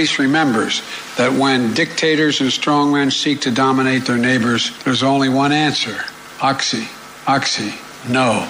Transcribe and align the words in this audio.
Greece 0.00 0.18
remembers 0.18 0.80
that 1.18 1.30
when 1.30 1.74
dictators 1.74 2.40
and 2.40 2.48
strongmen 2.48 3.12
seek 3.12 3.42
to 3.42 3.50
dominate 3.50 4.06
their 4.06 4.16
neighbors, 4.16 4.72
there's 4.82 5.02
only 5.02 5.28
one 5.28 5.52
answer. 5.52 5.94
Oxy, 6.40 6.88
oxy, 7.26 7.74
no. 8.08 8.48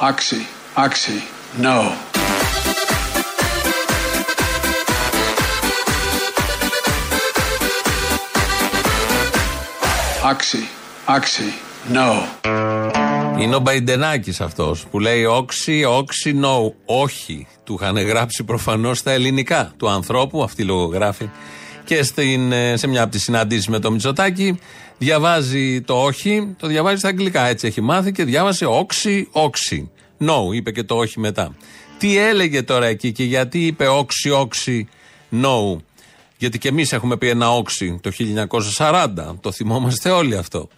Oxy, 0.00 0.48
oxy, 0.74 1.22
no. 1.58 1.94
Oxy, 10.24 10.68
oxy, 11.06 11.54
no. 11.90 12.77
Είναι 13.38 13.54
ο 13.54 13.58
Μπαϊντενάκης 13.58 14.40
αυτός 14.40 14.86
που 14.90 14.98
λέει 14.98 15.24
όξι, 15.24 15.84
όξι, 15.84 16.40
no. 16.42 16.72
Όχι. 16.84 17.46
Του 17.64 17.78
είχαν 17.80 17.98
γράψει 17.98 18.44
προφανώς 18.44 18.98
στα 18.98 19.10
ελληνικά 19.10 19.72
του 19.76 19.88
ανθρώπου, 19.88 20.42
αυτή 20.42 20.62
λογογράφη. 20.62 21.30
Και 21.84 22.02
στην, 22.02 22.52
ε, 22.52 22.76
σε 22.76 22.86
μια 22.86 23.02
από 23.02 23.10
τις 23.10 23.22
συναντήσεις 23.22 23.68
με 23.68 23.78
το 23.78 23.90
Μητσοτάκι 23.90 24.58
διαβάζει 24.98 25.80
το 25.80 26.02
όχι, 26.02 26.54
το 26.58 26.66
διαβάζει 26.66 26.98
στα 26.98 27.08
αγγλικά. 27.08 27.46
Έτσι 27.46 27.66
έχει 27.66 27.80
μάθει 27.80 28.12
και 28.12 28.24
διάβασε 28.24 28.64
όξι, 28.64 29.28
όξι. 29.32 29.90
No, 30.20 30.54
είπε 30.54 30.70
και 30.70 30.82
το 30.82 30.96
όχι 30.96 31.20
μετά. 31.20 31.54
Τι 31.98 32.18
έλεγε 32.18 32.62
τώρα 32.62 32.86
εκεί 32.86 33.12
και 33.12 33.24
γιατί 33.24 33.66
είπε 33.66 33.86
όξι, 33.86 34.30
όξι, 34.30 34.88
no. 35.42 35.76
Γιατί 36.36 36.58
και 36.58 36.68
εμείς 36.68 36.92
έχουμε 36.92 37.16
πει 37.16 37.28
ένα 37.28 37.50
όξι 37.50 38.00
το 38.02 38.10
1940. 38.78 39.36
Το 39.40 39.52
θυμόμαστε 39.52 40.10
όλοι 40.10 40.36
αυτό. 40.36 40.68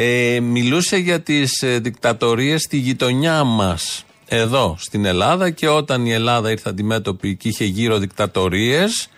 Ε, 0.00 0.40
μιλούσε 0.40 0.96
για 0.96 1.20
τις 1.20 1.62
ε, 1.62 1.78
δικτατορίες 1.78 2.62
στη 2.62 2.76
γειτονιά 2.76 3.44
μας 3.44 4.04
εδώ 4.26 4.76
στην 4.78 5.04
Ελλάδα 5.04 5.50
και 5.50 5.68
όταν 5.68 6.06
η 6.06 6.12
Ελλάδα 6.12 6.50
ήρθε 6.50 6.68
αντιμέτωπη 6.70 7.36
και 7.36 7.48
είχε 7.48 7.64
γύρω 7.64 7.98
δικτατορίες 7.98 9.08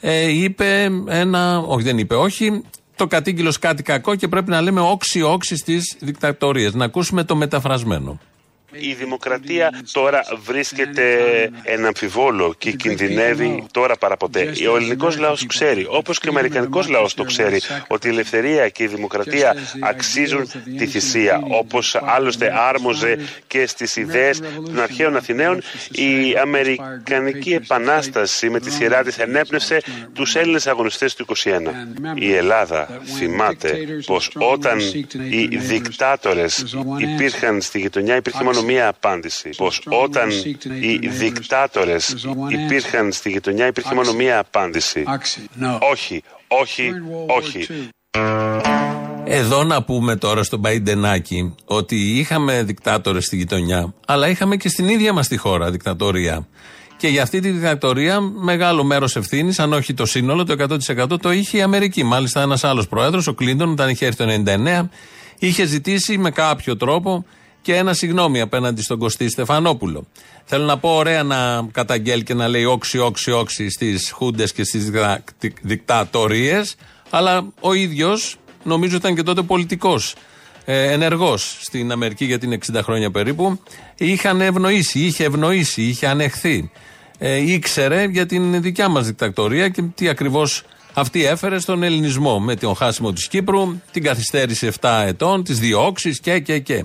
ε, 0.00 0.30
είπε 0.30 0.90
ένα, 1.08 1.58
όχι 1.58 1.82
δεν 1.82 1.98
είπε 1.98 2.14
όχι, 2.14 2.62
το 2.96 3.06
κατήγγειλος 3.06 3.58
κάτι 3.58 3.82
κακό 3.82 4.14
και 4.14 4.28
πρέπει 4.28 4.50
να 4.50 4.60
λέμε 4.60 4.80
όξι 4.80 5.22
όξι 5.22 5.56
στις 5.56 5.96
δικτατορίες. 6.00 6.74
Να 6.74 6.84
ακούσουμε 6.84 7.24
το 7.24 7.36
μεταφρασμένο. 7.36 8.20
Η 8.80 8.92
δημοκρατία 8.92 9.82
τώρα 9.92 10.22
βρίσκεται 10.44 11.04
ένα 11.62 11.86
αμφιβόλο 11.86 12.54
και 12.58 12.72
κινδυνεύει 12.72 13.66
τώρα 13.70 13.96
παραποτέ. 13.96 14.52
Ο 14.72 14.76
ελληνικός 14.76 15.18
λαός 15.18 15.46
ξέρει, 15.46 15.86
όπως 15.88 16.18
και 16.18 16.28
ο 16.28 16.30
αμερικανικός 16.30 16.88
λαός 16.88 17.14
το 17.14 17.24
ξέρει, 17.24 17.60
ότι 17.86 18.06
η 18.06 18.10
ελευθερία 18.10 18.68
και 18.68 18.82
η 18.82 18.86
δημοκρατία 18.86 19.54
αξίζουν 19.80 20.50
τη 20.78 20.86
θυσία. 20.86 21.40
Όπως 21.50 21.96
άλλωστε 22.02 22.52
άρμοζε 22.68 23.18
και 23.46 23.66
στις 23.66 23.96
ιδέες 23.96 24.40
των 24.64 24.80
αρχαίων 24.80 25.16
Αθηναίων, 25.16 25.62
η 25.90 26.36
Αμερικανική 26.40 27.52
Επανάσταση 27.52 28.50
με 28.50 28.60
τη 28.60 28.70
σειρά 28.70 29.02
της 29.02 29.18
ενέπνευσε 29.18 29.82
τους 30.12 30.34
Έλληνες 30.34 30.66
αγωνιστές 30.66 31.14
του 31.14 31.24
21. 31.24 31.60
Η 32.14 32.34
Ελλάδα 32.34 33.00
θυμάται 33.18 33.78
πως 34.06 34.30
όταν 34.34 34.78
οι 35.30 35.56
δικτάτορες 35.56 36.76
υπήρχαν 36.98 37.60
στη 37.60 37.78
γειτονιά 37.78 38.16
υπήρχε 38.16 38.44
μόνο 38.44 38.62
μία 38.66 38.88
απάντηση. 38.88 39.50
Πως 39.56 39.82
όταν 39.84 40.28
οι 40.80 41.08
δικτάτορες 41.08 42.16
υπήρχαν 42.48 43.12
στη 43.12 43.30
γειτονιά 43.30 43.66
υπήρχε 43.66 43.94
μόνο 43.94 44.12
μία 44.12 44.38
απάντηση. 44.38 45.04
Όχι, 45.90 46.22
όχι, 46.48 46.92
όχι. 47.26 47.66
Εδώ 49.24 49.64
να 49.64 49.82
πούμε 49.82 50.16
τώρα 50.16 50.42
στον 50.42 50.58
Μπαϊντενάκη 50.58 51.54
ότι 51.64 51.96
είχαμε 51.96 52.62
δικτάτορες 52.62 53.24
στη 53.24 53.36
γειτονιά, 53.36 53.94
αλλά 54.06 54.28
είχαμε 54.28 54.56
και 54.56 54.68
στην 54.68 54.88
ίδια 54.88 55.12
μας 55.12 55.28
τη 55.28 55.36
χώρα 55.36 55.70
δικτατορία. 55.70 56.46
Και 56.96 57.08
για 57.08 57.22
αυτή 57.22 57.40
τη 57.40 57.50
δικτατορία 57.50 58.20
μεγάλο 58.20 58.84
μέρος 58.84 59.16
ευθύνης, 59.16 59.58
αν 59.58 59.72
όχι 59.72 59.94
το 59.94 60.06
σύνολο, 60.06 60.44
το 60.44 60.52
100% 60.52 61.20
το 61.20 61.32
είχε 61.32 61.58
η 61.58 61.62
Αμερική. 61.62 62.04
Μάλιστα, 62.04 62.42
ένας 62.42 62.64
άλλος 62.64 62.88
πρόεδρος, 62.88 63.26
ο 63.26 63.34
Κλίντον, 63.34 63.70
όταν 63.70 63.88
είχε 63.88 64.06
έρθει 64.06 64.24
το 64.24 64.24
1999, 64.24 64.90
είχε 65.38 65.64
ζητήσει 65.64 66.18
με 66.18 66.30
κάποιο 66.30 66.76
τρόπο 66.76 67.24
και 67.66 67.76
ένα 67.76 67.92
συγγνώμη 67.92 68.40
απέναντι 68.40 68.82
στον 68.82 68.98
Κωστή 68.98 69.28
Στεφανόπουλο. 69.28 70.06
Θέλω 70.44 70.64
να 70.64 70.78
πω 70.78 70.96
ωραία 70.96 71.22
να 71.22 71.68
καταγγέλει 71.72 72.22
και 72.22 72.34
να 72.34 72.48
λέει 72.48 72.64
όξι, 72.64 72.98
όξι, 72.98 73.30
όξι 73.30 73.70
στις 73.70 74.10
χούντες 74.10 74.52
και 74.52 74.64
στις 74.64 74.90
δικτατορίες, 75.62 76.76
αλλά 77.10 77.48
ο 77.60 77.72
ίδιος 77.72 78.36
νομίζω 78.62 78.96
ήταν 78.96 79.14
και 79.14 79.22
τότε 79.22 79.42
πολιτικός. 79.42 80.14
Ε, 80.64 80.92
Ενεργός 80.92 81.58
στην 81.60 81.92
Αμερική 81.92 82.24
για 82.24 82.38
την 82.38 82.52
60 82.52 82.80
χρόνια 82.82 83.10
περίπου. 83.10 83.60
Είχαν 83.96 84.40
ευνοήσει, 84.40 84.98
είχε 84.98 85.24
ευνοήσει, 85.24 85.82
είχε 85.82 86.06
ανεχθεί. 86.06 86.70
Ε, 87.18 87.52
ήξερε 87.52 88.04
για 88.04 88.26
την 88.26 88.62
δικιά 88.62 88.88
μας 88.88 89.06
δικτατορία 89.06 89.68
και 89.68 89.82
τι 89.94 90.08
ακριβώς 90.08 90.62
αυτή 90.92 91.24
έφερε 91.24 91.58
στον 91.58 91.82
ελληνισμό 91.82 92.40
με 92.40 92.56
τον 92.56 92.74
χάσιμο 92.74 93.12
της 93.12 93.28
Κύπρου, 93.28 93.80
την 93.92 94.02
καθυστέρηση 94.02 94.70
7 94.80 95.02
ετών, 95.06 95.44
τις 95.44 95.58
διώξεις 95.58 96.20
και, 96.20 96.38
και, 96.38 96.58
και 96.58 96.84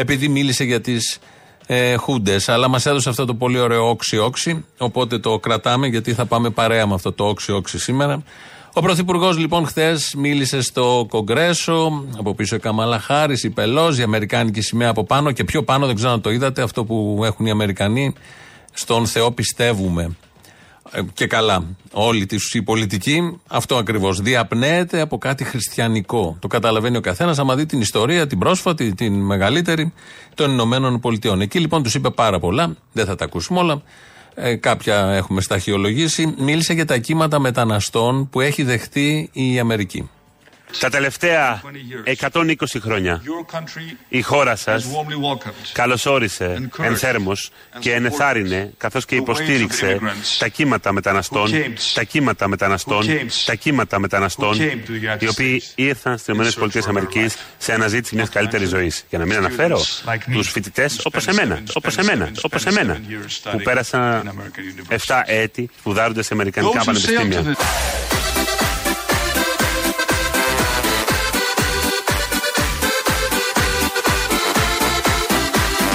επειδή 0.00 0.28
μίλησε 0.28 0.64
για 0.64 0.80
τις 0.80 1.18
ε, 1.66 1.96
Χούντες. 1.96 2.48
Αλλά 2.48 2.68
μας 2.68 2.86
έδωσε 2.86 3.08
αυτό 3.08 3.24
το 3.24 3.34
πολύ 3.34 3.58
ωραίο 3.58 3.88
όξι-όξι. 3.88 4.64
Οπότε 4.78 5.18
το 5.18 5.38
κρατάμε 5.38 5.86
γιατί 5.86 6.14
θα 6.14 6.26
πάμε 6.26 6.50
παρέα 6.50 6.86
με 6.86 6.94
αυτό 6.94 7.12
το 7.12 7.24
όξι-όξι 7.24 7.78
σήμερα. 7.78 8.22
Ο 8.72 8.80
Πρωθυπουργός 8.80 9.38
λοιπόν 9.38 9.66
χθες 9.66 10.14
μίλησε 10.16 10.62
στο 10.62 11.06
Κογκρέσο, 11.08 12.04
από 12.18 12.34
πίσω 12.34 12.56
η 12.56 12.58
Καμάλα 12.58 12.98
Χάρη, 12.98 13.34
η 13.42 13.50
Πελόζη, 13.50 14.00
η 14.00 14.04
Αμερικάνικη 14.04 14.60
σημαία 14.60 14.88
από 14.88 15.04
πάνω 15.04 15.32
και 15.32 15.44
πιο 15.44 15.62
πάνω, 15.62 15.86
δεν 15.86 15.94
ξέρω 15.94 16.12
αν 16.12 16.20
το 16.20 16.30
είδατε, 16.30 16.62
αυτό 16.62 16.84
που 16.84 17.20
έχουν 17.24 17.46
οι 17.46 17.50
Αμερικανοί. 17.50 18.14
Στον 18.72 19.06
Θεό 19.06 19.30
πιστεύουμε. 19.30 20.16
Ε, 20.92 21.00
και 21.14 21.26
καλά. 21.26 21.64
Όλοι 21.92 22.26
οι 22.52 22.62
πολιτικοί 22.62 23.40
αυτό 23.48 23.76
ακριβώς. 23.76 24.20
Διαπνέεται 24.20 25.00
από 25.00 25.18
κάτι 25.18 25.44
χριστιανικό. 25.44 26.36
Το 26.40 26.48
καταλαβαίνει 26.48 26.96
ο 26.96 27.00
καθένας 27.00 27.38
άμα 27.38 27.54
δει 27.54 27.66
την 27.66 27.80
ιστορία, 27.80 28.26
την 28.26 28.38
πρόσφατη, 28.38 28.94
την 28.94 29.12
μεγαλύτερη 29.20 29.92
των 30.34 30.50
Ηνωμένων 30.50 31.00
Πολιτειών. 31.00 31.40
Εκεί 31.40 31.58
λοιπόν 31.58 31.82
τους 31.82 31.94
είπε 31.94 32.10
πάρα 32.10 32.38
πολλά. 32.38 32.76
Δεν 32.92 33.06
θα 33.06 33.14
τα 33.16 33.24
ακούσουμε 33.24 33.58
όλα. 33.58 33.82
Ε, 34.34 34.54
κάποια 34.54 34.96
έχουμε 34.96 35.40
σταχυολογήσει. 35.40 36.34
Μίλησε 36.38 36.72
για 36.72 36.84
τα 36.84 36.98
κύματα 36.98 37.38
μεταναστών 37.38 38.28
που 38.28 38.40
έχει 38.40 38.62
δεχτεί 38.62 39.30
η 39.32 39.58
Αμερική. 39.58 40.10
Τα 40.78 40.90
τελευταία 40.90 41.62
120 42.20 42.52
χρόνια 42.80 43.22
η 44.08 44.22
χώρα 44.22 44.56
σας 44.56 44.86
καλωσόρισε 45.72 46.70
ενθέρμος 46.82 47.50
και 47.78 47.92
ενεθάρρυνε 47.92 48.72
καθώς 48.76 49.04
και 49.04 49.14
υποστήριξε 49.14 49.98
τα 50.38 50.48
κύματα 50.48 50.92
μεταναστών, 50.92 51.50
τα 51.94 52.02
κύματα 52.02 52.48
μεταναστών, 52.48 53.06
τα 53.44 53.54
κύματα 53.54 53.98
μεταναστών 53.98 54.60
οι 55.18 55.28
οποίοι 55.28 55.62
ήρθαν 55.74 56.18
στις 56.18 56.54
ΗΠΑ 56.54 57.30
σε 57.58 57.72
αναζήτηση 57.72 58.14
μιας 58.14 58.28
καλύτερης 58.28 58.68
ζωής. 58.68 59.04
Για 59.08 59.18
να 59.18 59.24
μην 59.24 59.36
αναφέρω 59.36 59.80
τους 60.32 60.50
φοιτητές 60.50 61.00
όπως 61.04 61.26
εμένα, 61.26 61.62
όπως 61.72 61.96
εμένα, 61.96 62.30
όπως 62.42 62.66
εμένα 62.66 63.00
που 63.50 63.60
πέρασαν 63.62 64.32
7 65.06 65.22
έτη 65.26 65.70
σπουδάζοντας 65.78 66.26
σε 66.26 66.34
Αμερικανικά 66.34 66.84
πανεπιστήμια. 66.84 67.56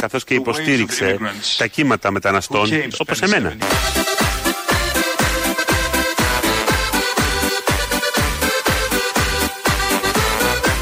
Καθώς 0.05 0.23
και 0.23 0.33
υποστήριξε 0.33 1.17
τα 1.57 1.67
κύματα 1.67 2.11
μεταναστών 2.11 2.69
όπως 2.97 3.21
εμένα. 3.21 3.53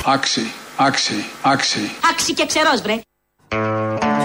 Άξι, 0.06 0.52
άξι, 0.76 1.26
άξι. 1.42 1.92
Άξι 2.12 2.34
και 2.34 2.46
ξερός 2.46 2.82
βρε. 2.82 3.02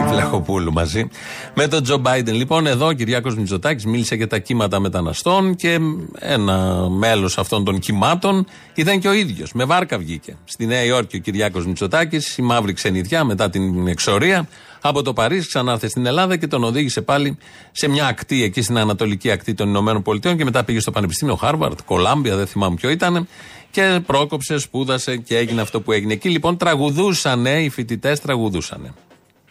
Βλαχοπούλου 0.09 0.73
μαζί. 0.73 1.09
Με 1.55 1.69
τον 1.69 1.83
Τζο 1.83 1.97
Μπάιντεν. 1.97 2.35
Λοιπόν, 2.35 2.67
εδώ 2.67 2.87
ο 2.87 2.93
Κυριάκος 2.93 3.37
Μητσοτάκης 3.37 3.85
μίλησε 3.85 4.15
για 4.15 4.27
τα 4.27 4.39
κύματα 4.39 4.81
μεταναστών 4.81 5.55
και 5.55 5.79
ένα 6.19 6.89
μέλος 6.89 7.39
αυτών 7.39 7.65
των 7.65 7.79
κυμάτων 7.79 8.47
ήταν 8.75 8.99
και 8.99 9.09
ο 9.09 9.13
ίδιος. 9.13 9.53
Με 9.53 9.65
βάρκα 9.65 9.99
βγήκε. 9.99 10.37
Στη 10.45 10.67
Νέα 10.67 10.85
Υόρκη 10.85 11.17
ο 11.17 11.19
Κυριάκος 11.19 11.67
Μητσοτάκης, 11.67 12.37
η 12.37 12.43
μαύρη 12.43 12.73
ξενιτιά 12.73 13.25
μετά 13.25 13.51
την 13.51 13.87
εξορία, 13.87 14.49
από 14.81 15.03
το 15.03 15.13
Παρίσι 15.13 15.47
ξανάρθε 15.47 15.89
στην 15.89 16.07
Ελλάδα 16.07 16.37
και 16.37 16.47
τον 16.47 16.65
οδήγησε 16.65 17.01
πάλι 17.01 17.39
σε 17.73 17.89
μια 17.89 18.07
ακτή 18.07 18.43
εκεί 18.43 18.63
στην 18.63 18.79
ανατολική 18.79 19.31
ακτή 19.31 19.55
των 19.55 19.69
Ηνωμένων 19.69 20.03
Πολιτειών 20.03 20.37
και 20.37 20.45
μετά 20.45 20.65
πήγε 20.65 20.81
στο 20.81 20.91
Πανεπιστήμιο 20.91 21.35
Χάρβαρντ, 21.35 21.79
Κολάμπια, 21.85 22.37
δεν 22.37 22.47
θυμάμαι 22.47 22.75
ποιο 22.75 22.91
ήταν. 22.91 23.29
Και 23.71 24.01
πρόκοψε, 24.07 24.59
σπούδασε 24.59 25.17
και 25.17 25.37
έγινε 25.37 25.61
αυτό 25.61 25.81
που 25.81 25.93
έγινε. 25.93 26.13
Εκεί 26.13 26.29
λοιπόν 26.29 26.57
τραγουδούσανε, 26.57 27.63
οι 27.63 27.69
φοιτητές 27.69 28.21
τραγουδούσανε. 28.21 28.93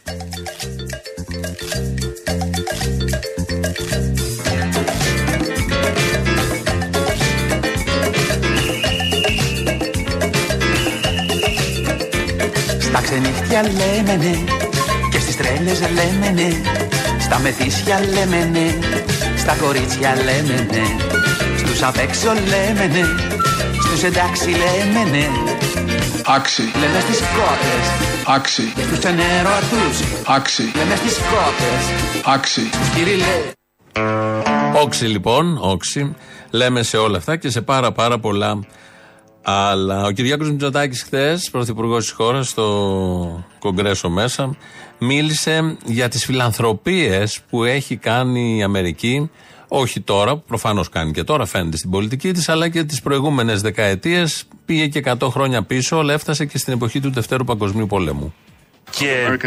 Στα 0.07 0.15
ξενύχτια 13.01 13.62
λέμε 13.62 14.15
ναι 14.15 14.38
Και 15.12 15.19
στις 15.19 15.38
τρέλες 15.38 15.80
λέμε 15.80 16.31
ναι 16.36 16.50
Στα 17.19 17.39
μεθύσια 17.39 18.00
λέμε 18.00 18.50
ναι 18.51 18.75
Στα 19.38 19.56
κορίτσια 19.56 20.15
λέμε 20.15 20.68
ναι 20.71 20.83
Στους 21.57 21.83
απ' 21.83 21.98
έξω 21.98 22.33
λέμε 22.33 22.86
ναι 22.86 23.06
Στους 23.83 24.03
εντάξει 24.03 24.50
λέμε 24.50 25.10
ναι 25.12 25.27
Oxy, 26.35 26.79
Λέμε 26.79 27.00
στις 27.00 27.19
κότες. 27.19 27.85
Oxy, 28.35 28.63
Και 28.75 28.81
στους 28.81 29.03
ενερωτούς 29.03 30.00
oxy, 30.25 30.75
Λέμε 30.75 30.95
στις 30.95 31.18
κότες. 31.18 31.83
Oxy. 32.25 32.62
Στους 32.74 32.89
κυριλέ. 32.95 33.51
Όξι 34.83 35.06
λοιπόν, 35.06 35.57
όξι. 35.62 36.15
Λέμε 36.51 36.83
σε 36.83 36.97
όλα 36.97 37.18
αυτά 37.18 37.35
και 37.35 37.50
σε 37.50 37.62
πάρα 37.62 37.91
πάρα 37.91 38.19
πολλά 38.19 38.59
άλλα. 39.41 40.03
Ο 40.06 40.12
Κυριάκος 40.12 40.50
Μητσοτάκης 40.51 41.03
χθες, 41.03 41.50
πρωθυπουργός 41.51 42.03
της 42.03 42.12
χώρας, 42.13 42.47
στο 42.47 43.45
κογκρέσο 43.59 44.09
μέσα, 44.09 44.56
μίλησε 44.97 45.77
για 45.85 46.07
τις 46.09 46.25
φιλανθρωπίες 46.25 47.39
που 47.50 47.63
έχει 47.63 47.95
κάνει 47.95 48.57
η 48.57 48.63
Αμερική, 48.63 49.29
όχι 49.67 50.01
τώρα, 50.01 50.37
προφανώς 50.37 50.89
κάνει 50.89 51.11
και 51.11 51.23
τώρα, 51.23 51.45
φαίνεται 51.45 51.77
στην 51.77 51.89
πολιτική 51.89 52.31
της, 52.31 52.49
αλλά 52.49 52.69
και 52.69 52.83
τις 52.83 53.01
προηγούμενες 53.01 53.61
δεκαετίες, 53.61 54.43
πήγε 54.65 54.87
και 54.87 54.99
100 54.99 55.29
χρόνια 55.29 55.63
πίσω, 55.63 55.95
αλλά 55.97 56.13
έφτασε 56.13 56.45
και 56.45 56.57
στην 56.57 56.73
εποχή 56.73 56.99
του 56.99 57.11
Δευτέρου 57.11 57.43
Παγκοσμίου 57.43 57.87
Πολέμου. 57.87 58.33
Και 58.89 59.37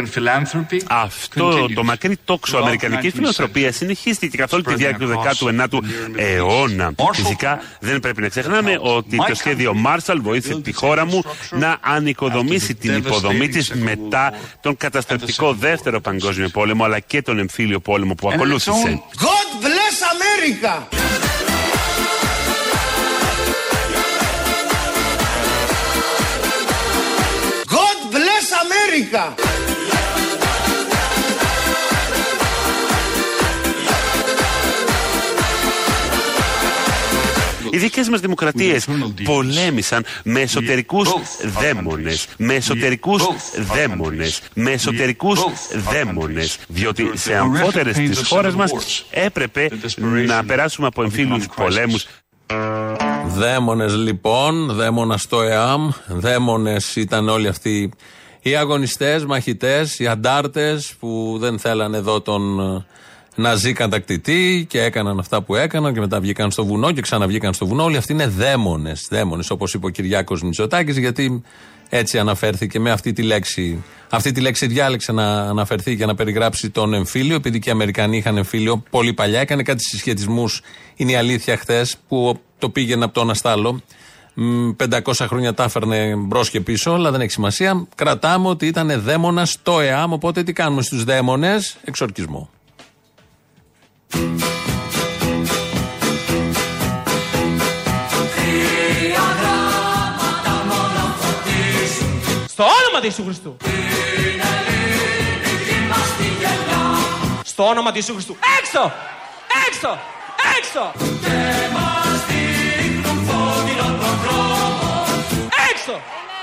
αυτό 0.87 1.67
το 1.75 1.83
μακρύ 1.83 2.17
τόξο 2.25 2.57
αμερικανική 2.57 3.09
φιλανθρωπία 3.09 3.71
συνεχίστηκε 3.71 4.37
καθ' 4.37 4.53
όλη 4.53 4.63
τη 4.63 4.73
διάρκεια 4.75 5.07
του 5.07 5.21
19ου 5.25 5.79
αιώνα. 6.15 6.93
Φυσικά 7.13 7.61
δεν 7.79 7.99
πρέπει 7.99 8.21
να 8.21 8.27
ξεχνάμε 8.27 8.77
ότι 8.81 9.17
το 9.27 9.35
σχέδιο 9.35 9.75
Marshall 9.85 10.17
βοήθησε 10.21 10.61
τη 10.61 10.73
χώρα 10.73 11.05
μου 11.05 11.23
να 11.49 11.77
ανοικοδομήσει 11.81 12.75
την 12.75 12.95
υποδομή 12.95 13.47
της 13.47 13.71
μετά 13.73 14.33
τον 14.61 14.77
καταστροφικό 14.77 15.53
δεύτερο 15.53 16.01
παγκόσμιο 16.01 16.49
πόλεμο 16.49 16.83
αλλά 16.83 16.99
και 16.99 17.21
τον 17.21 17.39
εμφύλιο 17.39 17.79
πόλεμο 17.79 18.15
που 18.15 18.29
ακολούθησε. 18.33 19.01
God 19.15 19.65
bless 19.65 19.90
America! 20.41 20.87
God 27.67 28.11
bless 28.11 28.51
America! 28.65 29.50
Οι 37.71 37.77
δικές 37.77 38.09
μας 38.09 38.19
δημοκρατίες 38.19 38.87
πολέμησαν 39.23 40.05
με 40.23 40.41
εσωτερικούς 40.41 41.09
δαίμονες. 41.59 42.27
Με 42.37 42.53
εσωτερικούς 42.53 43.23
δαίμονες. 43.73 44.41
Με 44.53 44.71
εσωτερικούς 44.71 45.39
δαίμονες. 45.91 46.57
Διότι 46.67 47.11
σε 47.13 47.35
αμφότερε 47.35 47.91
τι 47.91 48.25
χώρε 48.25 48.51
μας 48.51 48.71
έπρεπε 49.09 49.69
να 50.25 50.43
περάσουμε 50.43 50.87
από 50.87 51.03
εμφύλιου 51.03 51.43
πολέμους. 51.55 52.05
Δαίμονες 53.27 53.95
λοιπόν, 53.95 54.71
δαίμονας 54.71 55.21
στο 55.21 55.41
ΕΑΜ, 55.41 55.89
δαίμονες 56.07 56.95
ήταν 56.95 57.29
όλοι 57.29 57.47
αυτοί 57.47 57.91
οι 58.41 58.55
αγωνιστές, 58.55 59.25
μαχητές, 59.25 59.99
οι 59.99 60.07
αντάρτες 60.07 60.93
που 60.99 61.37
δεν 61.39 61.59
θέλανε 61.59 61.97
εδώ 61.97 62.21
τον 62.21 62.59
ε, 62.59 62.85
Ναζί 63.35 63.73
κατακτητή 63.73 64.65
και 64.69 64.81
έκαναν 64.81 65.19
αυτά 65.19 65.41
που 65.41 65.55
έκαναν 65.55 65.93
και 65.93 65.99
μετά 65.99 66.19
βγήκαν 66.19 66.51
στο 66.51 66.65
βουνό 66.65 66.91
και 66.91 67.01
ξαναβγήκαν 67.01 67.53
στο 67.53 67.67
βουνό. 67.67 67.83
Όλοι 67.83 67.97
αυτοί 67.97 68.13
είναι 68.13 68.27
δαίμονες. 68.27 69.07
Δαίμονες, 69.09 69.49
όπως 69.49 69.73
είπε 69.73 69.85
ο 69.85 69.89
Κυριάκος 69.89 70.41
Μητσοτάκης, 70.41 70.97
γιατί 70.97 71.41
έτσι 71.89 72.19
αναφέρθηκε 72.19 72.79
με 72.79 72.91
αυτή 72.91 73.13
τη 73.13 73.21
λέξη. 73.21 73.83
Αυτή 74.09 74.31
τη 74.31 74.41
λέξη 74.41 74.67
διάλεξε 74.67 75.11
να 75.11 75.41
αναφερθεί 75.41 75.95
και 75.95 76.05
να 76.05 76.15
περιγράψει 76.15 76.69
τον 76.69 76.93
εμφύλιο, 76.93 77.35
επειδή 77.35 77.59
και 77.59 77.69
οι 77.69 77.71
Αμερικανοί 77.71 78.17
είχαν 78.17 78.37
εμφύλιο 78.37 78.83
πολύ 78.89 79.13
παλιά. 79.13 79.39
Έκανε 79.39 79.63
κάτι 79.63 79.83
συσχετισμούς, 79.83 80.61
είναι 80.95 81.11
η 81.11 81.15
αλήθεια 81.15 81.57
χθες, 81.57 81.95
που 82.07 82.39
το 82.59 82.69
πήγαινε 82.69 83.03
από 83.03 83.13
τον 83.13 83.29
Αστάλο. 83.29 83.81
Μ, 84.33 84.69
500 84.77 85.27
χρόνια 85.27 85.53
τα 85.53 85.63
έφερνε 85.63 86.15
μπρος 86.15 86.49
και 86.49 86.61
πίσω, 86.61 86.91
αλλά 86.91 87.11
δεν 87.11 87.21
έχει 87.21 87.31
σημασία. 87.31 87.87
Κρατάμε 87.95 88.47
ότι 88.47 88.65
ήταν 88.65 89.01
δαίμονας 89.01 89.51
στο 89.51 89.79
ΕΑΜ, 89.79 90.13
οπότε 90.13 90.43
τι 90.43 90.53
κάνουμε 90.53 90.81
στους 90.81 91.03
δαίμονες, 91.03 91.77
εξορκισμό. 91.83 92.49
Στο 102.47 102.63
όνομα 102.63 102.99
του 102.99 103.05
Ιησού 103.05 103.23
Χριστού. 103.23 103.57
Στο 107.43 107.63
όνομα 107.67 107.89
του 107.91 107.95
Ιησού 107.95 108.13
Χριστού. 108.13 108.35
Έξω! 108.59 108.91
Έξω! 109.67 109.97
Έξω! 110.57 110.91
Έξω! 115.71 116.01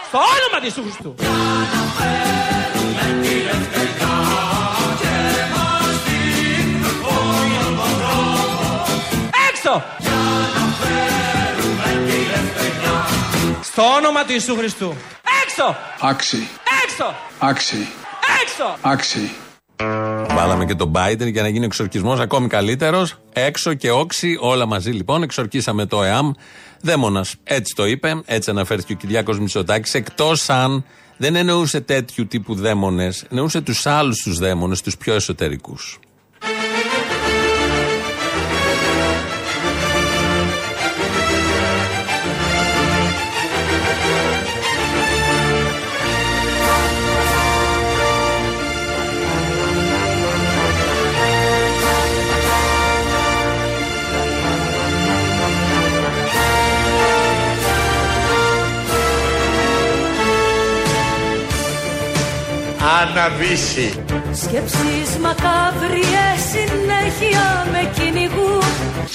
Στο 0.09 0.19
όνομα 0.19 0.59
του 0.59 0.65
Ιησού 0.65 0.83
Χριστού. 0.83 1.15
Έξω! 9.69 9.85
Στο 13.63 13.83
όνομα 13.83 14.25
του 14.25 14.33
Ιησού 14.33 14.57
Χριστού. 14.57 14.95
Έξω! 15.43 15.77
Oxy, 16.01 16.43
Έξω! 16.85 17.15
oxy, 17.41 17.87
Έξω! 18.43 18.79
oxy. 18.83 19.31
Βάλαμε 20.35 20.65
και 20.65 20.75
τον 20.75 20.93
Biden 20.95 21.31
για 21.33 21.43
να 21.43 21.49
γίνει 21.49 21.63
ο 21.63 21.65
εξορκισμός 21.65 22.21
ακόμη 22.21 22.49
καλύτερος. 22.49 23.15
Έξω 23.33 23.75
και 23.75 23.91
όξι, 23.91 24.37
όλα 24.41 24.67
μαζί 24.67 24.91
λοιπόν. 24.91 25.23
Εξορκίσαμε 25.23 25.87
το 25.87 26.03
ΕΑΜ. 26.03 26.31
Δαίμονας. 26.81 27.35
Έτσι 27.45 27.75
το 27.75 27.87
είπε, 27.87 28.23
έτσι 28.25 28.51
αναφέρθηκε 28.51 28.93
ο 28.93 28.97
Κυριάκος 28.97 29.39
Μητσοτάκης. 29.39 29.95
Εκτός 29.95 30.51
αν 30.51 30.85
δεν 31.17 31.37
εννοούσε 31.37 31.81
τέτοιου 31.81 32.27
τύπου 32.27 32.55
δαίμονες, 32.55 33.25
εννοούσε 33.31 33.61
τους 33.61 33.87
άλλους 33.87 34.23
τους 34.23 34.39
δαίμονες, 34.39 34.83
τους 34.83 34.97
πιο 34.97 35.15
εσωτερικούς. 35.15 35.99
Αναβήσει. 62.97 64.03
Σκέψεις 64.43 65.11
μακάβριες 65.21 66.39
συνέχεια 66.53 67.67
με 67.73 67.91
κυνηγούν 67.95 68.63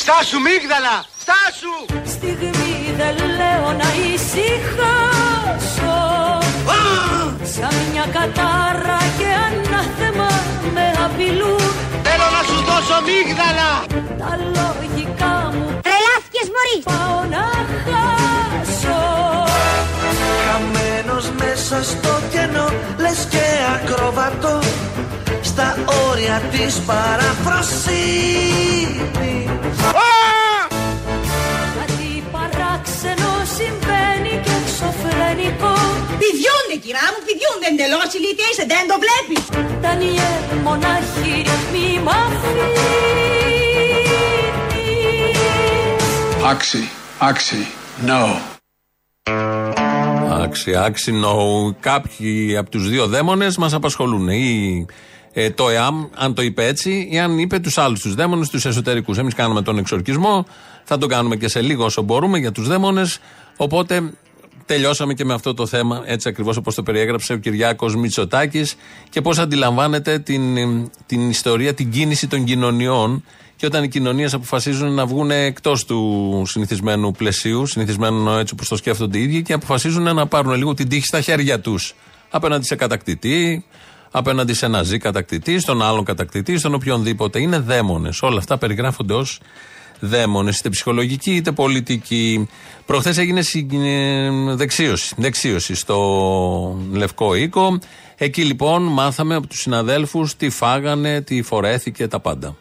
Στάσου 0.01 0.39
μίγδαλα! 0.47 0.95
Στάσου! 1.23 1.75
Στιγμή 2.15 2.75
δεν 2.97 3.15
λέω 3.39 3.67
να 3.81 3.89
ησυχάσω 4.13 5.95
Σαν 7.53 7.73
μια 7.91 8.05
κατάρα 8.17 8.99
και 9.17 9.29
ανάθεμα 9.47 10.29
με 10.73 10.85
απειλούν 11.05 11.71
Θέλω 12.03 12.27
να 12.35 12.41
σου 12.47 12.57
δώσω 12.67 12.97
μίγδαλα! 13.07 13.71
Τα 14.21 14.31
λογικά 14.57 15.35
μου 15.53 15.65
Τρελάθηκες 15.85 16.47
μωρή. 16.53 16.77
πάω 16.89 17.19
να 17.33 17.43
χάσω 17.83 18.22
μέσα 21.73 21.91
στο 21.91 22.21
κενό 22.31 22.67
Λες 22.97 23.27
και 23.29 23.45
ακροβατό 23.75 24.59
Στα 25.41 25.77
όρια 26.09 26.41
της 26.51 26.81
παραφροσύνης 26.89 27.83
Κάτι 31.77 32.23
παράξενο 32.31 33.31
συμβαίνει 33.57 34.33
και 34.43 34.53
εξωφρενικό 34.63 35.75
Πηδιούνται 36.19 36.77
κυρά 36.83 37.05
μου, 37.11 37.19
πηδιούνται 37.25 37.67
εντελώς 37.71 38.09
ηλίθεια 38.17 38.47
είσαι, 38.51 38.65
δεν 38.73 38.83
το 38.91 38.95
βλέπεις. 39.03 39.43
Τανιέ 39.81 40.31
μονάχη 40.63 41.35
μη 41.71 41.87
μ' 42.05 42.09
αφήνεις 42.23 42.81
Oxy, 46.53 46.83
oxy, 47.29 47.61
no. 48.09 48.21
Άξι, 50.43 50.75
άξι, 50.75 51.21
no. 51.23 51.75
Κάποιοι 51.79 52.57
από 52.57 52.69
τους 52.69 52.89
δύο 52.89 53.07
δαίμονες 53.07 53.57
μας 53.57 53.73
απασχολούν. 53.73 54.27
Ή 54.27 54.85
ε, 55.33 55.49
το 55.49 55.69
ΕΑΜ, 55.69 56.05
αν 56.15 56.33
το 56.33 56.41
είπε 56.41 56.65
έτσι, 56.65 57.07
ή 57.11 57.19
αν 57.19 57.39
είπε 57.39 57.59
τους 57.59 57.77
άλλους 57.77 57.99
τους 57.99 58.15
δαίμονες, 58.15 58.49
τους 58.49 58.65
εσωτερικούς. 58.65 59.17
Εμείς 59.17 59.33
κάνουμε 59.33 59.61
τον 59.61 59.77
εξορκισμό, 59.77 60.45
θα 60.83 60.97
τον 60.97 61.09
κάνουμε 61.09 61.35
και 61.35 61.47
σε 61.47 61.61
λίγο 61.61 61.85
όσο 61.85 62.01
μπορούμε 62.01 62.37
για 62.37 62.51
τους 62.51 62.67
δαίμονες. 62.67 63.19
Οπότε 63.57 64.13
τελειώσαμε 64.65 65.13
και 65.13 65.25
με 65.25 65.33
αυτό 65.33 65.53
το 65.53 65.65
θέμα, 65.65 66.03
έτσι 66.05 66.29
ακριβώς 66.29 66.57
όπως 66.57 66.75
το 66.75 66.83
περιέγραψε 66.83 67.33
ο 67.33 67.37
Κυριάκος 67.37 67.95
Μητσοτάκης 67.95 68.75
και 69.09 69.21
πώς 69.21 69.37
αντιλαμβάνεται 69.37 70.19
την, 70.19 70.57
την 71.05 71.29
ιστορία, 71.29 71.73
την 71.73 71.91
κίνηση 71.91 72.27
των 72.27 72.43
κοινωνιών 72.43 73.23
και 73.63 73.69
όταν 73.69 73.83
οι 73.83 73.87
κοινωνίες 73.87 74.33
αποφασίζουν 74.33 74.93
να 74.93 75.05
βγουν 75.05 75.31
εκτός 75.31 75.85
του 75.85 76.43
συνηθισμένου 76.45 77.11
πλαισίου, 77.11 77.65
συνηθισμένου 77.65 78.29
έτσι 78.29 78.53
όπως 78.53 78.67
το 78.67 78.75
σκέφτονται 78.75 79.17
οι 79.17 79.23
ίδιοι 79.23 79.41
και 79.41 79.53
αποφασίζουν 79.53 80.15
να 80.15 80.27
πάρουν 80.27 80.53
λίγο 80.53 80.73
την 80.73 80.89
τύχη 80.89 81.05
στα 81.05 81.21
χέρια 81.21 81.59
τους. 81.59 81.95
Απέναντι 82.29 82.65
σε 82.65 82.75
κατακτητή, 82.75 83.65
απέναντι 84.11 84.53
σε 84.53 84.65
ένα 84.65 84.83
ζή 84.83 84.97
κατακτητή, 84.97 85.59
στον 85.59 85.81
άλλον 85.81 86.03
κατακτητή, 86.03 86.57
στον 86.57 86.73
οποιονδήποτε. 86.73 87.41
Είναι 87.41 87.57
δαίμονες. 87.57 88.21
Όλα 88.21 88.37
αυτά 88.37 88.57
περιγράφονται 88.57 89.13
ως 89.13 89.39
δαίμονες, 89.99 90.59
είτε 90.59 90.69
ψυχολογικοί 90.69 91.35
είτε 91.35 91.51
πολιτικοί. 91.51 92.49
Προχθές 92.85 93.17
έγινε 93.17 93.41
δεξίωση, 94.55 95.15
δεξίωση 95.17 95.75
στο 95.75 95.97
Λευκό 96.91 97.35
Οίκο. 97.35 97.79
Εκεί 98.17 98.43
λοιπόν 98.43 98.83
μάθαμε 98.83 99.35
από 99.35 99.47
τους 99.47 99.59
συναδέλφους 99.59 100.35
τι 100.35 100.49
φάγανε, 100.49 101.21
τι 101.21 101.41
φορέθηκε, 101.41 102.07
τα 102.07 102.19
πάντα. 102.19 102.55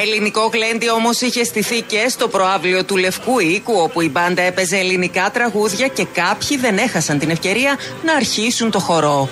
Ελληνικό 0.00 0.50
γλέντι 0.52 0.90
όμως 0.90 1.20
είχε 1.20 1.44
στηθεί 1.44 1.80
και 1.80 2.06
στο 2.08 2.28
προάβλιο 2.28 2.84
του 2.84 2.96
Λευκού 2.96 3.38
Οίκου, 3.38 3.72
όπου 3.76 4.00
η 4.00 4.08
μπάντα 4.08 4.42
έπαιζε 4.42 4.76
ελληνικά 4.76 5.30
τραγούδια 5.32 5.86
και 5.86 6.06
κάποιοι 6.12 6.56
δεν 6.56 6.78
έχασαν 6.78 7.18
την 7.18 7.30
ευκαιρία 7.30 7.78
να 8.04 8.14
αρχίσουν 8.14 8.70
το 8.70 8.78
χορό. 8.78 9.28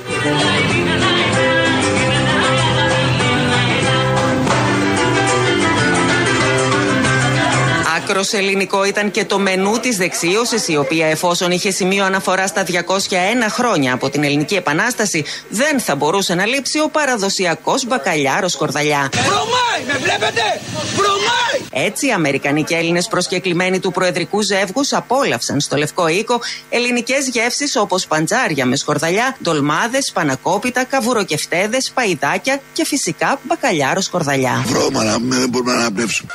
Άκρος 8.09 8.33
ελληνικό 8.33 8.85
ήταν 8.85 9.11
και 9.11 9.25
το 9.25 9.39
μενού 9.39 9.79
της 9.79 9.97
δεξίωσης, 9.97 10.69
η 10.69 10.77
οποία 10.77 11.07
εφόσον 11.07 11.51
είχε 11.51 11.71
σημείο 11.71 12.05
αναφορά 12.05 12.47
στα 12.47 12.65
201 12.65 13.51
χρόνια 13.51 13.93
από 13.93 14.11
την 14.11 14.25
Ελληνική 14.25 14.55
Επανάσταση, 14.55 15.25
δεν 15.49 15.81
θα 15.81 15.95
μπορούσε 15.95 16.35
να 16.35 16.47
λείψει 16.47 16.81
ο 16.81 16.89
παραδοσιακός 16.89 17.87
μπακαλιάρος 17.87 18.57
κορδαλιά. 18.57 19.09
Βρωμάει, 19.15 19.83
με 19.87 19.99
βλέπετε! 20.03 20.61
Βρωμάει! 20.97 21.85
Έτσι, 21.87 22.07
οι 22.07 22.13
Αμερικανοί 22.13 22.65
και 22.65 22.77
Έλληνες 22.77 23.07
προσκεκλημένοι 23.09 23.79
του 23.79 23.93
Προεδρικού 23.93 24.43
Ζεύγους 24.43 24.93
απόλαυσαν 24.93 25.61
στο 25.61 25.77
Λευκό 25.77 26.09
Οίκο 26.09 26.41
ελληνικές 26.69 27.29
γεύσεις 27.29 27.77
όπως 27.77 28.07
παντζάρια 28.07 28.67
μες 28.67 28.81
σκορδαλιά, 28.81 29.37
ντολμάδες, 29.43 30.11
πανακόπιτα, 30.13 30.85
καβουροκεφτέδες, 30.85 31.91
παϊδάκια 31.95 32.61
και 32.73 32.85
φυσικά 32.85 33.41
μπακαλιάρος 33.43 34.05
σκορδαλιά. 34.05 34.65
Βρώμα 34.67 35.05
να 35.05 35.19
μην 35.19 35.49
μπορούμε 35.49 35.73
να 35.73 35.79
αναπνεύσουμε. 35.79 36.33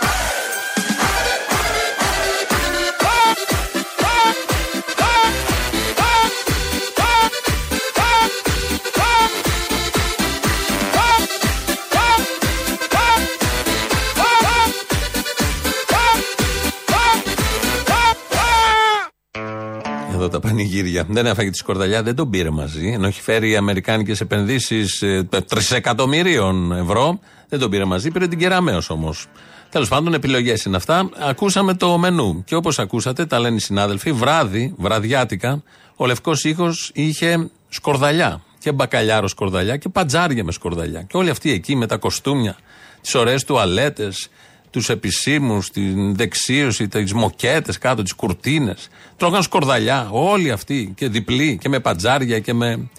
Εδώ 20.29 20.39
τα 20.39 20.47
πανηγύρια. 20.47 21.05
Δεν 21.09 21.25
έφαγε 21.25 21.49
τη 21.49 21.57
σκορδαλιά, 21.57 22.03
δεν 22.03 22.15
τον 22.15 22.29
πήρε 22.29 22.49
μαζί. 22.49 22.87
Ενώ 22.87 23.07
έχει 23.07 23.21
φέρει 23.21 23.55
αμερικάνικες 23.55 24.21
επενδύσεις 24.21 25.03
τρισεκατομμυρίων 25.47 26.71
ευρώ, 26.71 27.19
δεν 27.49 27.59
τον 27.59 27.69
πήρε 27.69 27.85
μαζί. 27.85 28.11
Πήρε 28.11 28.27
την 28.27 28.39
Κεραμαίο 28.39 28.81
όμως. 28.87 29.25
Τέλος 29.69 29.87
πάντων, 29.87 30.13
επιλογές 30.13 30.63
είναι 30.63 30.75
αυτά. 30.75 31.09
Ακούσαμε 31.19 31.73
το 31.73 31.97
μενού. 31.97 32.43
Και 32.45 32.55
όπως 32.55 32.79
ακούσατε, 32.79 33.25
τα 33.25 33.39
λένε 33.39 33.55
οι 33.55 33.59
συνάδελφοι, 33.59 34.11
βράδυ, 34.11 34.73
βραδιάτικα, 34.77 35.63
ο 35.95 36.05
Λευκός 36.05 36.43
Ήχος 36.43 36.91
είχε 36.93 37.49
σκορδαλιά. 37.69 38.41
Και 38.59 38.71
μπακαλιάρο 38.71 39.27
σκορδαλιά 39.27 39.77
και 39.77 39.89
πατζάρια 39.89 40.43
με 40.43 40.51
σκορδαλιά. 40.51 41.01
Και 41.01 41.17
όλοι 41.17 41.29
αυτοί 41.29 41.51
εκεί 41.51 41.75
με 41.75 41.87
τα 41.87 41.97
κοστούμια, 41.97 42.57
τις 43.01 43.15
ωραίες 43.15 43.43
τουαλέτες, 43.43 44.29
τους 44.69 44.89
επισήμους, 44.89 45.69
την 45.69 46.15
δεξίωση, 46.15 46.87
τις 46.87 47.13
μοκέτες 47.13 47.77
κάτω, 47.77 48.03
τις 48.03 48.13
κουρτίνες. 48.13 48.89
Τρώγαν 49.17 49.43
σκορδαλιά. 49.43 50.07
Όλοι 50.11 50.51
αυτοί 50.51 50.93
και 50.95 51.07
διπλοί 51.07 51.57
και 51.61 51.69
με 51.69 51.79
πατζάρια 51.79 52.39
και 52.39 52.53
με 52.53 52.89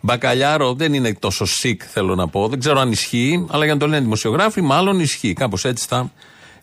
μπακαλιάρο. 0.00 0.74
Δεν 0.74 0.94
είναι 0.94 1.14
τόσο 1.14 1.44
sick, 1.62 1.76
θέλω 1.92 2.14
να 2.14 2.28
πω. 2.28 2.48
Δεν 2.48 2.58
ξέρω 2.58 2.80
αν 2.80 2.92
ισχύει, 2.92 3.46
αλλά 3.50 3.64
για 3.64 3.74
να 3.74 3.80
το 3.80 3.86
λένε 3.86 4.02
δημοσιογράφοι, 4.02 4.60
μάλλον 4.60 5.00
ισχύει. 5.00 5.32
Κάπως 5.32 5.64
έτσι 5.64 5.86
θα 5.88 6.12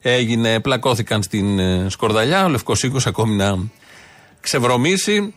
έγινε. 0.01 0.59
Πλακώθηκαν 0.59 1.23
στην 1.23 1.59
ε, 1.59 1.85
σκορδαλιά. 1.89 2.45
Ο 2.45 2.49
Λευκό 2.49 2.73
Οίκο 2.81 2.97
ακόμη 3.05 3.35
να 3.35 3.57
ξεβρωμίσει. 4.39 5.33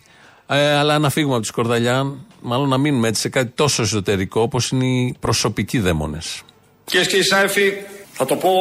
Ε, 0.50 0.74
αλλά 0.74 0.98
να 0.98 1.10
φύγουμε 1.10 1.32
από 1.32 1.42
τη 1.42 1.48
σκορδαλιά, 1.48 2.14
μάλλον 2.40 2.68
να 2.68 2.78
μείνουμε 2.78 3.08
έτσι 3.08 3.20
σε 3.20 3.28
κάτι 3.28 3.52
τόσο 3.54 3.82
εσωτερικό 3.82 4.40
όπως 4.40 4.70
είναι 4.70 4.86
οι 4.86 5.16
προσωπικοί 5.20 5.78
δαίμονες. 5.78 6.42
Κυρίες 6.84 7.06
και 7.06 7.12
κύριοι 7.12 7.24
συνάδελφοι, 7.24 7.72
θα 8.18 8.24
το 8.24 8.36
πω 8.36 8.52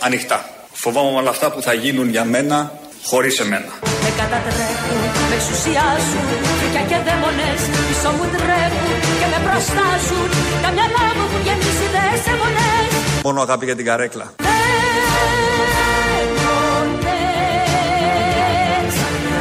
ανοιχτά. 0.00 0.38
Φοβάμαι 0.72 1.16
όλα 1.20 1.30
αυτά 1.30 1.50
που 1.52 1.62
θα 1.62 1.72
γίνουν 1.72 2.08
για 2.08 2.24
μένα 2.24 2.72
χωρίς 3.04 3.38
εμένα. 3.38 3.72
Με 4.04 4.10
κατατρέχουν, 4.20 5.00
με 5.28 5.34
εξουσιάζουν 5.34 6.26
Φρικιά 6.58 6.82
και 6.90 6.98
δαίμονες 7.06 7.60
πίσω 7.88 8.10
μου 8.16 8.26
τρέχουν 8.34 9.00
Και 9.20 9.26
με 9.32 9.38
προστάζουν 9.46 10.28
Τα 10.62 10.70
μυαλά 10.74 11.04
μου 11.14 11.22
έχουν 11.26 11.40
γεμίσει 11.46 11.86
δεσαιμονές 11.94 12.90
Μόνο 13.22 13.40
αγάπη 13.40 13.64
για 13.64 13.76
την 13.76 13.84
καρέκλα. 13.84 14.34
Δαίμονες 14.36 15.02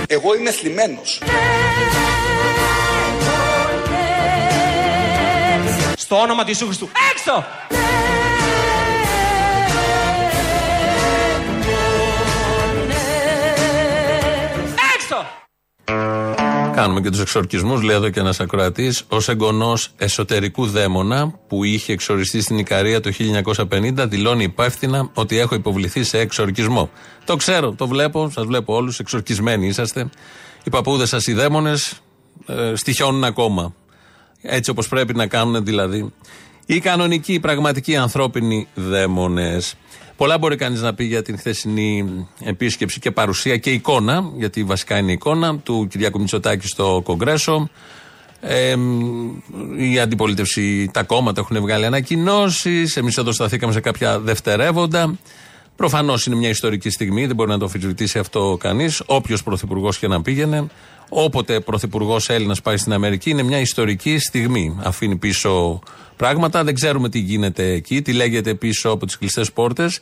Εγώ 0.07 0.35
είμαι 0.35 0.51
θλιμμένος. 0.51 1.21
Δαίμονες 1.25 1.91
Στο 5.97 6.15
όνομα 6.19 6.41
του 6.43 6.49
Ιησού 6.49 6.65
Χριστού. 6.65 6.89
Έξω! 7.11 7.35
Έξω! 7.35 8.20
Κάνουμε 16.75 17.01
και 17.01 17.09
τους 17.09 17.19
εξορκισμούς, 17.19 17.81
λέει 17.81 17.95
εδώ 17.95 18.09
και 18.09 18.19
ένας 18.19 18.39
ακροατής, 18.39 19.03
ως 19.07 19.29
εγγονός 19.29 19.89
εσωτερικού 19.97 20.65
δαίμονα 20.65 21.33
που 21.47 21.63
είχε 21.63 21.93
εξοριστεί 21.93 22.41
στην 22.41 22.57
Ικαρία 22.57 23.01
το 23.01 23.11
1950, 23.11 24.07
δηλώνει 24.07 24.43
υπεύθυνα 24.43 25.09
ότι 25.13 25.37
έχω 25.37 25.55
υποβληθεί 25.55 26.03
σε 26.03 26.19
εξορκισμό. 26.19 26.89
Το 27.25 27.35
ξέρω, 27.35 27.71
το 27.71 27.87
βλέπω, 27.87 28.29
σας 28.29 28.45
βλέπω 28.45 28.75
όλους, 28.75 28.99
εξορκισμένοι 28.99 29.67
είσαστε. 29.67 30.09
Οι 30.63 30.69
παππούδες 30.69 31.09
σας 31.09 31.27
οι 31.27 31.33
δαίμονες 31.33 32.01
ε, 32.45 32.75
στοιχιώνουν 32.75 33.23
ακόμα. 33.23 33.73
Έτσι 34.41 34.69
όπως 34.69 34.87
πρέπει 34.87 35.13
να 35.13 35.27
κάνουν 35.27 35.65
δηλαδή. 35.65 36.13
Οι 36.65 36.79
κανονικοί, 36.79 37.33
οι 37.33 37.39
πραγματικοί 37.39 37.95
ανθρώπινοι 37.95 38.67
δαίμονες. 38.75 39.75
Πολλά 40.21 40.37
μπορεί 40.37 40.55
κανείς 40.55 40.81
να 40.81 40.93
πει 40.93 41.03
για 41.03 41.21
την 41.21 41.37
χθεσινή 41.37 42.27
επίσκεψη 42.43 42.99
και 42.99 43.11
παρουσία 43.11 43.57
και 43.57 43.71
εικόνα, 43.71 44.31
γιατί 44.37 44.63
βασικά 44.63 44.97
είναι 44.97 45.09
η 45.11 45.13
εικόνα 45.13 45.57
του 45.57 45.87
Κυριάκου 45.89 46.19
Μητσοτάκη 46.19 46.67
στο 46.67 47.01
Κογκρέσο. 47.03 47.69
Ε, 48.41 48.75
η 49.77 49.99
αντιπολίτευση, 49.99 50.89
τα 50.93 51.03
κόμματα 51.03 51.41
έχουν 51.41 51.61
βγάλει 51.61 51.85
ανακοινώσεις. 51.85 52.97
Εμείς 52.97 53.17
εδώ 53.17 53.31
σταθήκαμε 53.31 53.73
σε 53.73 53.79
κάποια 53.79 54.19
δευτερεύοντα. 54.19 55.17
Προφανώς 55.75 56.25
είναι 56.25 56.35
μια 56.35 56.49
ιστορική 56.49 56.89
στιγμή, 56.89 57.25
δεν 57.25 57.35
μπορεί 57.35 57.49
να 57.49 57.57
το 57.57 57.65
αμφισβητήσει 57.65 58.19
αυτό 58.19 58.57
κανείς. 58.59 59.01
Όποιος 59.05 59.43
πρωθυπουργός 59.43 59.97
και 59.97 60.07
να 60.07 60.21
πήγαινε, 60.21 60.67
όποτε 61.09 61.59
πρωθυπουργός 61.59 62.29
Έλληνας 62.29 62.61
πάει 62.61 62.77
στην 62.77 62.93
Αμερική, 62.93 63.29
είναι 63.29 63.43
μια 63.43 63.59
ιστορική 63.59 64.17
στιγμή. 64.19 64.77
Αφήνει 64.81 65.15
πίσω 65.15 65.81
πράγματα, 66.21 66.63
δεν 66.63 66.73
ξέρουμε 66.73 67.09
τι 67.09 67.19
γίνεται 67.19 67.63
εκεί, 67.63 68.01
τι 68.01 68.13
λέγεται 68.13 68.53
πίσω 68.53 68.89
από 68.89 69.05
τις 69.05 69.17
κλειστές 69.17 69.51
πόρτες. 69.51 69.99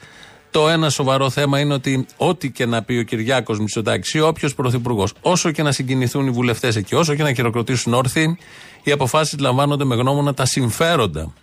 Το 0.52 0.70
ένα 0.70 0.90
σοβαρό 0.90 1.30
θέμα 1.30 1.60
είναι 1.60 1.74
ότι 1.74 2.06
ό,τι 2.18 2.52
και 2.52 2.66
να 2.66 2.84
πει 2.84 2.98
ο 2.98 3.04
Κυριάκος 3.04 3.60
Μητσοτάκης 3.60 4.14
ή 4.14 4.20
όποιος 4.20 4.56
πρωθυπουργός, 4.56 5.14
όσο 5.22 5.52
και 5.52 5.64
να 5.64 5.72
συγκινηθούν 5.72 6.28
οι 6.28 6.30
βουλευτές 6.30 6.76
εκεί, 6.76 6.96
όσο 6.96 7.16
και 7.16 7.24
να 7.24 7.34
χειροκροτήσουν 7.34 7.94
όρθιοι, 7.94 8.38
οι 8.84 8.92
αποφάσεις 8.92 9.40
λαμβάνονται 9.40 9.84
με 9.84 9.96
γνώμονα 9.96 10.34
τα 10.34 10.46
συμφέροντα 10.46 11.34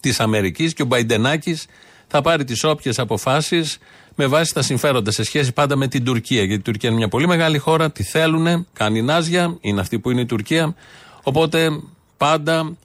της 0.00 0.20
Αμερικής 0.20 0.74
και 0.74 0.82
ο 0.82 0.86
Μπαϊντενάκης 0.86 1.66
θα 2.06 2.22
πάρει 2.22 2.44
τις 2.44 2.64
όποιες 2.64 2.98
αποφάσεις 2.98 3.78
με 4.14 4.26
βάση 4.26 4.54
τα 4.54 4.62
συμφέροντα 4.62 5.10
σε 5.10 5.22
σχέση 5.22 5.52
πάντα 5.52 5.76
με 5.76 5.88
την 5.88 6.04
Τουρκία. 6.04 6.42
Γιατί 6.42 6.60
η 6.60 6.62
Τουρκία 6.62 6.88
είναι 6.88 6.98
μια 6.98 7.08
πολύ 7.08 7.26
μεγάλη 7.26 7.58
χώρα, 7.58 7.90
τη 7.90 8.02
θέλουν, 8.02 8.66
κάνει 8.72 9.02
νάζια, 9.02 9.56
είναι 9.60 9.80
αυτή 9.80 9.98
που 9.98 10.10
είναι 10.10 10.20
η 10.20 10.26
Τουρκία. 10.26 10.74
Οπότε 11.22 11.70
πάντα 12.16 12.76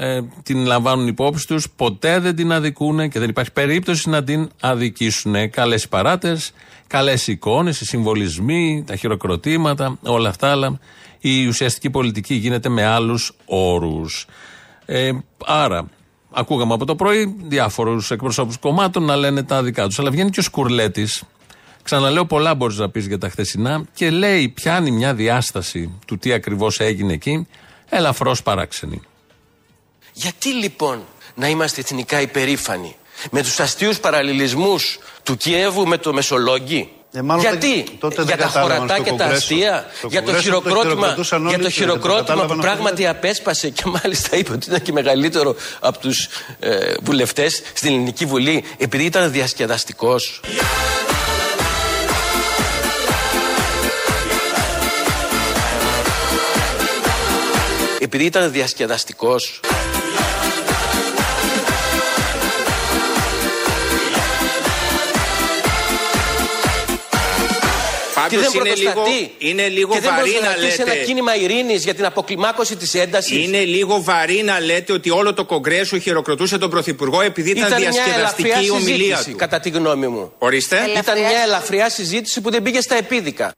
ε, 0.00 0.20
την 0.42 0.66
λαμβάνουν 0.66 1.06
υπόψη 1.06 1.46
τους, 1.46 1.70
ποτέ 1.76 2.18
δεν 2.18 2.36
την 2.36 2.52
αδικούν 2.52 3.08
και 3.08 3.18
δεν 3.18 3.28
υπάρχει 3.28 3.52
περίπτωση 3.52 4.08
να 4.08 4.24
την 4.24 4.50
αδικήσουν. 4.60 5.50
Καλές 5.50 5.82
οι 5.84 5.88
παράτες, 5.88 6.52
καλές 6.86 7.26
οι 7.26 7.32
εικόνες, 7.32 7.80
οι 7.80 7.84
συμβολισμοί, 7.84 8.84
τα 8.86 8.96
χειροκροτήματα, 8.96 9.98
όλα 10.02 10.28
αυτά, 10.28 10.50
αλλά 10.50 10.78
η 11.18 11.46
ουσιαστική 11.46 11.90
πολιτική 11.90 12.34
γίνεται 12.34 12.68
με 12.68 12.84
άλλους 12.84 13.32
όρους. 13.44 14.26
Ε, 14.86 15.10
άρα, 15.46 15.88
ακούγαμε 16.30 16.74
από 16.74 16.84
το 16.84 16.94
πρωί 16.94 17.36
διάφορους 17.42 18.10
εκπροσώπους 18.10 18.58
κομμάτων 18.58 19.02
να 19.04 19.16
λένε 19.16 19.42
τα 19.42 19.62
δικά 19.62 19.86
τους. 19.86 19.98
Αλλά 19.98 20.10
βγαίνει 20.10 20.30
και 20.30 20.40
ο 20.40 20.42
Σκουρλέτης 20.42 21.22
Ξαναλέω, 21.82 22.26
πολλά 22.26 22.54
μπορείς 22.54 22.78
να 22.78 22.90
πεις 22.90 23.06
για 23.06 23.18
τα 23.18 23.28
χθεσινά 23.28 23.84
και 23.94 24.10
λέει, 24.10 24.48
πιάνει 24.48 24.90
μια 24.90 25.14
διάσταση 25.14 25.98
του 26.06 26.18
τι 26.18 26.32
ακριβώς 26.32 26.80
έγινε 26.80 27.12
εκεί, 27.12 27.46
ελαφρώς 27.88 28.42
παράξενη. 28.42 29.02
Γιατί 30.20 30.48
λοιπόν 30.48 31.04
να 31.34 31.48
είμαστε 31.48 31.80
εθνικά 31.80 32.20
υπερήφανοι 32.20 32.96
με 33.30 33.42
τους 33.42 33.60
αστείους 33.60 33.98
παραλληλισμούς 34.00 34.98
του 35.22 35.36
Κιέβου 35.36 35.86
με 35.86 35.98
το 35.98 36.12
Μεσολόγγι; 36.12 36.88
Ε, 37.12 37.22
μάλλον 37.22 37.42
Γιατί, 37.42 37.74
δεν- 37.74 37.84
τότε 37.98 38.14
για 38.14 38.24
δεν 38.24 38.36
τα 38.36 38.44
κατάλαβαν 38.44 38.76
χωρατά 38.76 38.94
στο 38.94 39.02
και 39.04 39.10
τα 39.10 39.16
Κογκρέσο. 39.16 39.36
αστεία, 39.36 39.90
Στο 39.98 40.06
για 40.10 40.22
το 40.22 40.24
Κογκρέσο 40.24 40.36
το 40.36 40.42
χειροκρότημα, 40.42 40.92
χειροκροτούσαν 40.94 41.46
όλοι 41.46 41.48
για 41.54 41.58
το 41.58 41.68
και 41.70 41.70
δεν 41.70 41.84
το 41.86 41.92
χειροκρότημα 41.92 42.20
κατάλαβαν 42.20 42.46
που 42.46 42.52
αυτό 42.52 42.66
πράγματι 42.66 43.06
απέσπασε 43.06 43.68
και 43.68 43.82
μάλιστα 44.02 44.36
είπε 44.36 44.52
ότι 44.52 44.68
ήταν 44.68 44.82
και 44.82 44.92
μεγαλύτερο 44.92 45.54
από 45.80 45.98
τους 45.98 46.28
ε, 46.60 46.94
βουλευτές 47.02 47.62
στην 47.74 47.92
Ελληνική 47.92 48.24
Βουλή 48.24 48.64
επειδή 48.78 49.04
ήταν 49.04 49.32
διασκεδαστικός. 49.32 50.40
Επειδή 58.00 58.24
ήταν 58.24 58.52
διασκεδαστικός. 58.52 59.60
Πάντως 68.36 68.52
δεν 68.52 68.60
είναι 68.64 68.74
λίγο, 68.74 68.92
πρωτοστατεί. 68.92 69.32
είναι 69.38 69.68
λίγο 69.68 69.92
και 69.92 70.00
δεν 70.00 70.10
βαρύ 70.14 70.30
να 70.30 70.38
πρωτοστατεί 70.38 70.70
σε 70.72 70.84
λέτε. 70.84 70.90
ένα 70.96 71.04
κίνημα 71.04 71.36
ειρήνης 71.36 71.84
για 71.84 71.94
την 71.94 72.04
αποκλιμάκωση 72.04 72.76
της 72.76 72.94
έντασης. 72.94 73.44
Είναι 73.46 73.64
λίγο 73.64 74.02
βαρύ 74.02 74.42
να 74.44 74.60
λέτε 74.60 74.92
ότι 74.92 75.10
όλο 75.10 75.34
το 75.34 75.44
Κογκρέσο 75.44 75.98
χειροκροτούσε 75.98 76.58
τον 76.58 76.70
Πρωθυπουργό 76.70 77.20
επειδή 77.20 77.50
ήταν, 77.50 77.66
Ήταν 77.66 77.80
μια 77.80 77.90
διασκεδαστική 77.90 78.48
ελαφριά 78.48 78.66
η 78.66 78.70
ομιλία 78.70 78.94
συζήτηση, 78.94 79.30
του. 79.30 79.36
κατά 79.36 79.60
τη 79.60 79.70
γνώμη 79.70 80.06
μου. 80.06 80.32
Ορίστε. 80.38 80.76
Ήταν 80.98 81.18
μια 81.18 81.40
ελαφριά 81.44 81.90
συζήτηση 81.90 82.40
που 82.40 82.50
δεν 82.50 82.62
πήγε 82.62 82.80
στα 82.80 82.94
επίδικα. 82.94 83.52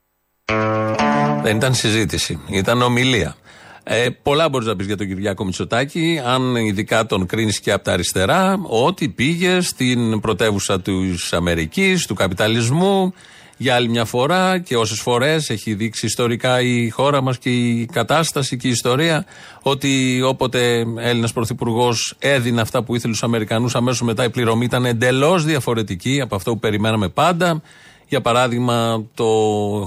Δεν 1.42 1.56
ήταν 1.56 1.74
συζήτηση, 1.74 2.40
ήταν 2.50 2.82
ομιλία. 2.82 3.36
Ε, 3.82 4.06
πολλά 4.22 4.48
μπορείς 4.48 4.66
να 4.66 4.76
πεις 4.76 4.86
για 4.86 4.96
τον 4.96 5.06
Κυριάκο 5.06 5.44
Μητσοτάκη, 5.44 6.20
αν 6.24 6.56
ειδικά 6.56 7.06
τον 7.06 7.26
κρίνεις 7.26 7.60
και 7.60 7.72
από 7.72 7.84
τα 7.84 7.92
αριστερά, 7.92 8.60
ότι 8.62 9.08
πήγε 9.08 9.60
στην 9.60 10.20
πρωτεύουσα 10.20 10.80
της 10.80 11.32
Αμερικής, 11.32 12.06
του 12.06 12.14
καπιταλισμού, 12.14 13.14
για 13.62 13.74
άλλη 13.74 13.88
μια 13.88 14.04
φορά 14.04 14.58
και 14.58 14.76
όσες 14.76 15.00
φορές 15.00 15.50
έχει 15.50 15.74
δείξει 15.74 16.06
ιστορικά 16.06 16.60
η 16.60 16.88
χώρα 16.88 17.22
μας 17.22 17.38
και 17.38 17.50
η 17.50 17.88
κατάσταση 17.92 18.56
και 18.56 18.66
η 18.66 18.70
ιστορία, 18.70 19.24
ότι 19.62 20.22
όποτε 20.22 20.84
Έλληνας 20.98 21.32
Πρωθυπουργός 21.32 22.14
έδινε 22.18 22.60
αυτά 22.60 22.82
που 22.82 22.94
ήθελε 22.94 23.14
στους 23.14 23.28
Αμερικανούς, 23.28 23.74
αμέσως 23.74 24.02
μετά 24.02 24.24
η 24.24 24.30
πληρωμή 24.30 24.64
ήταν 24.64 24.84
εντελώς 24.84 25.44
διαφορετική 25.44 26.20
από 26.20 26.34
αυτό 26.34 26.52
που 26.52 26.58
περιμέναμε 26.58 27.08
πάντα. 27.08 27.62
Για 28.08 28.20
παράδειγμα, 28.20 29.04
το 29.14 29.24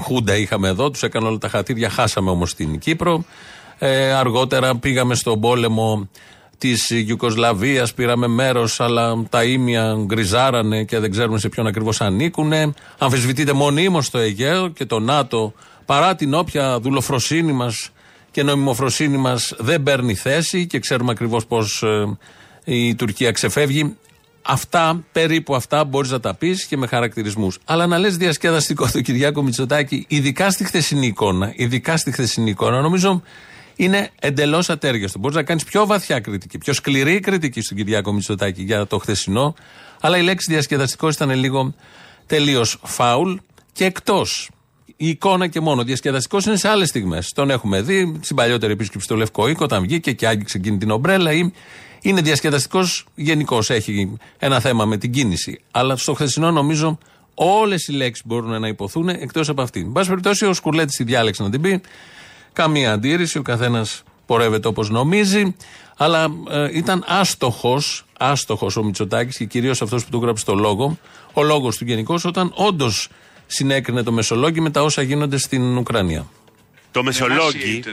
Χούντα 0.03 0.35
είχαμε 0.35 0.67
εδώ, 0.67 0.89
τους 0.89 1.03
έκανε 1.03 1.27
όλα 1.27 1.37
τα 1.37 1.47
χατήρια, 1.47 1.89
χάσαμε 1.89 2.29
όμως 2.29 2.49
στην 2.49 2.79
Κύπρο. 2.79 3.25
Ε, 3.77 4.11
αργότερα 4.11 4.75
πήγαμε 4.75 5.15
στον 5.15 5.39
πόλεμο 5.39 6.09
της 6.57 6.89
Ιουκοσλαβίας, 6.89 7.93
πήραμε 7.93 8.27
μέρος, 8.27 8.79
αλλά 8.79 9.23
τα 9.29 9.43
ίμια 9.43 9.95
γκριζάρανε 10.05 10.83
και 10.83 10.99
δεν 10.99 11.11
ξέρουμε 11.11 11.39
σε 11.39 11.49
ποιον 11.49 11.67
ακριβώς 11.67 12.01
ανήκουν. 12.01 12.53
Αμφισβητείται 12.97 13.53
μονίμως 13.53 14.09
το 14.09 14.17
Αιγαίο 14.17 14.67
και 14.67 14.85
το 14.85 14.99
ΝΑΤΟ, 14.99 15.53
παρά 15.85 16.15
την 16.15 16.33
όποια 16.33 16.79
δουλοφροσύνη 16.79 17.51
μας 17.51 17.89
και 18.31 18.43
νομιμοφροσύνη 18.43 19.17
μας 19.17 19.53
δεν 19.57 19.83
παίρνει 19.83 20.15
θέση 20.15 20.67
και 20.67 20.79
ξέρουμε 20.79 21.11
ακριβώς 21.11 21.45
πώς 21.45 21.83
η 22.63 22.95
Τουρκία 22.95 23.31
ξεφεύγει. 23.31 23.95
Αυτά, 24.45 25.03
περίπου 25.11 25.55
αυτά 25.55 25.83
μπορείς 25.83 26.11
να 26.11 26.19
τα 26.19 26.33
πεις 26.33 26.65
και 26.65 26.77
με 26.77 26.87
χαρακτηρισμούς. 26.87 27.59
Αλλά 27.65 27.87
να 27.87 27.97
λες 27.97 28.17
διασκεδαστικό 28.17 28.89
το 28.93 29.01
Κυριάκο 29.01 29.41
Μητσοτάκη, 29.43 30.05
ειδικά 30.07 30.49
στη 30.49 30.63
χθεσινή 30.63 31.07
εικόνα, 31.07 31.53
ειδικά 31.55 31.97
στη 31.97 32.11
χθεσινή 32.11 32.49
εικόνα, 32.49 32.81
νομίζω 32.81 33.21
είναι 33.75 34.09
εντελώς 34.19 34.69
ατέριαστο. 34.69 35.19
Μπορείς 35.19 35.35
να 35.35 35.43
κάνεις 35.43 35.63
πιο 35.63 35.85
βαθιά 35.85 36.19
κριτική, 36.19 36.57
πιο 36.57 36.73
σκληρή 36.73 37.19
κριτική 37.19 37.61
στον 37.61 37.77
Κυριάκο 37.77 38.13
Μητσοτάκη 38.13 38.63
για 38.63 38.87
το 38.87 38.97
χθεσινό, 38.97 39.55
αλλά 39.99 40.17
η 40.17 40.21
λέξη 40.21 40.51
διασκεδαστικός 40.51 41.15
ήταν 41.15 41.29
λίγο 41.29 41.73
τελείως 42.25 42.79
φάουλ 42.83 43.35
και 43.71 43.85
εκτός. 43.85 44.49
Η 44.97 45.07
εικόνα 45.07 45.47
και 45.47 45.59
μόνο. 45.59 45.83
Διασκεδαστικός 45.83 46.45
είναι 46.45 46.57
σε 46.57 46.67
άλλες 46.67 46.89
στιγμές. 46.89 47.31
Τον 47.35 47.49
έχουμε 47.49 47.81
δει 47.81 48.19
στην 48.21 48.35
παλιότερη 48.35 48.73
επίσκεψη 48.73 49.05
στο 49.05 49.15
Λευκό 49.15 49.47
Οίκο, 49.47 49.63
όταν 49.63 49.81
βγήκε 49.81 50.11
και 50.11 50.27
άγγιξε 50.27 50.57
εκείνη 50.57 50.77
την 50.77 50.91
ομπρέλα. 50.91 51.31
Ή 51.31 51.51
είναι 52.01 52.21
διασκεδαστικός 52.21 53.05
γενικώ. 53.15 53.59
Έχει 53.67 54.17
ένα 54.39 54.59
θέμα 54.59 54.85
με 54.85 54.97
την 54.97 55.11
κίνηση. 55.11 55.59
Αλλά 55.71 55.95
στο 55.95 56.13
χθεσινό 56.13 56.51
νομίζω 56.51 56.97
όλες 57.33 57.87
οι 57.87 57.91
λέξεις 57.91 58.25
μπορούν 58.25 58.59
να 58.59 58.67
υποθούν 58.67 59.09
εκτός 59.09 59.49
από 59.49 59.61
αυτή. 59.61 59.79
Εν 59.79 59.91
πάση 59.91 60.09
περιπτώσει, 60.09 60.45
ο 60.45 60.53
Σκουρλέτης 60.53 60.95
τη 60.95 61.03
διάλεξε 61.03 61.43
να 61.43 61.49
την 61.49 61.61
πει. 61.61 61.81
Καμία 62.53 62.91
αντίρρηση, 62.91 63.37
ο 63.37 63.41
καθένας 63.41 64.03
πορεύεται 64.25 64.67
όπως 64.67 64.89
νομίζει. 64.89 65.55
Αλλά 65.97 66.27
ε, 66.49 66.77
ήταν 66.77 67.03
άστοχος 67.07 68.05
άστοχος 68.23 68.75
ο 68.75 68.83
Μητσοτάκης 68.83 69.37
και 69.37 69.45
κυρίως 69.45 69.81
αυτός 69.81 70.03
που 70.03 70.09
του 70.09 70.19
γράψει 70.21 70.45
το 70.45 70.55
λόγο, 70.55 70.97
ο 71.33 71.43
λόγος 71.43 71.77
του 71.77 71.85
γενικώς, 71.85 72.25
όταν 72.25 72.51
όντως 72.55 73.09
συνέκρινε 73.47 74.03
το 74.03 74.11
Μεσολόγγι 74.11 74.61
με 74.61 74.69
τα 74.69 74.81
όσα 74.81 75.01
γίνονται 75.01 75.37
στην 75.37 75.77
Ουκρανία. 75.77 76.25
Το 76.91 77.03
Μεσολόγγι 77.03 77.83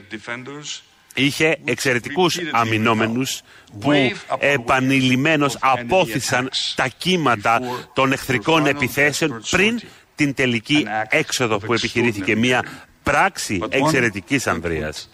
είχε 1.14 1.58
εξαιρετικούς 1.64 2.38
αμυνόμενους 2.50 3.40
που 3.80 3.92
επανειλημμένως 4.38 5.56
απόθυσαν 5.60 6.50
τα 6.74 6.88
κύματα 6.98 7.60
των 7.92 8.12
εχθρικών 8.12 8.66
επιθέσεων 8.66 9.42
πριν 9.50 9.80
την 10.14 10.34
τελική 10.34 10.86
έξοδο 11.08 11.58
που 11.58 11.72
επιχειρήθηκε 11.74 12.36
μια 12.36 12.64
πράξη 13.10 13.60
εξαιρετικής 13.68 14.46
ανδρείας. 14.46 15.08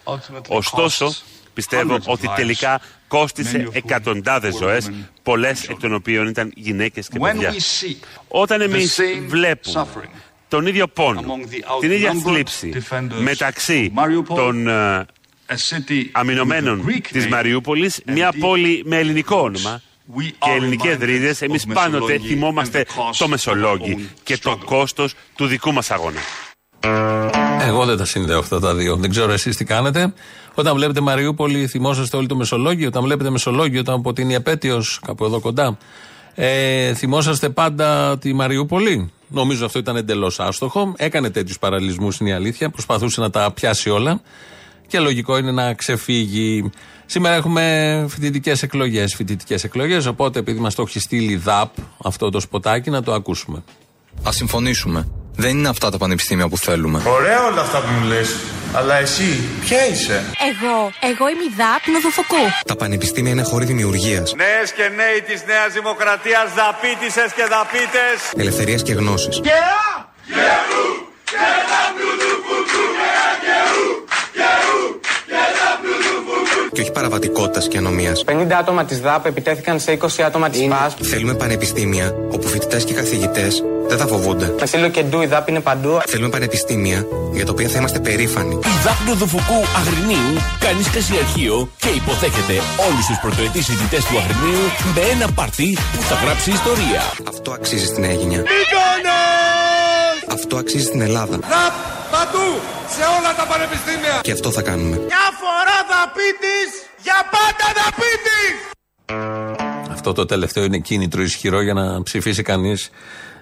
Ωστόσο, 0.47 1.13
πιστεύω 1.53 1.99
ότι 2.05 2.29
τελικά 2.35 2.81
κόστισε 3.07 3.67
εκατοντάδες 3.71 4.55
ζωές, 4.55 4.91
πολλές 5.23 5.67
εκ 5.69 5.79
των 5.79 5.93
οποίων 5.93 6.27
ήταν 6.27 6.51
γυναίκες 6.55 7.07
και 7.07 7.19
παιδιά. 7.19 7.53
Όταν 8.27 8.61
εμείς 8.61 8.99
βλέπουμε 9.27 9.87
τον 10.47 10.65
ίδιο 10.65 10.87
πόνο, 10.87 11.21
την 11.79 11.91
ίδια 11.91 12.13
θλίψη 12.23 12.73
μεταξύ 13.19 13.93
των 14.35 14.67
ε, 14.67 15.05
αμυνωμένων 16.11 16.85
της 17.11 17.27
Μαριούπολης, 17.27 18.01
μια 18.05 18.33
πόλη 18.39 18.81
με 18.85 18.97
ελληνικό 18.97 19.37
όνομα 19.37 19.81
και 20.39 20.49
ελληνικές 20.55 20.97
ρίζες, 20.99 21.41
εμείς 21.41 21.65
πάντοτε 21.73 22.19
θυμόμαστε 22.19 22.85
το 23.17 23.27
Μεσολόγγι 23.27 24.09
και 24.23 24.37
το 24.37 24.57
κόστος 24.65 25.13
του 25.35 25.45
δικού 25.45 25.73
μας 25.73 25.91
αγώνα. 25.91 26.19
Εγώ 27.67 27.85
δεν 27.85 27.97
τα 27.97 28.05
συνδέω 28.05 28.39
αυτά 28.39 28.59
τα 28.59 28.73
δύο. 28.73 28.95
Δεν 28.95 29.09
ξέρω 29.09 29.31
εσείς 29.31 29.55
τι 29.55 29.65
κάνετε. 29.65 30.13
Όταν 30.53 30.75
βλέπετε 30.75 31.01
Μαριούπολη, 31.01 31.67
θυμόσαστε 31.67 32.17
όλοι 32.17 32.27
το 32.27 32.35
Μεσολόγγιο. 32.35 32.87
Όταν 32.87 33.03
βλέπετε 33.03 33.29
Μεσολόγγιο, 33.29 33.79
όταν 33.79 33.95
από 33.95 34.13
την 34.13 34.31
επέτειο, 34.31 34.83
κάπου 35.05 35.25
εδώ 35.25 35.39
κοντά, 35.39 35.77
ε, 36.35 36.93
θυμόσαστε 36.93 37.49
πάντα 37.49 38.17
τη 38.17 38.33
Μαριούπολη. 38.33 39.11
Νομίζω 39.27 39.65
αυτό 39.65 39.79
ήταν 39.79 39.95
εντελώς 39.95 40.39
άστοχο. 40.39 40.93
Έκανε 40.97 41.29
τέτοιους 41.29 41.59
παραλληλισμού, 41.59 42.07
είναι 42.19 42.29
η 42.29 42.33
αλήθεια. 42.33 42.69
Προσπαθούσε 42.69 43.21
να 43.21 43.29
τα 43.29 43.51
πιάσει 43.51 43.89
όλα. 43.89 44.21
Και 44.87 44.99
λογικό 44.99 45.37
είναι 45.37 45.51
να 45.51 45.73
ξεφύγει. 45.73 46.69
Σήμερα 47.05 47.35
έχουμε 47.35 48.05
φοιτητικές 48.09 48.63
εκλογές. 48.63 49.15
Φοιτητικές 49.15 49.63
εκλογές. 49.63 50.05
Οπότε, 50.05 50.39
επειδή 50.39 50.59
μας 50.59 50.75
το 50.75 50.81
έχει 50.81 50.99
στείλει 50.99 51.35
ΔΑΠ 51.35 51.73
αυτό 52.03 52.29
το 52.29 52.39
σποτάκι, 52.39 52.89
να 52.89 53.03
το 53.03 53.13
ακούσουμε. 53.13 53.63
Α 54.27 54.31
συμφωνήσουμε. 54.31 55.07
Δεν 55.39 55.57
είναι 55.57 55.69
αυτά 55.69 55.89
τα 55.91 55.97
πανεπιστήμια 55.97 56.47
που 56.47 56.57
θέλουμε. 56.57 57.01
Ωραία 57.05 57.43
όλα 57.45 57.61
αυτά 57.61 57.77
που 57.79 57.87
μου 57.99 58.05
λες, 58.07 58.35
αλλά 58.73 58.95
εσύ 58.97 59.43
ποια 59.61 59.87
είσαι; 59.87 60.23
Εγώ, 60.51 60.91
εγώ 61.11 61.29
είμαι 61.29 61.43
η 61.43 61.53
ΔΑΠ 61.57 61.87
Νοδοφοκού. 61.93 62.43
Τα 62.67 62.75
πανεπιστήμια 62.75 63.31
είναι 63.31 63.43
χώροι 63.43 63.65
δημιουργίας, 63.65 64.33
Νέες 64.35 64.71
και 64.71 64.83
νέοι 64.95 65.21
της 65.27 65.43
Νέας 65.45 65.73
Δημοκρατίας, 65.73 66.47
δαπίτησες 66.55 67.29
και 67.35 67.45
δαπίτες. 67.49 68.17
ελευθερίας 68.37 68.81
και 68.83 68.93
γνώσης. 68.93 69.39
Και 76.71 76.81
όχι 76.81 76.91
παραβατικότητας 76.91 77.67
και 77.67 77.77
ανομίας. 77.77 78.23
50 78.23 78.57
άτομα 78.57 78.85
της 78.85 78.99
ΔΑΠ 78.99 79.25
επιτέθηκαν 79.25 79.79
σε 79.79 79.91
20 79.91 80.23
άτομα 80.23 80.49
της 80.49 80.67
ΠΑΣ. 80.67 80.95
Θέλουμε 81.01 81.33
πανεπιστήμια 81.33 82.15
όπου 82.31 82.47
φοιτητές 82.47 82.83
και 82.83 82.93
καθηγητές 82.93 83.63
δεν 83.89 83.97
θα 83.97 84.07
φοβούνται. 84.07 84.55
Με 84.59 84.65
σύλλο 84.65 84.89
και 84.89 85.03
ντου 85.03 85.21
η 85.21 85.25
ΔΑΠ 85.25 85.47
είναι 85.49 85.59
παντού. 85.59 85.99
Θέλουμε 86.05 86.29
πανεπιστήμια 86.29 87.05
για 87.33 87.45
τα 87.45 87.51
οποία 87.51 87.67
θα 87.67 87.77
είμαστε 87.77 87.99
περήφανοι. 87.99 88.53
Η 88.53 88.73
Δάπνο 88.83 89.13
Δουφουκού 89.15 89.59
Αγρινίου 89.79 90.33
κάνει 90.59 90.83
σκασιαρχείο 90.83 91.69
και 91.77 91.89
υποδέχεται 91.89 92.55
όλους 92.87 93.05
τους 93.05 93.19
πρωτοετής 93.21 93.65
φοιτητέ 93.65 93.97
του 94.09 94.17
Αγρινίου 94.21 94.65
με 94.95 95.01
ένα 95.13 95.31
παρτί 95.31 95.77
που 95.95 96.01
θα 96.01 96.15
γράψει 96.15 96.49
ιστορία. 96.51 97.01
Αυτό 97.27 97.51
αξίζει 97.51 97.85
στην 97.85 98.03
Αίγινια. 98.03 98.43
Αυτό 100.31 100.57
αξίζει 100.57 100.85
στην 100.85 101.01
Ελλάδα. 101.01 101.35
Δαπ, 101.37 101.75
παντού, 102.11 102.47
σε 102.95 103.03
όλα 103.17 103.31
τα 103.39 103.45
πανεπιστήμια. 103.51 104.19
Και 104.21 104.31
αυτό 104.31 104.51
θα 104.51 104.61
κάνουμε. 104.61 104.95
Μια 105.11 105.27
φορά 105.41 105.77
δαπίτης, 105.91 106.69
για 107.05 107.19
πάντα 107.33 107.67
δαπίτης. 107.79 108.53
Αυτό 109.91 110.13
το 110.13 110.25
τελευταίο 110.25 110.63
είναι 110.63 110.77
κίνητρο 110.77 111.21
ισχυρό 111.21 111.61
για 111.61 111.73
να 111.73 112.03
ψηφίσει 112.03 112.41
κανείς 112.41 112.89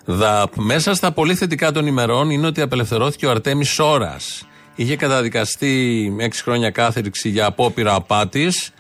ΔΑΠ. 0.06 0.56
Μέσα 0.56 0.94
στα 0.94 1.12
πολύ 1.12 1.36
θετικά 1.36 1.72
των 1.72 1.88
ημερών 1.88 2.30
είναι 2.30 2.48
ότι 2.48 2.62
απελευθερώθηκε 2.62 3.26
ο 3.26 3.32
Αρτέμις 3.32 3.70
Σόρας. 3.70 4.48
Είχε 4.76 4.96
καταδικαστεί 4.96 6.16
6 6.20 6.30
χρόνια 6.44 6.70
κάθριξη 6.70 7.30
για 7.30 7.46
απόπειρα 7.46 7.94
απάτης. 7.94 8.72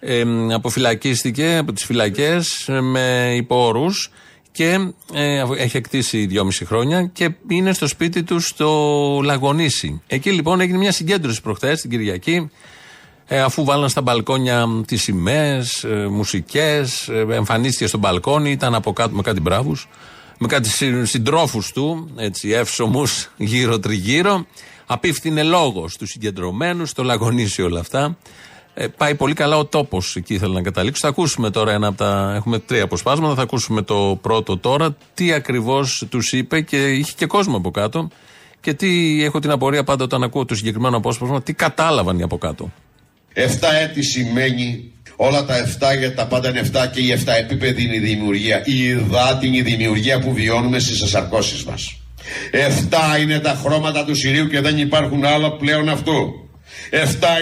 Ε, 0.00 0.24
αποφυλακίστηκε 0.52 1.56
από 1.56 1.72
τις 1.72 1.84
φυλακές 1.84 2.68
με 2.80 3.32
υπόρους 3.36 4.10
και 4.52 4.92
ε, 5.12 5.42
έχει 5.56 5.76
εκτίσει 5.76 6.28
2,5 6.32 6.42
χρόνια 6.64 7.02
και 7.12 7.30
είναι 7.48 7.72
στο 7.72 7.86
σπίτι 7.86 8.22
του 8.22 8.40
στο 8.40 9.20
Λαγονίσι. 9.24 10.02
Εκεί 10.06 10.30
λοιπόν 10.30 10.60
έγινε 10.60 10.78
μια 10.78 10.92
συγκέντρωση 10.92 11.42
προχθές 11.42 11.80
την 11.80 11.90
Κυριακή. 11.90 12.50
Ε, 13.26 13.40
αφού 13.40 13.64
βάλαν 13.64 13.88
στα 13.88 14.00
μπαλκόνια 14.00 14.66
τις 14.86 15.02
σημαίες, 15.02 15.84
ε, 15.84 16.06
μουσικές, 16.10 17.08
ε, 17.08 17.26
εμφανίστηκε 17.30 17.86
στο 17.86 17.98
μπαλκόνι, 17.98 18.50
ήταν 18.50 18.74
από 18.74 18.92
κάτω 18.92 19.14
με 19.14 19.22
κάτι 19.22 19.40
μπράβους, 19.40 19.88
με 20.42 20.48
κάτι 20.48 20.68
συντρόφους 21.06 21.72
του, 21.72 22.10
έτσι 22.16 22.50
εύσωμου 22.50 23.02
γύρω 23.36 23.78
τριγύρω. 23.78 24.46
Απίφθινε 24.86 25.42
λόγος 25.42 25.92
στους 25.92 26.10
συγκεντρωμένους, 26.10 26.92
το 26.92 27.02
λαγονίσι 27.02 27.62
όλα 27.62 27.80
αυτά. 27.80 28.16
Ε, 28.74 28.86
πάει 28.86 29.14
πολύ 29.14 29.34
καλά 29.34 29.56
ο 29.56 29.64
τόπος, 29.64 30.16
εκεί 30.16 30.34
ήθελα 30.34 30.52
να 30.52 30.62
καταλήξω. 30.62 31.00
Θα 31.02 31.08
ακούσουμε 31.08 31.50
τώρα 31.50 31.72
ένα 31.72 31.86
από 31.86 31.96
τα. 31.96 32.32
Έχουμε 32.36 32.58
τρία 32.58 32.82
αποσπάσματα. 32.84 33.34
Θα 33.34 33.42
ακούσουμε 33.42 33.82
το 33.82 34.18
πρώτο 34.22 34.58
τώρα. 34.58 34.96
Τι 35.14 35.32
ακριβώς 35.32 36.06
τους 36.10 36.32
είπε 36.32 36.60
και 36.60 36.90
είχε 36.90 37.12
και 37.16 37.26
κόσμο 37.26 37.56
από 37.56 37.70
κάτω. 37.70 38.08
Και 38.60 38.74
τι 38.74 39.22
έχω 39.24 39.38
την 39.38 39.50
απορία 39.50 39.84
πάντα 39.84 40.04
όταν 40.04 40.22
ακούω 40.22 40.44
το 40.44 40.54
συγκεκριμένο 40.54 40.96
απόσπασμα, 40.96 41.42
τι 41.42 41.52
κατάλαβαν 41.52 42.18
οι 42.18 42.22
από 42.22 42.38
κάτω. 42.38 42.72
7 43.34 43.40
έτη 43.82 44.02
σημαίνει 44.02 44.92
όλα 45.26 45.44
τα 45.44 45.54
7 45.94 45.98
για 45.98 46.14
τα 46.14 46.26
πάντα 46.26 46.48
είναι 46.48 46.70
7 46.72 46.86
και 46.92 47.00
η 47.00 47.18
7 47.24 47.28
επίπεδη 47.38 47.82
είναι 47.82 47.94
η 47.94 47.98
δημιουργία. 47.98 48.62
Η 48.64 48.82
υδάτη 48.82 49.46
είναι 49.46 49.56
η 49.56 49.62
δημιουργία 49.62 50.18
που 50.18 50.32
βιώνουμε 50.32 50.78
στις 50.78 51.02
ασαρκώσει 51.02 51.64
μας. 51.66 51.96
7 53.16 53.20
είναι 53.20 53.38
τα 53.38 53.60
χρώματα 53.62 54.04
του 54.04 54.14
Συρίου 54.14 54.48
και 54.48 54.60
δεν 54.60 54.78
υπάρχουν 54.78 55.24
άλλα 55.24 55.56
πλέον 55.56 55.88
αυτού. 55.88 56.32
7 56.90 56.96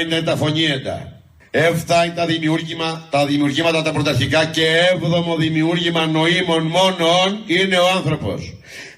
είναι 0.04 0.22
τα 0.22 0.36
φωνήεντα. 0.36 1.22
7 1.50 1.58
είναι 2.04 2.14
τα, 2.14 2.26
δημιούργημα, 2.26 3.06
τα 3.10 3.26
δημιουργήματα 3.26 3.82
τα 3.82 3.92
πρωταρχικά 3.92 4.44
και 4.44 4.66
έβδομο 4.92 5.36
δημιούργημα 5.36 6.06
νοήμων 6.06 6.62
μόνον 6.62 7.42
είναι 7.46 7.76
ο 7.76 7.88
άνθρωπος. 7.96 8.54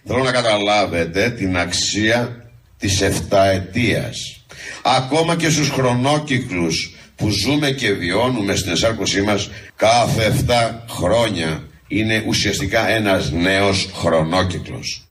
Θέλω 0.07 0.23
να 0.23 0.33
καταλάβετε 0.33 1.31
την 1.31 1.57
αξία 1.57 2.37
της 2.79 3.01
εφταετίας 3.01 4.45
ακόμα 4.83 5.37
και 5.37 5.51
στους 5.51 5.69
χρονόκυκλους 5.69 6.92
που 7.23 7.31
ζούμε 7.31 7.71
και 7.71 7.93
βιώνουμε 7.93 8.55
στην 8.55 8.73
εσάρκωσή 8.73 9.23
μας 9.23 9.51
κάθε 9.77 10.45
7 10.49 10.53
χρόνια 10.89 11.63
είναι 11.89 12.25
ουσιαστικά 12.27 12.89
ένας 12.89 13.31
νέος 13.31 13.91
χρονόκυκλος. 13.95 15.07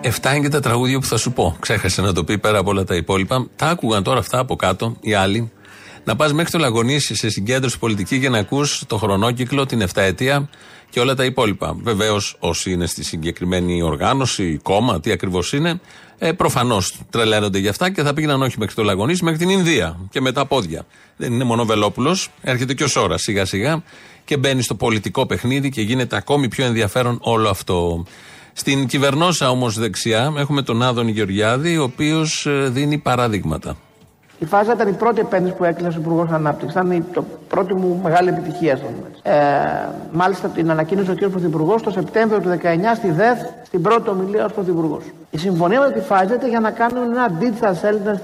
Εφτά 0.00 0.34
είναι 0.34 0.42
και 0.42 0.48
τα 0.48 0.60
τραγούδια 0.60 0.98
που 0.98 1.06
θα 1.06 1.16
σου 1.16 1.32
πω. 1.32 1.56
Ξέχασε 1.60 2.00
να 2.00 2.12
το 2.12 2.24
πει 2.24 2.38
πέρα 2.38 2.58
από 2.58 2.70
όλα 2.70 2.84
τα 2.84 2.94
υπόλοιπα. 2.94 3.48
Τα 3.56 3.66
άκουγαν 3.66 4.02
τώρα 4.02 4.18
αυτά 4.18 4.38
από 4.38 4.56
κάτω 4.56 4.96
οι 5.00 5.14
άλλοι. 5.14 5.52
Να 6.04 6.16
πας 6.16 6.32
μέχρι 6.32 6.50
το 6.50 6.58
Λαγονίσι 6.58 7.14
σε 7.14 7.30
συγκέντρωση 7.30 7.78
πολιτική 7.78 8.16
για 8.16 8.30
να 8.30 8.38
ακούς 8.38 8.84
το 8.86 8.96
χρονόκυκλο, 8.96 9.66
την 9.66 9.80
εφταετία 9.80 10.48
και 10.90 11.00
όλα 11.00 11.14
τα 11.14 11.24
υπόλοιπα. 11.24 11.76
Βεβαίως, 11.82 12.36
όσοι 12.38 12.70
είναι 12.70 12.86
στη 12.86 13.04
συγκεκριμένη 13.04 13.82
οργάνωση, 13.82 14.58
κόμμα, 14.62 15.00
τι 15.00 15.10
ακριβώς 15.10 15.52
είναι, 15.52 15.80
ε, 16.18 16.32
προφανώς 16.32 16.94
τρελαίνονται 17.10 17.58
γι' 17.58 17.68
αυτά 17.68 17.90
και 17.90 18.02
θα 18.02 18.14
πήγαιναν 18.14 18.42
όχι 18.42 18.58
μέχρι 18.58 18.74
το 18.74 18.82
Λαγονίσι, 18.82 19.24
μέχρι 19.24 19.38
την 19.38 19.48
Ινδία 19.48 19.98
και 20.10 20.20
με 20.20 20.32
τα 20.32 20.46
πόδια. 20.46 20.86
Δεν 21.16 21.32
είναι 21.32 21.44
μόνο 21.44 21.64
Βελόπουλος, 21.64 22.28
έρχεται 22.42 22.74
και 22.74 22.84
ο 22.84 22.88
Σόρας 22.88 23.22
σιγά 23.22 23.44
σιγά 23.44 23.82
και 24.24 24.36
μπαίνει 24.36 24.62
στο 24.62 24.74
πολιτικό 24.74 25.26
παιχνίδι 25.26 25.70
και 25.70 25.80
γίνεται 25.80 26.16
ακόμη 26.16 26.48
πιο 26.48 26.64
ενδιαφέρον 26.64 27.18
όλο 27.22 27.48
αυτό. 27.48 28.04
Στην 28.52 28.86
κυβερνόσα 28.86 29.50
όμως 29.50 29.78
δεξιά 29.78 30.32
έχουμε 30.36 30.62
τον 30.62 30.82
Άδων 30.82 31.08
Γεωργιάδη, 31.08 31.76
ο 31.78 31.82
οποίος 31.82 32.46
ε, 32.46 32.68
δίνει 32.68 32.98
παραδείγματα. 32.98 33.76
Η 34.38 34.44
φάζα 34.44 34.72
ήταν 34.72 34.88
η 34.88 34.92
πρώτη 34.92 35.20
επένδυση 35.20 35.54
που 35.54 35.64
έκλεισε 35.64 35.98
ο 35.98 36.00
Υπουργός 36.00 36.30
Ανάπτυξης. 36.30 36.70
Ήταν 36.70 36.90
η 36.90 37.04
το 37.12 37.24
πρώτη 37.48 37.74
μου 37.74 38.00
μεγάλη 38.02 38.28
επιτυχία 38.28 38.76
στο 38.76 38.86
ε, 39.22 39.32
Μάλιστα 40.12 40.48
την 40.48 40.70
ανακοίνωσε 40.70 41.10
ο 41.10 41.14
κ. 41.14 41.18
Πρωθυπουργός 41.18 41.82
το 41.82 41.90
Σεπτέμβριο 41.90 42.40
του 42.40 42.58
19 42.62 42.66
στη 42.96 43.10
ΔΕΘ, 43.10 43.38
στην 43.66 43.82
πρώτη 43.82 44.08
ομιλία 44.08 44.44
ως 44.44 44.52
Πρωθυπουργός. 44.52 45.02
Η 45.30 45.38
συμφωνία 45.38 45.80
με 45.80 45.90
τη 45.90 46.00
Pfizer 46.08 46.48
για 46.48 46.60
να 46.60 46.70
κάνουν 46.70 47.02
ένα 47.02 47.30
digital 47.40 47.72
center, 47.72 48.14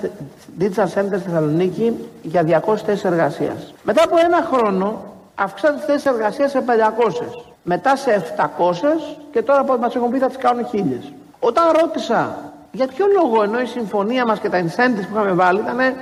digital 0.60 0.84
center 0.84 1.18
στη 1.18 1.28
Θεσσαλονίκη 1.28 1.96
για 2.22 2.62
200 2.66 2.76
θέσεις 2.76 3.04
εργασίας. 3.04 3.74
Μετά 3.82 4.02
από 4.04 4.16
ένα 4.24 4.48
χρόνο 4.52 5.04
αυξάνουν 5.34 5.78
τι 5.78 5.84
θέσει 5.84 6.08
εργασίας 6.08 6.50
σε 6.50 6.62
500. 6.66 6.72
Μετά 7.62 7.96
σε 7.96 8.10
700 8.10 8.42
και 9.32 9.42
τώρα 9.42 9.60
από 9.60 9.72
ό,τι 9.72 9.82
μας 9.82 9.94
έχουν 9.94 10.10
πει 10.10 10.18
θα 10.18 10.26
τις 10.26 10.36
κάνουν 10.36 10.66
1000. 10.72 11.12
Όταν 11.38 11.64
ρώτησα 11.80 12.51
για 12.72 12.86
ποιο 12.86 13.06
λόγο 13.16 13.42
ενώ 13.42 13.60
η 13.60 13.66
συμφωνία 13.66 14.26
μας 14.26 14.38
και 14.38 14.48
τα 14.48 14.64
incentives 14.64 15.06
που 15.08 15.12
είχαμε 15.12 15.32
βάλει 15.32 15.60
ήταν 15.60 15.78
ε, 15.80 15.92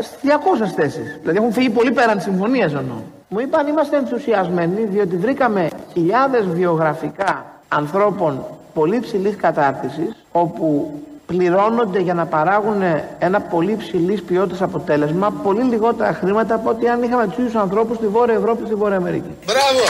στις 0.00 0.18
200 0.64 0.66
θέσεις. 0.76 1.18
Δηλαδή 1.20 1.38
έχουν 1.38 1.52
φύγει 1.52 1.70
πολύ 1.70 1.92
πέραν 1.92 2.14
της 2.14 2.24
συμφωνίας 2.24 2.74
εννοώ. 2.74 2.96
Μου 3.28 3.40
είπαν 3.40 3.66
είμαστε 3.66 3.96
ενθουσιασμένοι 3.96 4.84
διότι 4.84 5.16
βρήκαμε 5.16 5.68
χιλιάδες 5.92 6.46
βιογραφικά 6.46 7.46
ανθρώπων 7.68 8.44
πολύ 8.74 9.00
ψηλής 9.00 9.36
κατάρτισης 9.36 10.24
όπου 10.32 10.92
πληρώνονται 11.26 11.98
για 11.98 12.14
να 12.14 12.26
παράγουν 12.26 12.82
ένα 13.18 13.40
πολύ 13.40 13.76
ψηλής 13.76 14.22
ποιότητας 14.22 14.62
αποτέλεσμα 14.62 15.30
πολύ 15.42 15.62
λιγότερα 15.62 16.12
χρήματα 16.12 16.54
από 16.54 16.70
ότι 16.70 16.88
αν 16.88 17.02
είχαμε 17.02 17.26
τους 17.26 17.38
ίδιους 17.38 17.54
ανθρώπους 17.54 17.96
στη 17.96 18.06
Βόρεια 18.06 18.34
Ευρώπη 18.34 18.66
στη 18.66 18.74
Βόρεια 18.74 18.96
Αμερική. 18.96 19.30
Μπράβο! 19.46 19.84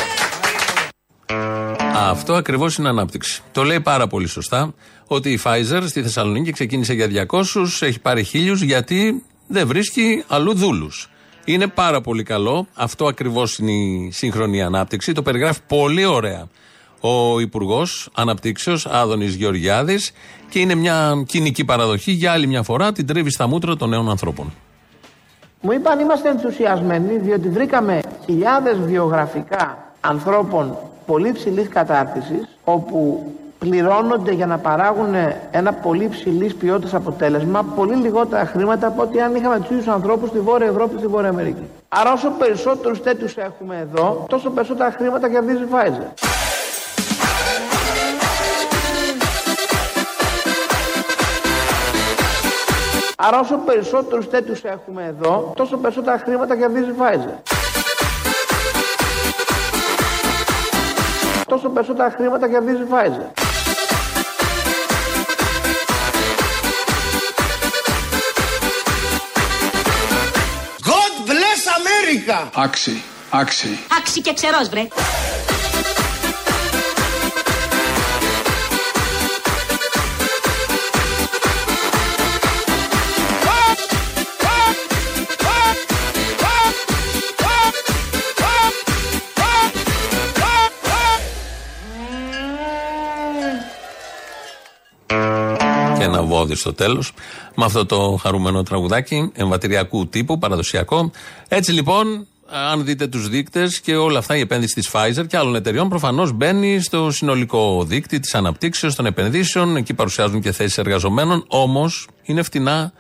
Αυτό 2.11 2.35
ακριβώς 2.35 2.77
είναι 2.77 2.89
ανάπτυξη. 2.89 3.43
Το 3.53 3.63
λέει 3.63 3.81
πάρα 3.81 4.07
πολύ 4.07 4.27
σωστά 4.27 4.75
ότι 5.07 5.31
η 5.31 5.41
Pfizer 5.45 5.83
στη 5.87 6.03
Θεσσαλονίκη 6.03 6.53
ξεκίνησε 6.53 6.93
για 6.93 7.27
200, 7.31 7.45
έχει 7.81 8.01
πάρει 8.01 8.23
χίλιους 8.23 8.63
γιατί 8.63 9.23
δεν 9.47 9.67
βρίσκει 9.67 10.25
αλλού 10.29 10.55
δούλους. 10.55 11.11
Είναι 11.45 11.67
πάρα 11.67 12.01
πολύ 12.01 12.23
καλό. 12.23 12.67
Αυτό 12.75 13.07
ακριβώς 13.07 13.59
είναι 13.59 13.73
η 13.73 14.11
σύγχρονη 14.13 14.63
ανάπτυξη. 14.63 15.13
Το 15.13 15.23
περιγράφει 15.23 15.61
πολύ 15.67 16.05
ωραία 16.05 16.49
ο 17.01 17.41
Υπουργός 17.41 18.09
Αναπτύξεως 18.15 18.87
Άδωνης 18.87 19.35
Γεωργιάδης 19.35 20.13
και 20.49 20.59
είναι 20.59 20.75
μια 20.75 21.23
κοινική 21.27 21.65
παραδοχή 21.65 22.13
για 22.13 22.33
άλλη 22.33 22.47
μια 22.47 22.63
φορά 22.63 22.93
την 22.93 23.07
τρίβει 23.07 23.31
στα 23.31 23.47
μούτρα 23.47 23.77
των 23.77 23.89
νέων 23.89 24.11
ανθρώπων. 24.11 24.53
Μου 25.61 25.73
είπαν 25.73 25.99
είμαστε 26.01 26.29
ενθουσιασμένοι 26.29 27.19
διότι 27.19 27.49
βρήκαμε 27.49 28.01
χιλιάδες 28.25 28.79
βιογραφικά 28.79 29.93
ανθρώπων 30.01 30.79
πολύ 31.07 31.33
ψηλής 31.33 31.69
κατάρτισης 31.69 32.49
όπου 32.65 33.27
πληρώνονται 33.59 34.33
για 34.33 34.47
να 34.47 34.59
παράγουν 34.59 35.15
ένα 35.51 35.73
πολύ 35.73 36.09
ψηλής 36.09 36.55
ποιότητας 36.55 36.95
αποτέλεσμα 36.95 37.65
πολύ 37.77 37.95
λιγότερα 37.95 38.47
χρήματα 38.47 38.87
από 38.87 39.03
ότι 39.03 39.21
αν 39.21 39.35
είχαμε 39.35 39.59
τους 39.59 39.71
ίδιους 39.71 39.87
ανθρώπους 39.87 40.29
στη 40.29 40.39
Βόρεια 40.39 40.67
Ευρώπη 40.67 40.99
στη 40.99 41.07
Βόρεια 41.07 41.29
Αμερική. 41.29 41.67
Άρα, 41.89 42.13
όσο 42.13 42.31
περισσότερους 42.31 43.03
τέτοιους 43.03 43.37
έχουμε 43.37 43.77
εδώ, 43.81 44.25
τόσο 44.29 44.51
περισσότερα 44.51 44.91
χρήματα 44.91 45.29
κερδίζει 45.31 45.63
η 45.63 45.69
Pfizer. 45.73 46.07
Άρα 53.17 53.41
όσο 53.41 53.57
περισσότερους 53.57 54.31
τέτοιους 54.31 54.65
έχουμε 54.65 55.03
εδώ, 55.09 55.53
τόσο 55.57 55.77
περισσότερα 55.77 56.19
χρήματα 56.19 56.57
κερδίζει 56.57 56.91
η 56.91 56.95
Pfizer. 56.99 57.52
Τόσο 61.53 61.69
περισσότερα 61.69 62.11
χρήματα 62.17 62.49
κερδίζει 62.49 62.83
η 62.83 62.87
Pfizer. 62.91 63.27
God 70.91 71.15
bless 71.31 71.63
America! 71.79 72.49
Άξι, 72.55 73.03
άξι. 73.31 73.79
Άξι 73.99 74.21
και 74.21 74.33
ξερός 74.33 74.69
βρε. 74.69 74.89
Και 96.47 96.53
ένα 96.53 96.55
βόδι 96.55 96.55
στο 96.55 96.73
τέλος. 96.73 97.13
Με 97.57 97.65
αυτό 97.65 97.87
το 97.87 98.19
χαρούμενο 98.23 98.63
τραγουδάκι 98.63 99.31
εμβατηριακού 99.35 100.09
τύπου, 100.09 100.39
παραδοσιακό. 100.39 101.11
Έτσι 101.49 101.73
λοιπόν, 101.73 102.27
αν 102.71 102.85
δείτε 102.85 103.07
τους 103.07 103.29
δείκτες 103.29 103.81
και 103.81 103.97
όλα 103.97 104.19
αυτά, 104.19 104.37
η 104.37 104.41
επένδυση 104.41 104.75
της 104.75 104.91
Pfizer 104.93 105.27
και 105.27 105.37
άλλων 105.37 105.55
εταιριών 105.55 105.89
προφανώς 105.89 106.33
μπαίνει 106.33 106.81
στο 106.81 107.11
συνολικό 107.11 107.85
δίκτυο 107.85 108.21
της 108.21 108.35
αναπτύξεως 108.35 108.95
των 108.95 109.07
επενδύσεων. 109.07 109.77
Εκεί 109.77 109.95
παρουσιάζουν 109.95 110.41
και 110.41 110.53
θέσεις 110.53 110.79
εργαζομένων. 110.79 111.45
Όμως 111.49 112.09
είναι 112.23 112.43
φτηνά 112.43 112.93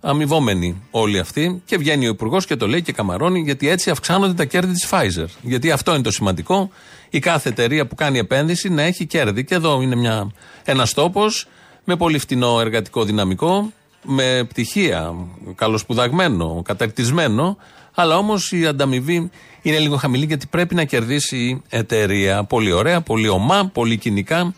αμοιβόμενοι 0.00 0.82
όλοι 0.90 1.18
αυτοί. 1.18 1.62
Και 1.64 1.76
βγαίνει 1.76 2.06
ο 2.06 2.10
Υπουργός 2.10 2.46
και 2.46 2.56
το 2.56 2.66
λέει 2.66 2.82
και 2.82 2.92
καμαρώνει, 2.92 3.40
γιατί 3.40 3.68
έτσι 3.68 3.90
αυξάνονται 3.90 4.34
τα 4.34 4.44
κέρδη 4.44 4.72
της 4.72 4.88
Pfizer. 4.90 5.26
Γιατί 5.42 5.70
αυτό 5.70 5.94
είναι 5.94 6.02
το 6.02 6.10
σημαντικό. 6.10 6.70
η 7.10 7.18
κάθε 7.18 7.48
εταιρεία 7.48 7.86
που 7.86 7.94
κάνει 7.94 8.18
επένδυση 8.18 8.68
να 8.68 8.82
έχει 8.82 9.06
κέρδη. 9.06 9.44
Και 9.44 9.54
εδώ 9.54 9.82
είναι 9.82 9.96
μια, 9.96 10.30
ένας 10.64 10.94
τόπος 10.94 11.46
με 11.84 11.96
πολύ 11.96 12.18
φτηνό 12.18 12.60
εργατικό 12.60 13.04
δυναμικό, 13.04 13.72
με 14.02 14.44
πτυχία, 14.48 15.14
καλοσπουδαγμένο, 15.54 16.62
καταρτισμένο, 16.64 17.56
αλλά 17.94 18.16
όμως 18.16 18.52
η 18.52 18.66
ανταμοιβή 18.66 19.30
είναι 19.62 19.78
λίγο 19.78 19.96
χαμηλή 19.96 20.24
γιατί 20.24 20.46
πρέπει 20.46 20.74
να 20.74 20.84
κερδίσει 20.84 21.36
η 21.36 21.62
εταιρεία. 21.68 22.44
Πολύ 22.44 22.72
ωραία, 22.72 23.00
πολύ 23.00 23.28
ομά, 23.28 23.70
πολύ 23.72 23.96
κοινικά 23.96 24.54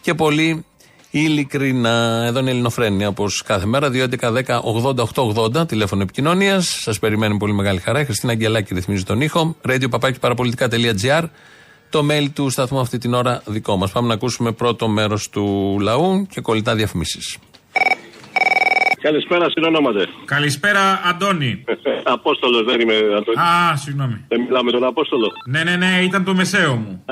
και 0.00 0.14
πολύ 0.14 0.64
ειλικρινά. 1.10 2.24
Εδώ 2.26 2.38
είναι 2.38 2.48
η 2.48 2.52
Ελληνοφρένια 2.52 3.08
όπως 3.08 3.42
κάθε 3.42 3.66
μέρα. 3.66 3.90
2.11.10.80.880 3.92 5.68
τηλέφωνο 5.68 6.02
επικοινωνίας. 6.02 6.78
Σας 6.80 6.98
περιμένει 6.98 7.36
πολύ 7.36 7.52
μεγάλη 7.52 7.80
χαρά. 7.80 8.00
Η 8.00 8.04
Χριστίνα 8.04 8.32
Αγγελάκη 8.32 8.74
ρυθμίζει 8.74 9.02
τον 9.02 9.20
ήχο. 9.20 9.56
Radio 9.66 9.88
Το 11.90 12.06
mail 12.10 12.26
του 12.34 12.50
σταθμού 12.50 12.80
αυτή 12.80 12.98
την 12.98 13.14
ώρα 13.14 13.42
δικό 13.46 13.76
μας. 13.76 13.92
Πάμε 13.92 14.08
να 14.08 14.14
ακούσουμε 14.14 14.52
πρώτο 14.52 14.88
μέρος 14.88 15.30
του 15.30 15.76
λαού 15.80 16.26
και 16.30 16.40
κολλητά 16.40 16.74
διαφημίσεις. 16.74 17.38
Καλησπέρα, 19.00 19.50
συνονόματε. 19.50 20.06
Καλησπέρα, 20.24 21.00
Αντώνη. 21.04 21.64
Απόστολος 22.16 22.64
δεν 22.64 22.80
είμαι, 22.80 22.94
Αντώνη. 22.94 23.38
Α, 23.38 23.76
συγγνώμη. 23.76 24.24
Δεν 24.28 24.40
μιλάμε 24.40 24.70
τον 24.70 24.84
Απόστολο. 24.84 25.32
Ναι, 25.46 25.62
ναι, 25.62 25.76
ναι, 25.76 26.00
ήταν 26.02 26.24
το 26.24 26.34
μεσαίο 26.34 26.74
μου. 26.76 27.04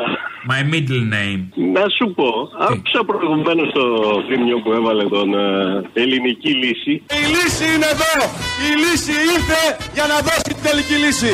My 0.51 0.75
middle 0.75 1.05
name. 1.17 1.43
Να 1.75 1.85
σου 1.97 2.15
πω, 2.15 2.29
άκουσα 2.69 3.05
προηγουμένως 3.07 3.73
το 3.73 3.85
θύμιο 4.29 4.59
που 4.63 4.73
έβαλε 4.73 5.05
τον 5.05 5.35
ε, 5.35 6.03
ελληνική 6.03 6.51
λύση. 6.63 6.93
Η 7.21 7.23
λύση 7.35 7.65
είναι 7.75 7.89
εδώ! 7.95 8.15
Η 8.69 8.71
λύση 8.83 9.13
ήρθε 9.35 9.61
για 9.95 10.07
να 10.07 10.17
δώσει 10.27 10.43
την 10.43 10.63
τελική 10.63 10.95
λύση. 11.05 11.33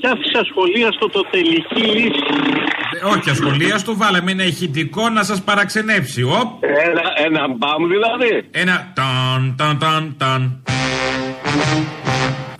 Και 0.00 0.06
άφησα 0.06 0.44
σχολίαστο 0.50 1.06
το 1.08 1.20
τελική 1.30 1.80
λύση. 1.80 2.24
Ε, 3.00 3.06
όχι 3.06 3.30
ασχολίαστο, 3.30 3.96
βάλαμε 3.96 4.30
ένα 4.30 4.44
ηχητικό 4.44 5.08
να 5.08 5.22
σας 5.22 5.42
παραξενέψει. 5.42 6.22
Οπ. 6.22 6.62
Ένα, 6.62 7.02
ένα 7.26 7.48
μπαμ 7.48 7.88
δηλαδή. 7.88 8.48
Ένα 8.50 8.92
ταν 8.94 9.54
ταν 9.56 9.78
ταν 9.78 10.14
ταν. 10.18 10.62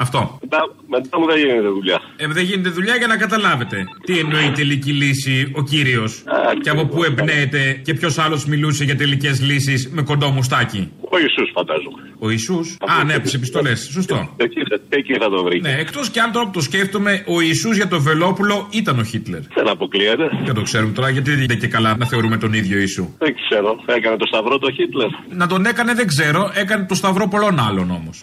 Αυτό. 0.04 0.38
Μετά, 0.42 0.60
μετά 0.88 1.18
μου 1.18 1.26
δεν 1.26 1.38
γίνεται 1.38 1.68
δουλειά. 1.68 1.98
Ε, 2.16 2.26
δεν 2.26 2.44
γίνεται 2.44 2.68
δουλειά 2.68 2.96
για 2.96 3.06
να 3.06 3.16
καταλάβετε. 3.16 3.76
Τι 4.06 4.18
εννοεί 4.18 4.44
η 4.44 4.50
τελική 4.50 4.92
λύση 4.92 5.52
ο 5.54 5.62
κύριος. 5.62 6.22
Και 6.62 6.70
από 6.70 6.86
πού 6.86 7.04
εμπνέεται 7.04 7.80
και 7.84 7.94
ποιος 7.94 8.18
άλλος 8.18 8.44
μιλούσε 8.46 8.84
για 8.84 8.96
τελικές 8.96 9.40
λύσεις 9.42 9.90
με 9.92 10.02
κοντό 10.02 10.28
μουστάκι; 10.30 10.90
Ο 11.14 11.18
Ιησούς 11.18 11.50
φαντάζομαι. 11.54 12.02
Ο 12.18 12.30
Ιησούς; 12.30 12.76
Α, 12.80 13.04
ναι, 13.04 13.14
από 13.14 13.22
τις 13.22 13.34
επιστολές. 13.34 13.88
Σωστό. 13.92 14.34
Εκεί, 14.36 14.60
εκεί 14.88 15.14
θα 15.20 15.28
το 15.30 15.42
βρει. 15.44 15.60
Ναι, 15.60 15.74
εκτός 15.78 16.08
κι 16.10 16.18
αν 16.18 16.32
τώρα 16.32 16.44
που 16.44 16.52
το 16.52 16.60
σκέφτομαι, 16.60 17.24
ο 17.26 17.40
Ιησούς 17.40 17.76
για 17.76 17.88
το 17.88 18.00
Βελόπουλο 18.00 18.68
ήταν 18.70 18.98
ο 18.98 19.04
Χίτλερ. 19.04 19.40
Δεν 19.54 19.68
αποκλείεται. 19.68 20.30
Δεν 20.44 20.54
το 20.54 20.62
ξέρουμε 20.62 20.92
τώρα, 20.92 21.08
γιατί 21.10 21.30
δεν 21.30 21.40
είναι 21.42 21.54
και 21.54 21.66
καλά 21.66 21.96
να 21.96 22.06
θεωρούμε 22.06 22.36
τον 22.36 22.52
ίδιο 22.52 22.78
Ιησού. 22.78 23.08
Δεν 23.18 23.34
ξέρω. 23.34 23.82
Έκανε 23.86 24.16
το 24.16 24.26
σταυρό 24.26 24.58
το 24.58 24.70
Χίτλερ. 24.70 25.08
Να 25.28 25.46
τον 25.46 25.66
έκανε 25.66 25.94
δεν 25.94 26.06
ξέρω, 26.06 26.50
έκανε 26.54 26.86
το 26.88 26.94
σταυρό 26.94 27.28
πολλών 27.28 27.58
άλλων 27.60 27.90
όμως. 27.90 28.18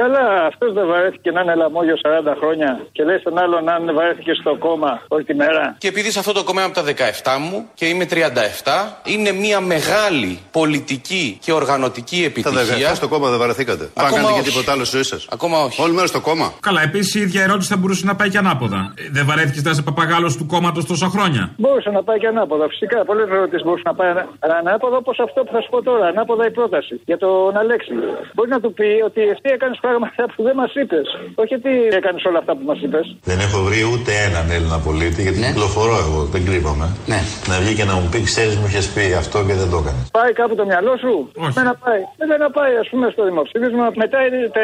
Καλά, 0.00 0.24
αυτός 0.50 0.72
δεν 0.72 0.86
βαρέθηκε 0.86 1.30
να 1.30 1.40
είναι 1.40 1.54
λαμόγιο 1.54 1.96
40 2.02 2.34
χρόνια 2.40 2.70
και 2.92 3.02
λέει 3.04 3.18
στον 3.18 3.38
άλλον 3.38 3.68
αν 3.68 3.94
βαρέθηκε 3.94 4.32
στο 4.40 4.56
κόμμα 4.58 5.02
όλη 5.08 5.24
τη 5.24 5.34
μέρα. 5.34 5.76
Και 5.78 5.88
επειδή 5.88 6.10
σε 6.10 6.18
αυτό 6.18 6.32
το 6.32 6.42
κόμμα 6.44 6.62
από 6.64 6.74
τα 6.74 6.82
17 6.84 6.92
μου 7.40 7.68
και 7.74 7.86
είμαι 7.86 8.06
37, 8.10 8.14
είναι 9.04 9.32
μια 9.32 9.60
μεγάλη 9.60 10.38
πολιτική 10.50 11.38
και 11.44 11.52
οργανωτική 11.52 12.24
επιτυχία. 12.26 12.86
Τα 12.86 12.92
17 12.92 12.94
στο 12.94 13.08
κόμμα 13.08 13.28
δεν 13.28 13.38
βαρεθήκατε; 13.38 13.84
Ακόμα 13.94 14.16
κάνετε 14.16 14.32
και 14.40 14.48
τίποτα 14.48 14.72
άλλο 14.72 14.84
στη 14.84 14.94
ζωή 14.96 15.04
σας; 15.12 15.26
Ακόμα 15.30 15.56
όχι. 15.66 15.82
Όλη 15.82 15.92
μέρα 15.92 16.06
στο 16.06 16.20
κόμμα; 16.20 16.52
Καλά, 16.60 16.80
επίσης 16.82 17.14
η 17.14 17.20
ίδια 17.20 17.42
ερώτηση 17.42 17.68
θα 17.72 17.76
μπορούσε 17.76 18.06
να 18.06 18.14
πάει 18.16 18.28
και 18.30 18.38
ανάποδα. 18.38 18.80
Ε, 18.96 19.02
Δεν 19.10 19.26
βαρέθηκες 19.26 19.62
να 19.62 19.70
είσαι 19.70 19.82
παπαγάλος 19.82 20.36
του 20.36 20.46
κόμματος 20.46 20.84
τόσα 20.86 21.06
χρόνια; 21.08 21.42
Μπορούσε 21.56 21.90
να 21.90 22.02
πάει 22.02 22.18
και 22.18 22.26
ανάποδα. 22.26 22.68
Φυσικά, 22.68 23.04
πολλέ 23.04 23.22
ερωτήσεις 23.22 23.64
μπορούσαν 23.64 23.84
να 23.86 23.94
πάει 23.94 24.10
ανα- 24.10 24.26
ανάποδα 24.58 24.96
όπως 24.96 25.18
αυτό 25.26 25.38
που 25.44 25.52
θα 25.52 25.60
σου 25.60 25.68
πω 25.70 25.82
τώρα. 25.82 26.06
Ανάποδα 26.06 26.46
η 26.46 26.50
πρόταση 26.50 27.00
για 27.04 27.18
τον 27.18 27.56
Αλέξη. 27.56 27.92
Μπορεί 28.34 28.48
να 28.48 28.60
του 28.60 28.72
πει 28.72 28.88
ότι 29.08 29.20
εσύ 29.20 29.40
έκανε 29.56 29.74
πράγματα 29.88 30.24
που 30.34 30.40
δεν 30.46 30.54
μας 30.60 30.72
είπες. 30.80 31.06
Όχι 31.42 31.54
ότι 31.60 31.72
έκανες 31.98 32.22
όλα 32.30 32.38
αυτά 32.42 32.52
που 32.56 32.64
μας 32.70 32.78
είπες. 32.84 33.06
Δεν 33.30 33.38
έχω 33.46 33.58
βρει 33.66 33.80
ούτε 33.92 34.12
έναν 34.28 34.44
Έλληνα 34.56 34.78
πολίτη 34.86 35.20
γιατί 35.26 35.38
κυκλοφορώ 35.46 35.96
εγώ, 36.04 36.20
δεν 36.34 36.42
κρύβομαι. 36.48 36.86
Ναι. 37.12 37.20
Να 37.50 37.54
βγει 37.62 37.72
και 37.78 37.86
να 37.90 37.94
μου 37.98 38.06
πει: 38.12 38.18
Ξέρεις, 38.30 38.54
μου 38.60 38.66
είχες 38.70 38.86
πει 38.94 39.04
αυτό 39.22 39.38
και 39.48 39.54
δεν 39.60 39.68
το 39.72 39.78
έκανες. 39.82 40.04
Πάει 40.18 40.32
κάπου 40.40 40.54
το 40.60 40.64
μυαλό 40.70 40.94
σου; 41.02 41.12
Δεν 41.56 41.64
να 41.70 41.74
πάει. 41.84 42.02
Δεν 42.20 42.38
να 42.44 42.50
πάει, 42.58 42.74
ας 42.82 42.88
πούμε, 42.92 43.06
στο 43.14 43.22
δημοψήφισμα 43.28 43.84
μετά 44.02 44.18
τα 44.54 44.60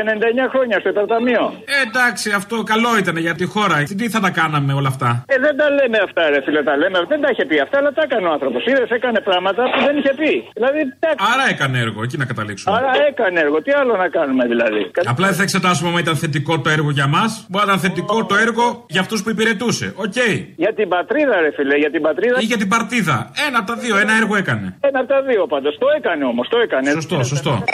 99 0.46 0.46
χρόνια 0.52 0.76
στο 0.82 0.88
υπερταμείο. 0.94 1.42
Ε, 1.74 1.76
εντάξει, 1.88 2.26
αυτό 2.40 2.54
καλό 2.72 2.90
ήταν 3.02 3.16
για 3.26 3.34
τη 3.40 3.44
χώρα. 3.54 3.76
Τι 4.00 4.06
θα 4.14 4.20
τα 4.26 4.30
κάναμε 4.40 4.72
όλα 4.80 4.90
αυτά; 4.94 5.10
Ε, 5.34 5.36
δεν 5.46 5.54
τα 5.60 5.66
λέμε 5.78 5.98
αυτά, 6.06 6.22
ρε 6.32 6.40
φίλε, 6.44 6.62
τα 6.68 6.74
λέμε. 6.80 6.98
Δεν 7.12 7.20
τα 7.22 7.28
είχε 7.32 7.44
πει 7.50 7.56
αυτά, 7.66 7.76
αλλά 7.80 7.92
τα 7.96 8.02
έκανε 8.06 8.26
ο 8.30 8.32
άνθρωπος. 8.36 8.60
Είδες, 8.70 8.90
έκανε 8.98 9.18
πράγματα 9.28 9.62
που 9.72 9.78
δεν 9.86 9.94
είχε 9.98 10.12
πει. 10.20 10.32
Δηλαδή, 10.58 10.80
τα... 11.02 11.08
Άρα 11.32 11.44
έκανε 11.54 11.76
έργο, 11.84 11.98
εκεί 12.06 12.16
να 12.22 12.26
καταλήξουμε. 12.30 12.76
Άρα 12.76 12.90
έκανε 13.10 13.36
έργο. 13.44 13.56
Τι 13.64 13.70
άλλο 13.80 13.92
να 14.02 14.08
κάνουμε 14.16 14.44
δηλαδή; 14.52 14.82
Απλά 15.14 15.26
δεν 15.26 15.36
θα 15.36 15.42
εξετάσουμε 15.42 15.88
αν 15.90 15.96
ήταν 15.96 16.16
θετικό 16.16 16.60
το 16.60 16.68
έργο 16.70 16.90
για 16.90 17.06
μας. 17.06 17.46
Μπορεί 17.50 17.66
να 17.66 17.72
ήταν 17.72 17.82
θετικό 17.86 18.16
το 18.26 18.34
έργο 18.34 18.86
για 18.88 19.00
αυτούς 19.00 19.22
που 19.22 19.30
υπηρετούσε. 19.30 19.86
Οκ. 19.96 20.18
Για 20.56 20.72
την 20.74 20.88
πατρίδα, 20.88 21.40
ρε 21.40 21.50
φίλε, 21.56 21.76
για 21.76 21.90
την 21.90 22.02
πατρίδα. 22.02 22.36
Ή 22.40 22.44
για 22.44 22.56
την 22.56 22.68
παρτίδα. 22.68 23.30
Ένα 23.46 23.58
από 23.58 23.66
τα 23.72 23.76
δύο, 23.76 23.96
ένα 23.96 24.12
έργο 24.20 24.36
έκανε. 24.36 24.66
Ένα 24.80 24.98
από 25.00 25.08
τα 25.08 25.22
δύο 25.22 25.46
πάντως. 25.46 25.78
Το 25.78 25.86
έκανε 25.96 26.24
όμως, 26.24 26.48
το 26.48 26.58
έκανε. 26.58 26.90
Σωστό, 26.90 27.22
σωστό. 27.24 27.64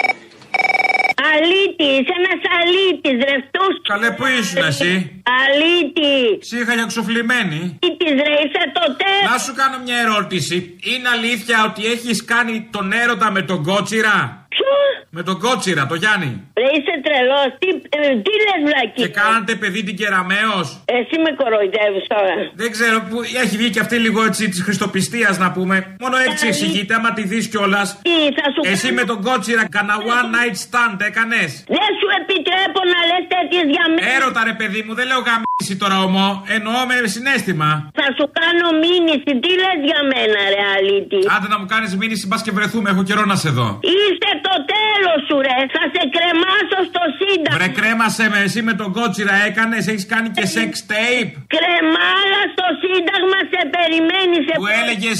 Αλήτης, 1.32 1.92
είσαι 1.98 2.14
ένας 2.20 2.40
αλήτης, 2.58 3.18
ρευτός. 3.30 3.72
Καλέ, 3.92 4.10
πού 4.18 4.24
ήσουν 4.38 4.62
εσύ; 4.72 4.92
Αλήτη. 5.40 6.16
Σύγχα 6.50 6.74
για 6.74 6.86
ξοφλημένη. 6.92 7.60
Αλήτης, 7.82 8.14
ρε, 8.26 8.34
είσαι 8.42 8.64
το 8.78 8.84
τέλο. 9.02 9.24
Να 9.30 9.38
σου 9.44 9.52
κάνω 9.60 9.76
μια 9.86 9.98
ερώτηση. 10.06 10.56
Είναι 10.90 11.08
αλήθεια 11.16 11.56
ότι 11.68 11.82
έχεις 11.94 12.24
κάνει 12.24 12.54
τον 12.70 12.86
έρωτα 13.02 13.30
με 13.30 13.42
τον 13.42 13.62
Κότσιρα; 13.68 14.16
Ποιο; 14.54 14.72
Με 15.16 15.22
τον 15.28 15.36
Κότσιρα, 15.44 15.82
το 15.92 15.96
Γιάννη. 16.02 16.30
Ρε, 16.60 16.68
είσαι 16.76 16.94
τρελός. 17.06 17.48
Τι, 17.60 17.68
ε, 17.96 18.00
τι 18.24 18.32
λες, 18.44 18.60
βλακή. 18.68 19.00
Και 19.02 19.10
κάνατε 19.20 19.52
παιδί 19.60 19.80
την 19.88 19.96
Κεραμαίο. 20.00 20.58
Εσύ 20.96 21.16
με 21.24 21.30
κοροϊδεύεις 21.40 22.04
τώρα. 22.12 22.34
Δεν 22.62 22.70
ξέρω, 22.76 22.96
που 23.08 23.16
έχει 23.42 23.54
βγει 23.60 23.70
και 23.74 23.82
αυτή 23.84 23.96
λίγο 24.06 24.20
έτσι 24.28 24.42
της 24.52 24.60
χριστοπιστίας 24.66 25.34
να 25.44 25.48
πούμε. 25.56 25.76
Μόνο 26.04 26.16
έτσι 26.28 26.44
εξηγείται, 26.50 26.92
άμα 26.98 27.10
τη 27.16 27.22
δεις 27.30 27.44
κιόλας. 27.52 27.88
Τι, 28.08 28.16
θα 28.38 28.46
σου 28.52 28.60
Εσύ 28.72 28.88
με 28.98 29.04
τον 29.10 29.18
Κότσιρα, 29.26 29.62
κανένα 29.76 29.96
one 30.16 30.28
night 30.36 30.56
stand 30.66 30.98
έκανες; 31.08 31.50
Δεν 31.76 31.90
σου 31.98 32.08
επιτρέπω 32.20 32.80
να 32.92 32.98
λες 33.08 33.24
τέτοιες 33.34 33.66
για 33.74 33.84
μένα. 33.92 34.06
Έρωτα 34.14 34.40
ρε 34.50 34.54
παιδί 34.60 34.80
μου, 34.86 34.92
δεν 34.98 35.06
λέω 35.10 35.20
γαμίση 35.28 35.74
τώρα 35.82 35.96
ομό. 36.06 36.28
Εννοώ 36.56 36.78
με 36.88 36.94
συνέστημα. 37.16 37.70
Θα 38.00 38.06
σου 38.16 38.26
κάνω 38.40 38.66
μήνυση. 38.84 39.30
Τι 39.42 39.50
λες 39.62 39.78
για 39.88 40.00
μένα, 40.12 40.40
ρε, 40.52 40.62
αλήτη; 40.74 41.20
Άντε 41.34 41.48
να 41.54 41.58
μου 41.60 41.66
κάνεις 41.74 41.90
μήνυση, 42.02 42.24
μπας 42.28 42.42
και 42.46 42.52
βρεθούμε. 42.58 42.86
Έχω 42.92 43.02
καιρό 43.08 43.24
να 43.32 43.36
σε 43.44 43.50
δω. 43.58 43.68
Είστε 43.94 44.30
το 44.46 44.54
τέλος 44.74 45.18
σου, 45.26 45.36
ρε. 45.46 45.58
Θα 45.74 45.82
σε 45.94 46.02
κρεμάσω 46.14 46.78
στο 46.90 47.02
σύνταγμα. 47.18 47.56
Βρε 47.58 47.68
κρέμασε 47.78 48.24
με 48.32 48.38
εσύ 48.46 48.60
με 48.68 48.74
τον 48.80 48.88
Κότσιρα 48.96 49.36
έκανες, 49.48 49.82
έχεις 49.92 50.06
κάνει 50.12 50.28
και 50.36 50.44
sex 50.56 50.70
tape. 50.90 51.30
Κρεμάλα 51.54 52.42
στο 52.54 52.66
σύνταγμα 52.82 53.38
σε 53.52 53.60
περιμένει. 53.74 54.36
Σε... 54.46 54.52
Που 54.60 54.68
έλεγε 54.80 55.10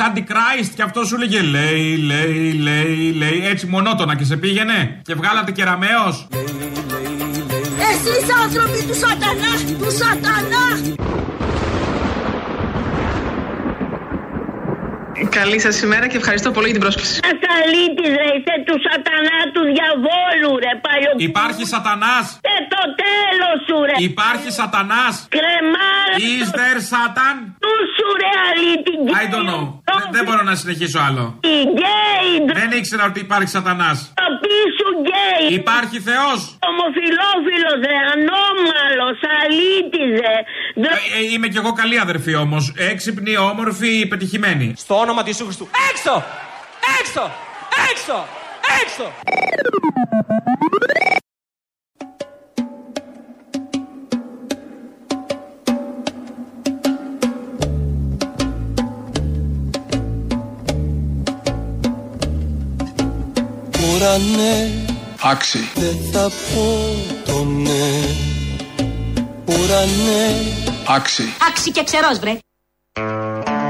666 0.00 0.06
Antichrist 0.06 0.70
και 0.76 0.84
αυτό 0.88 1.00
σου 1.04 1.14
έλεγε 1.18 1.40
λέει, 1.56 1.88
λέει, 2.10 2.52
λέει, 2.66 2.98
λέει. 3.22 3.38
Έτσι 3.52 3.64
μονότονα 3.74 4.14
και 4.18 4.24
σε 4.24 4.36
πήγαινε. 4.42 4.78
Και 5.02 5.14
βγάλατε 5.14 5.50
κεραμαίο. 5.52 6.06
Εσείς 7.90 8.26
άνθρωποι 8.42 8.80
του 8.88 8.96
σατανά, 9.02 9.52
του 9.80 9.90
σατανά. 10.00 10.66
Καλή 15.38 15.58
σας 15.60 15.82
ημέρα 15.82 16.06
και 16.08 16.16
ευχαριστώ 16.16 16.50
πολύ 16.50 16.64
για 16.70 16.74
την 16.74 16.82
πρόσκληση. 16.86 17.20
Ασαλίτης 17.32 18.10
ρε, 18.20 18.28
είσαι 18.36 18.54
του 18.68 18.76
σατανά 18.86 19.38
του 19.54 19.62
διαβόλου 19.74 20.50
ρε, 20.64 20.72
παλιό. 20.86 21.10
Υπάρχει 21.30 21.64
σατανάς. 21.74 22.26
Και 22.46 22.56
το 22.74 22.82
τέλος 23.04 23.56
σου 23.66 23.76
ρε. 23.88 23.94
Υπάρχει 24.10 24.48
σατανάς. 24.60 25.14
Κρεμάρα. 25.36 26.14
Is 26.34 26.46
there 26.58 26.80
Satan? 26.92 27.36
Του 27.64 27.74
σου 27.94 28.06
ρε 28.20 28.30
αλήτη. 28.48 28.92
I 29.22 29.26
don't 29.34 29.46
know. 29.52 29.64
Δεν- 29.98 30.08
Δεν 30.16 30.22
μπορώ 30.26 30.42
να 30.50 30.54
συνεχίσω 30.60 30.98
άλλο. 31.08 31.24
Γκέι. 31.74 32.32
Δεν 32.60 32.70
ήξερα 32.78 33.04
ότι 33.10 33.20
υπάρχει 33.26 33.50
σατανάς. 33.56 33.98
Το 34.20 34.26
πίσω 34.44 34.86
γκέι. 35.04 35.44
Υπάρχει 35.60 35.98
Θεός. 36.10 36.38
Ομοφιλόφιλος 36.70 37.78
ρε, 37.90 37.96
ανώμαλος, 38.14 39.18
αλήτης 39.40 40.10
ρε. 40.24 40.36
Ε, 40.88 41.18
ε, 41.18 41.32
είμαι 41.32 41.48
κι 41.48 41.56
εγώ 41.62 41.72
καλή 41.72 41.98
αδερφή 41.98 42.34
όμως. 42.34 42.72
Έξυπνη, 42.90 43.36
όμορφη, 43.36 44.06
πετυχημένη. 44.10 44.72
Στο 44.76 44.94
όνομα 45.06 45.22
του 45.22 45.28
Ιησού 45.28 45.44
Χριστού. 45.44 45.68
Έξω! 45.90 46.24
Έξω! 47.00 47.30
Έξω! 47.90 48.24
Έξω! 48.82 49.12
Τώρα 63.70 64.18
ναι, 64.18 64.68
Oxy. 65.22 65.58
δεν 65.74 65.96
θα 66.12 66.30
πω 66.54 66.94
το 67.26 67.44
ναι 67.44 68.24
ουρανέ 69.44 70.54
Άξι. 70.88 71.22
Άξι 71.48 71.70
και 71.70 71.82
ξερός 71.84 72.18
βρε. 72.18 72.38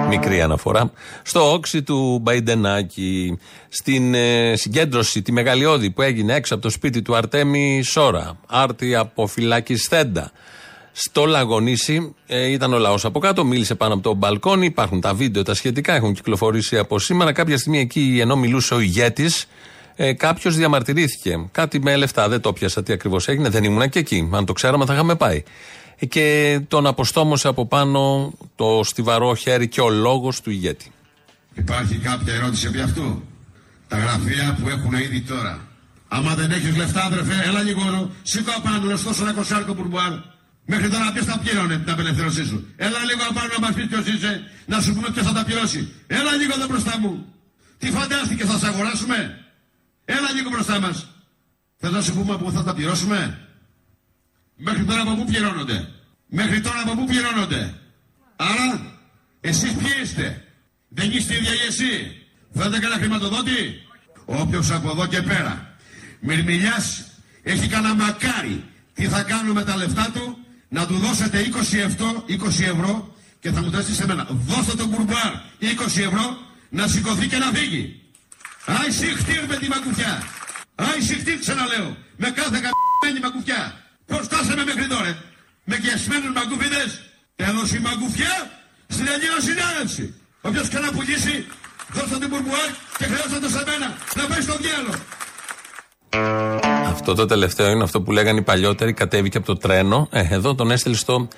Μικρή 0.08 0.40
αναφορά. 0.40 0.92
Στο 1.22 1.52
όξι 1.52 1.82
του 1.82 2.18
Μπαϊντενάκη, 2.22 3.38
στην 3.68 4.14
ε, 4.14 4.52
συγκέντρωση, 4.56 5.22
τη 5.22 5.32
μεγαλειώδη 5.32 5.90
που 5.90 6.02
έγινε 6.02 6.34
έξω 6.34 6.54
από 6.54 6.62
το 6.62 6.70
σπίτι 6.70 7.02
του 7.02 7.16
Αρτέμι 7.16 7.82
Σόρα, 7.82 8.38
άρτη 8.46 8.94
από 8.94 9.26
φυλακισθέντα. 9.26 10.30
Στο 10.92 11.24
Λαγονίσι 11.24 12.14
ε, 12.26 12.50
ήταν 12.50 12.72
ο 12.72 12.78
λαός 12.78 13.04
από 13.04 13.18
κάτω, 13.18 13.44
μίλησε 13.44 13.74
πάνω 13.74 13.94
από 13.94 14.02
το 14.02 14.14
μπαλκόνι. 14.14 14.66
Υπάρχουν 14.66 15.00
τα 15.00 15.14
βίντεο, 15.14 15.42
τα 15.42 15.54
σχετικά 15.54 15.94
έχουν 15.94 16.14
κυκλοφορήσει 16.14 16.78
από 16.78 16.98
σήμερα. 16.98 17.32
Κάποια 17.32 17.58
στιγμή 17.58 17.78
εκεί, 17.78 18.18
ενώ 18.20 18.36
μιλούσε 18.36 18.74
ο 18.74 18.80
ηγέτης, 18.80 19.46
ε, 19.96 20.12
κάποιος 20.12 20.56
διαμαρτυρήθηκε. 20.56 21.48
Κάτι 21.52 21.80
με 21.80 21.96
λεφτά, 21.96 22.28
δεν 22.28 22.40
το 22.40 22.52
πιάσα 22.52 22.82
τι 22.82 22.92
ακριβώς 22.92 23.28
έγινε, 23.28 23.48
δεν 23.48 23.64
ήμουν 23.64 23.88
και 23.88 23.98
εκεί. 23.98 24.28
Αν 24.32 24.44
το 24.44 24.52
ξέραμε, 24.52 24.84
θα 24.84 24.94
είχαμε 24.94 25.14
πάει. 25.14 25.42
Ε, 25.98 26.06
και 26.06 26.60
τον 26.68 26.86
αποστόμωσε 26.86 27.48
από 27.48 27.66
πάνω 27.66 28.32
το 28.56 28.80
στιβαρό 28.84 29.34
χέρι 29.34 29.68
και 29.68 29.80
ο 29.80 29.88
λόγος 29.88 30.40
του 30.40 30.50
ηγέτη. 30.50 30.92
Υπάρχει 31.54 31.96
κάποια 31.96 32.34
ερώτηση 32.34 32.66
επί 32.66 32.80
αυτού; 32.80 33.22
Τα 33.88 33.98
γραφεία 33.98 34.58
που 34.60 34.68
έχουν 34.68 34.92
ήδη 34.92 35.20
τώρα. 35.20 35.60
Άμα 36.08 36.34
δεν 36.34 36.50
έχεις 36.50 36.76
λεφτά, 36.76 37.04
αδερφέ, 37.04 37.42
έλα 37.44 37.62
λίγο. 37.62 38.10
Σήκω 38.22 38.50
απάνω, 38.56 38.90
να 38.90 38.96
στώσω 38.96 39.22
ένα 39.22 39.32
κοσάρκο 39.32 39.74
μπουρμπουάρ. 39.74 40.12
Μέχρι 40.66 40.88
τώρα 40.88 41.12
ποιος 41.12 41.24
θα 41.24 41.38
πλήρωνε 41.38 41.78
την 41.78 41.92
απελευθέρωσή 41.92 42.44
σου; 42.44 42.66
Έλα 42.76 43.04
λίγο 43.04 43.20
απάνω 43.30 43.48
να 43.52 43.66
μας 43.66 43.74
πεις 43.74 43.86
ποιος 43.86 44.06
είσαι, 44.06 44.42
να 44.66 44.80
σου 44.80 44.94
πούμε 44.94 45.08
ποιος 45.10 45.26
θα 45.26 45.32
τα 45.32 45.44
πληρώσει. 45.44 45.92
Έλα 46.06 46.32
λίγο 46.40 46.52
εδώ 46.56 46.66
μπροστά 46.66 46.98
μου. 46.98 47.24
Τι 47.78 47.90
φαντάστηκες, 47.90 48.48
θα 48.50 48.58
σε 48.58 48.66
αγοράσουμε; 48.66 49.38
Έλα 50.04 50.32
λίγο 50.36 50.50
μπροστά 50.50 50.80
μας. 50.80 51.08
Θες 51.76 51.90
να 51.90 52.00
σου 52.00 52.12
πούμε 52.14 52.36
πού 52.36 52.50
θα 52.50 52.62
τα 52.62 52.74
πληρώσουμε; 52.74 53.45
Μέχρι 54.56 54.84
τώρα 54.84 55.00
από 55.02 55.14
πού 55.14 55.24
πληρώνονται; 55.24 55.88
Μέχρι 56.26 56.60
τώρα 56.60 56.80
από 56.80 56.94
πού 56.94 57.04
πληρώνονται; 57.04 57.74
Άρα, 58.36 58.92
εσείς 59.40 59.72
ποιοι 59.72 59.90
είστε; 60.02 60.44
Δεν 60.88 61.10
είστε 61.10 61.34
ίδια 61.36 61.52
ή 61.52 61.66
εσύ. 61.66 62.22
Θέλετε 62.52 62.78
κανένα 62.78 63.00
χρηματοδότη; 63.00 63.82
Όποιος 64.24 64.70
από 64.70 64.90
εδώ 64.90 65.06
και 65.06 65.22
πέρα 65.22 65.76
μυρμηλιάς 66.20 67.04
έχει 67.42 67.68
κανένα 67.68 67.94
μακάρι 67.94 68.64
τι 68.94 69.08
θα 69.08 69.22
κάνουμε 69.22 69.52
με 69.52 69.64
τα 69.64 69.76
λεφτά 69.76 70.10
του 70.14 70.38
να 70.68 70.86
του 70.86 70.96
δώσετε 70.98 71.38
20 71.38 71.78
ευρώ, 71.78 72.24
20 72.28 72.46
ευρώ 72.46 73.14
και 73.40 73.50
θα 73.50 73.62
μου 73.62 73.70
δώσει 73.70 73.94
σε 73.94 74.06
μένα. 74.06 74.26
Δώστε 74.30 74.74
τον 74.76 74.90
κουρμπάρ 74.90 75.32
20 75.60 75.66
ευρώ 75.84 76.38
να 76.68 76.86
σηκωθεί 76.86 77.26
και 77.26 77.36
να 77.36 77.46
φύγει. 77.46 78.02
Άι 78.64 78.90
συχτήρ 78.90 79.46
με 79.46 79.56
τη 79.56 79.68
μακουφιά. 79.68 80.22
Άι 80.74 81.00
συχτήρ 81.00 81.38
ξαναλέω. 81.38 81.96
Με 82.16 82.30
κάθε 82.30 82.60
καμμένη 82.64 83.20
μακουφιά. 83.22 83.85
Πώς 84.06 84.22
φτάσαμε 84.28 84.64
μέχρι 84.70 84.86
τώρα. 84.94 85.12
Με 85.64 85.76
κεσμένους 85.84 86.32
μαγκούφιδες. 86.38 86.90
Τέλος 87.36 87.68
η 87.72 87.80
μαγκουφιά 87.86 88.34
στην 88.94 89.06
Ελληνική 89.06 89.40
συνέλευση. 89.48 90.04
Όποιος 90.40 90.68
και 90.68 90.78
να 90.78 90.90
πουλήσει, 90.92 91.46
δώστε 91.92 92.16
την 92.18 92.28
μπουρμπουάρ 92.28 92.70
και 92.98 93.04
χρειάζεται 93.04 93.48
σε 93.48 93.62
μένα 93.68 93.88
να 94.16 94.22
πάει 94.30 94.40
στο 94.40 94.56
διάλογο. 94.64 95.00
Αυτό 96.86 97.14
το 97.14 97.26
τελευταίο 97.26 97.70
είναι 97.70 97.82
αυτό 97.82 98.02
που 98.02 98.12
λέγανε 98.12 98.38
οι 98.38 98.42
παλιότεροι. 98.42 98.92
Κατέβηκε 98.92 99.36
από 99.36 99.46
το 99.46 99.56
τρένο. 99.56 100.08
Ε, 100.10 100.26
εδώ 100.30 100.54
τον 100.54 100.70
έστειλε 100.70 100.96
στο 100.96 101.28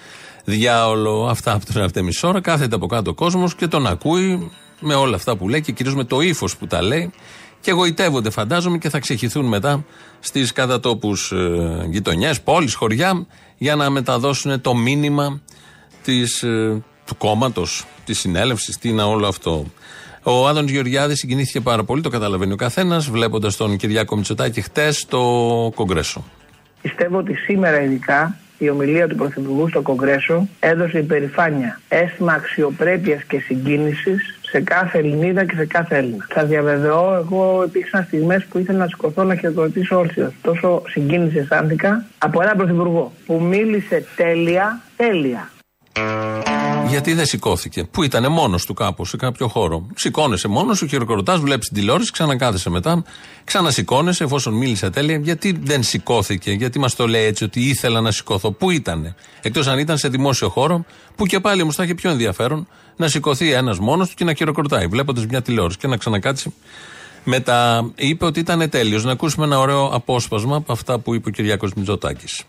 διάολο. 0.44 1.26
Αυτά 1.30 1.52
από 1.52 1.72
τον 1.72 1.82
Αρτεμισόρα. 1.82 2.40
Κάθεται 2.40 2.74
από 2.74 2.86
κάτω 2.86 3.10
ο 3.10 3.14
κόσμος 3.14 3.54
και 3.54 3.66
τον 3.66 3.86
ακούει 3.86 4.50
με 4.80 4.94
όλα 4.94 5.16
αυτά 5.16 5.36
που 5.36 5.48
λέει 5.48 5.60
και 5.60 5.72
κυρίως 5.72 5.94
με 5.94 6.04
το 6.04 6.20
ύφος 6.20 6.56
που 6.56 6.66
τα 6.66 6.82
λέει. 6.82 7.12
Και 7.60 7.70
εγωιτεύονται, 7.70 8.30
φαντάζομαι, 8.30 8.78
και 8.78 8.88
θα 8.88 8.98
ξεχυθούν 8.98 9.46
μετά 9.46 9.84
στις 10.20 10.52
κατά 10.52 10.80
τόπου 10.80 11.12
ε, 11.30 11.86
γειτονιές, 11.86 12.40
πόλεις, 12.40 12.74
χωριά, 12.74 13.26
για 13.58 13.74
να 13.76 13.90
μεταδώσουν 13.90 14.60
το 14.60 14.74
μήνυμα 14.74 15.40
της, 16.02 16.42
ε, 16.42 16.82
του 17.06 17.16
κόμματος, 17.16 17.84
της 18.04 18.18
συνέλευσης, 18.18 18.78
τι 18.78 18.88
είναι 18.88 19.02
όλο 19.02 19.26
αυτό. 19.26 19.66
Ο 20.22 20.48
Άδων 20.48 20.68
Γεωργιάδης 20.68 21.18
συγκινήθηκε 21.18 21.60
πάρα 21.60 21.84
πολύ, 21.84 22.02
το 22.02 22.08
καταλαβαίνει 22.08 22.52
ο 22.52 22.56
καθένας, 22.56 23.10
βλέποντας 23.10 23.56
τον 23.56 23.76
Κυριάκο 23.76 24.16
Μητσοτάκη 24.16 24.60
χτες 24.60 24.96
στο 24.96 25.72
Κογκρέσο. 25.74 26.24
Πιστεύω 26.82 27.18
ότι 27.18 27.34
σήμερα 27.34 27.82
ειδικά 27.82 28.38
η 28.58 28.70
ομιλία 28.70 29.08
του 29.08 29.16
Πρωθυπουργού 29.16 29.68
στο 29.68 29.80
Κογκρέσο 29.80 30.48
έδωσε 30.60 30.98
υπερηφάνεια, 30.98 31.80
αίσθημα 31.88 32.32
αξιοπρέπειας 32.32 33.22
και 33.22 33.38
συγκίνησης 33.38 34.37
σε 34.50 34.60
κάθε 34.60 34.98
Ελληνίδα 34.98 35.44
και 35.44 35.54
σε 35.56 35.66
κάθε 35.66 35.96
Έλληνα. 35.96 36.26
Θα 36.28 36.44
διαβεβαιώ, 36.44 37.14
εγώ 37.14 37.64
υπήρξαν 37.66 38.04
στιγμές 38.04 38.44
που 38.44 38.58
ήθελα 38.58 38.78
να 38.78 38.86
σηκωθώ 38.86 39.24
να 39.24 39.34
χειροκροτήσω 39.34 39.98
όρθιο. 39.98 40.32
Τόσο 40.42 40.82
συγκίνηση 40.88 41.38
αισθάνθηκα 41.38 42.04
από 42.18 42.42
έναν 42.42 42.56
Πρωθυπουργό 42.56 43.12
που 43.26 43.40
μίλησε 43.42 44.04
τέλεια, 44.16 44.80
τέλεια. 44.96 45.50
Γιατί 46.88 47.14
δεν 47.14 47.26
σηκώθηκε; 47.26 47.84
Πού 47.84 48.02
ήταν 48.02 48.32
μόνος 48.32 48.66
του 48.66 48.74
κάπου, 48.74 49.04
σε 49.04 49.16
κάποιο 49.16 49.48
χώρο. 49.48 49.86
Σηκώνεσαι 49.94 50.48
μόνος 50.48 50.78
σου, 50.78 50.86
χειροκροτάς, 50.86 51.38
βλέπεις 51.38 51.66
την 51.66 51.76
τηλεόραση, 51.76 52.10
ξανακάθεσαι 52.10 52.70
μετά, 52.70 53.04
ξανασηκώνεσαι 53.44 54.24
εφόσον 54.24 54.54
μίλησε 54.54 54.90
τέλεια. 54.90 55.16
Γιατί 55.16 55.58
δεν 55.62 55.82
σηκώθηκε, 55.82 56.50
γιατί 56.50 56.78
μας 56.78 56.94
το 56.94 57.06
λέει 57.06 57.24
έτσι 57.24 57.44
ότι 57.44 57.60
ήθελα 57.60 58.00
να 58.00 58.10
σηκωθώ; 58.10 58.50
Πού 58.50 58.70
ήταν. 58.70 59.14
Εκτός 59.42 59.66
αν 59.66 59.78
ήταν 59.78 59.98
σε 59.98 60.08
δημόσιο 60.08 60.48
χώρο, 60.48 60.84
που 61.16 61.26
και 61.26 61.40
πάλι 61.40 61.62
όμως 61.62 61.74
θα 61.74 61.82
είχε 61.84 61.94
πιο 61.94 62.10
ενδιαφέρον 62.10 62.68
να 62.98 63.08
σηκωθεί 63.08 63.52
ένας 63.52 63.78
μόνος 63.78 64.08
του 64.08 64.14
και 64.14 64.24
να 64.24 64.34
χειροκροτάει, 64.34 64.86
βλέποντας 64.86 65.26
μια 65.26 65.42
τηλεόραση 65.42 65.78
και 65.78 65.86
να 65.86 65.96
ξανακάτσει. 65.96 66.54
Μετά 67.24 67.90
είπε 67.94 68.24
ότι 68.24 68.40
ήταν 68.40 68.70
τέλειος. 68.70 69.04
Να 69.04 69.12
ακούσουμε 69.12 69.44
ένα 69.44 69.58
ωραίο 69.58 69.86
απόσπασμα 69.86 70.56
από 70.56 70.72
αυτά 70.72 70.98
που 70.98 71.14
είπε 71.14 71.28
ο 71.28 71.32
Κυριάκος 71.32 71.72
Μητσοτάκης. 71.72 72.44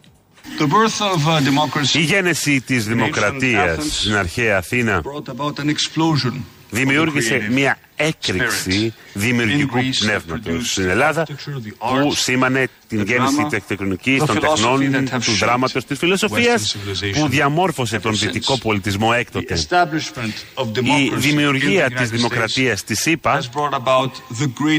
Η 1.93 2.01
γένεση 2.01 2.61
της 2.61 2.85
δημοκρατίας 2.85 3.97
στην 3.97 4.15
αρχαία 4.15 4.57
Αθήνα 4.57 5.01
δημιούργησε 6.69 7.47
μια 7.51 7.77
έκρηξη 7.95 8.93
δημιουργικού 9.13 9.77
πνεύματος 9.99 10.71
στην 10.71 10.89
Ελλάδα 10.89 11.25
που 11.77 12.13
σήμανε 12.13 12.67
την 12.87 13.03
γέννηση 13.03 13.47
τεκτονικής 13.49 14.23
των 14.23 14.39
τεχνών, 14.39 15.07
του 15.25 15.31
δράματος, 15.31 15.85
της 15.85 15.97
φιλοσοφίας 15.97 16.75
που 17.13 17.27
διαμόρφωσε 17.27 17.99
τον 17.99 18.17
δυτικό 18.17 18.57
πολιτισμό 18.57 19.11
έκτοτε. 19.15 19.57
Η 20.83 21.11
δημιουργία 21.15 21.91
της 21.91 22.09
δημοκρατίας 22.09 22.83
της 22.83 22.99
ΣΥΠΑ 22.99 23.41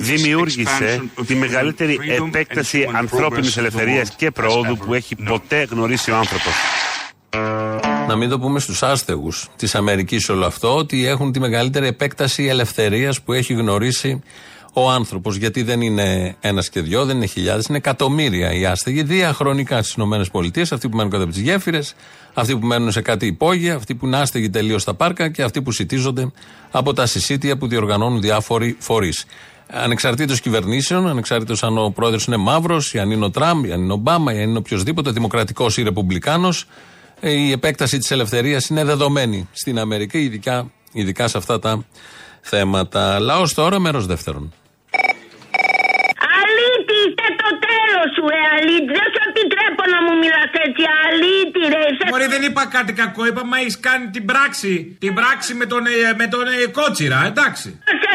δημιούργησε 0.00 1.02
τη 1.26 1.34
μεγαλύτερη 1.34 1.98
επέκταση 2.08 2.88
ανθρώπινης 2.92 3.56
ελευθερίας 3.56 4.14
και 4.16 4.30
προόδου 4.30 4.76
που 4.76 4.94
έχει 4.94 5.16
ποτέ 5.16 5.66
γνωρίσει 5.70 6.10
ο 6.10 6.16
άνθρωπος. 6.16 6.52
Να 8.10 8.16
μην 8.16 8.28
το 8.28 8.38
πούμε 8.38 8.60
στους 8.60 8.82
άστεγους 8.82 9.48
της 9.56 9.74
Αμερικής 9.74 10.28
όλο 10.28 10.46
αυτό, 10.46 10.76
ότι 10.76 11.06
έχουν 11.06 11.32
τη 11.32 11.40
μεγαλύτερη 11.40 11.86
επέκταση 11.86 12.44
ελευθερίας 12.44 13.20
που 13.20 13.32
έχει 13.32 13.52
γνωρίσει 13.52 14.22
ο 14.72 14.90
άνθρωπος. 14.90 15.36
Γιατί 15.36 15.62
δεν 15.62 15.80
είναι 15.80 16.36
ένας 16.40 16.68
και 16.68 16.80
δυο, 16.80 17.04
δεν 17.04 17.16
είναι 17.16 17.26
χιλιάδες, 17.26 17.66
είναι 17.66 17.76
εκατομμύρια 17.76 18.52
οι 18.52 18.66
άστεγοι 18.66 19.02
διαχρονικά 19.02 19.82
στις 19.82 19.94
ΗΠΑ. 19.94 20.62
Αυτοί 20.70 20.88
που 20.88 20.96
μένουν 20.96 21.10
κάτω 21.10 21.22
από 21.22 21.32
τις 21.32 21.42
γέφυρες, 21.42 21.94
αυτοί 22.34 22.56
που 22.56 22.66
μένουν 22.66 22.92
σε 22.92 23.00
κάτι 23.00 23.26
υπόγεια, 23.26 23.74
αυτοί 23.74 23.94
που 23.94 24.06
είναι 24.06 24.16
άστεγοι 24.16 24.50
τελείως 24.50 24.82
στα 24.82 24.94
πάρκα 24.94 25.28
και 25.28 25.42
αυτοί 25.42 25.62
που 25.62 25.72
σητίζονται 25.72 26.32
από 26.70 26.92
τα 26.92 27.06
συσίτια 27.06 27.56
που 27.56 27.66
διοργανώνουν 27.66 28.20
διάφοροι 28.20 28.76
φορείς. 28.78 29.24
Ανεξαρτήτως 29.66 30.40
κυβερνήσεων, 30.40 31.08
ανεξαρτήτως 31.08 31.62
αν 31.62 31.78
ο 31.78 31.90
πρόεδρος 31.90 32.24
είναι 32.24 32.36
μαύρος, 32.36 32.94
ή 32.94 32.98
αν 32.98 33.10
είναι 33.10 33.24
ο 33.24 33.30
Τραμπ, 33.30 33.64
ή 33.64 33.72
αν 33.72 33.82
είναι 33.82 33.92
ο 33.92 33.94
Ομπάμα, 33.94 34.34
ή 34.34 34.42
αν 34.42 34.48
είναι 34.48 34.58
οποιοδήποτε 34.58 35.10
δημοκρατικός 35.10 35.76
ή 35.76 35.82
ρεπουμπλικάνος, 35.82 36.62
ε, 36.62 36.66
η 37.20 37.50
επέκταση 37.50 37.98
της 37.98 38.10
ελευθερίας 38.10 38.68
είναι 38.68 38.84
δεδομένη 38.84 39.48
στην 39.52 39.78
Αμερική, 39.78 40.18
ειδικά, 40.18 40.70
ειδικά 40.92 41.28
σε 41.28 41.38
αυτά 41.38 41.58
τα 41.58 41.84
θέματα. 42.40 43.18
Λαός 43.18 43.54
τώρα, 43.54 43.78
μέρος 43.78 44.06
δεύτερον. 44.06 44.52
Αλήτη, 46.38 46.96
είστε 47.06 47.26
το 47.42 47.48
τέλος 47.68 48.08
σου, 48.14 48.24
ε, 48.38 48.40
αλήτη. 48.54 48.90
Δεν 48.98 49.08
σου 49.12 49.20
επιτρέπω 49.28 49.82
να 49.94 49.98
μου 50.04 50.12
μιλάς 50.22 50.52
έτσι, 50.66 50.82
αλήτη, 51.04 51.62
ρε. 51.74 51.82
Είσαι... 51.90 52.04
Μωρή 52.10 52.26
δεν 52.34 52.42
είπα 52.48 52.62
κάτι 52.76 52.92
κακό, 53.02 53.20
είπα 53.28 53.42
μα 53.50 53.56
έχεις 53.62 53.76
κάνει 53.86 54.06
την 54.16 54.24
πράξη. 54.30 54.72
Την 55.04 55.12
πράξη 55.18 55.50
με 55.60 55.66
τον, 55.72 55.82
ε, 55.86 55.94
με 56.20 56.26
τον 56.34 56.44
ε, 56.54 56.66
κότσιρα, 56.78 57.20
εντάξει. 57.30 57.68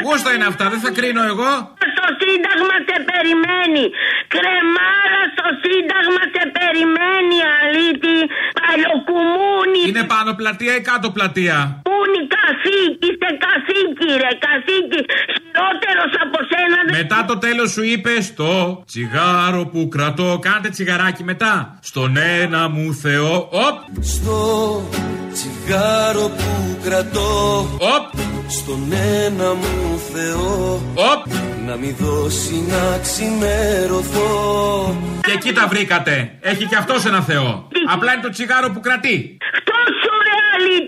Γούστα 0.06 0.30
είναι 0.36 0.48
αυτά, 0.52 0.66
δεν 0.74 0.80
θα 0.86 0.92
κρίνω 0.98 1.24
εγώ. 1.34 1.52
Στο 1.94 2.06
Σύνταγμα 2.22 2.76
σε 2.88 2.98
περιμένει. 3.10 3.86
Κρεμάρα 4.34 5.22
στο 5.34 5.48
Σύνταγμα 5.64 6.24
σε 6.34 6.44
περιμένει, 6.58 7.38
αλήτη. 7.58 8.18
Παλιοκουμούνι. 8.60 9.75
Είναι 9.88 10.04
πάνω 10.04 10.34
πλατεία 10.34 10.76
ή 10.76 10.82
κάτω 10.82 11.08
πλατεία; 11.12 11.82
Πούνι 11.90 12.22
καθήκη, 12.36 13.06
είστε 13.08 13.30
καθήκη, 13.46 14.10
ρε, 14.24 14.32
καθήκη. 14.46 15.00
Χειρότερος 15.36 16.14
από 16.24 16.38
σένα 16.50 16.78
δεν. 16.86 16.96
Μετά 17.02 17.26
το 17.28 17.38
τέλος 17.38 17.72
σου 17.72 17.84
είπες 17.84 18.34
το 18.34 18.84
τσιγάρο 18.86 19.66
που 19.66 19.88
κρατώ. 19.88 20.40
Κάντε 20.42 20.70
τσιγαράκι 20.70 21.24
μετά. 21.24 21.80
Στον 21.82 22.18
ένα 22.18 22.70
μου 22.70 22.94
Θεό. 22.94 23.36
Οπ. 23.52 23.78
Στο 24.02 24.40
τσιγάρο 25.34 26.28
που 26.38 26.78
κρατώ 26.84 27.60
Οπ. 27.96 28.20
στον 28.50 28.92
ένα 29.26 29.54
μου 29.54 30.00
Θεό 30.14 30.82
να 31.68 31.76
μη 31.76 31.96
δώσει 32.00 32.66
να 32.68 33.00
ξημερωθώ. 33.02 34.30
Και 35.22 35.32
εκεί 35.32 35.54
τα 35.54 35.68
βρήκατε. 35.68 36.38
Έχει 36.42 36.66
και 36.66 36.76
αυτός 36.76 37.06
ένα 37.06 37.22
Θεό. 37.22 37.68
Απλά 37.94 38.14
είναι 38.14 38.22
το 38.22 38.30
τσιγάρο 38.30 38.72
που 38.72 38.80
κρατεί. 38.80 39.38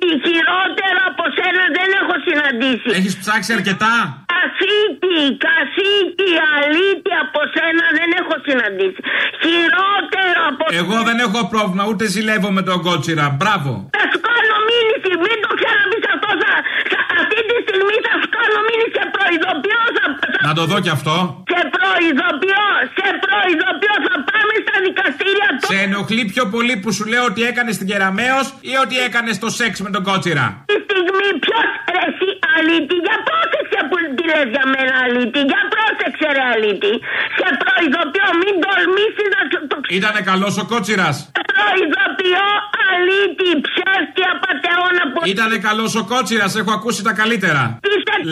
Αυτό 0.08 0.24
σου 0.24 0.24
ρε 0.24 0.24
αλήτη, 0.24 0.28
χειρότερο 0.28 1.00
από 1.12 1.24
σένα 1.38 1.64
δεν 1.78 1.90
έχω 2.02 2.16
συναντήσει. 2.28 2.90
Έχεις 3.00 3.16
ψάξει 3.24 3.50
αρκετά; 3.58 3.94
Κασίτη, 4.36 5.20
κασίτη, 5.48 6.30
αλήτη 6.56 7.12
από 7.26 7.40
σένα 7.56 7.86
δεν 7.98 8.10
έχω 8.22 8.36
συναντήσει. 8.48 9.00
Χειρότερο 9.44 10.42
από 10.52 10.64
Εγώ 10.82 10.98
δεν 11.10 11.18
έχω 11.26 11.40
πρόβλημα, 11.54 11.84
ούτε 11.90 12.04
ζηλεύω 12.16 12.50
με 12.58 12.62
τον 12.70 12.78
κότσιρα. 12.88 13.26
Μπράβο. 13.40 13.72
Θα 13.98 14.04
σου 14.12 14.20
κάνω 14.30 14.56
μήνυση, 14.70 15.12
μην 15.24 15.38
το 15.46 15.52
ξαναπείς 15.60 16.06
αυτό. 16.14 16.30
Θα, 16.44 16.52
θα, 16.92 17.00
αυτή 17.20 17.40
τη 17.50 17.56
στιγμή 17.66 17.96
θα 18.08 18.14
σου 18.22 18.30
κάνω 18.38 18.60
μήνυση 18.68 18.92
και 18.98 19.06
προειδοποιώ. 19.16 19.82
Θα, 19.98 20.06
Να 20.48 20.52
το 20.58 20.64
δω 20.72 20.78
κι 20.86 20.94
αυτό. 20.98 21.16
σε 21.54 21.62
προειδοποιώ, 21.76 22.66
σε 22.98 23.08
προειδοποιώ. 23.24 23.94
Θα 24.08 24.16
πάμε 24.30 24.54
στα 24.66 24.76
δικαστήρια 24.86 25.50
Σε 25.68 25.76
ενοχλεί 25.86 26.24
πιο 26.34 26.44
πολύ 26.54 26.76
που 26.82 26.90
σου 26.98 27.06
λέω 27.12 27.24
ότι 27.32 27.42
έκανες 27.52 27.76
την 27.80 27.88
Κεραμέως 27.90 28.46
ή 28.72 28.74
ότι 28.84 28.96
έκανες 29.08 29.36
το 29.44 29.50
σεξ 29.58 29.74
με 29.86 29.90
τον 29.96 30.04
κότσιρα; 30.10 30.46
Τη 30.72 30.78
στιγμή 30.86 31.28
ποιος 31.44 31.70
ρε 31.94 32.04
εσύ 32.10 32.30
αλήτη, 32.56 32.96
για 33.06 33.18
πρόσεξε 33.28 33.80
που 33.90 33.96
τη 34.18 34.24
λες 34.32 34.48
για 34.56 34.66
μένα 34.74 34.94
αλήτη, 35.06 35.42
για 35.52 35.62
πρόσεξε 35.74 36.28
ρε 36.38 36.46
αλήτη. 36.54 36.94
Σε 37.38 37.48
προειδοποιώ, 37.62 38.28
μην 38.42 38.56
τολμήσεις 38.66 39.28
να 39.36 39.42
σου 39.50 39.60
το 39.70 39.76
Ήτανε 40.00 40.22
καλός 40.30 40.54
ο 40.62 40.66
κότσιρας; 40.72 41.16
προειδοποιώ 41.54 42.48
αλήτη, 42.90 43.50
ψεύτη 43.66 44.24
απαταιώνα 44.34 45.04
που... 45.12 45.20
Ήτανε 45.34 45.58
καλός 45.68 45.92
ο 46.02 46.04
κότσιρας, 46.12 46.52
έχω 46.62 46.72
ακούσει 46.80 47.02
τα 47.08 47.14
καλύτερα. 47.22 47.64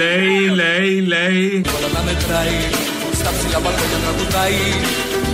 Λέει, 0.02 0.40
λέει, 0.62 0.92
λέει. 1.14 1.44
Όλα 1.78 1.90
τα 1.96 2.02
μετράει, 2.08 2.58
στα 3.20 3.30
ψηλά 3.36 3.60
μπαλκόνια 3.64 4.00
τραγουδάει, 4.04 4.62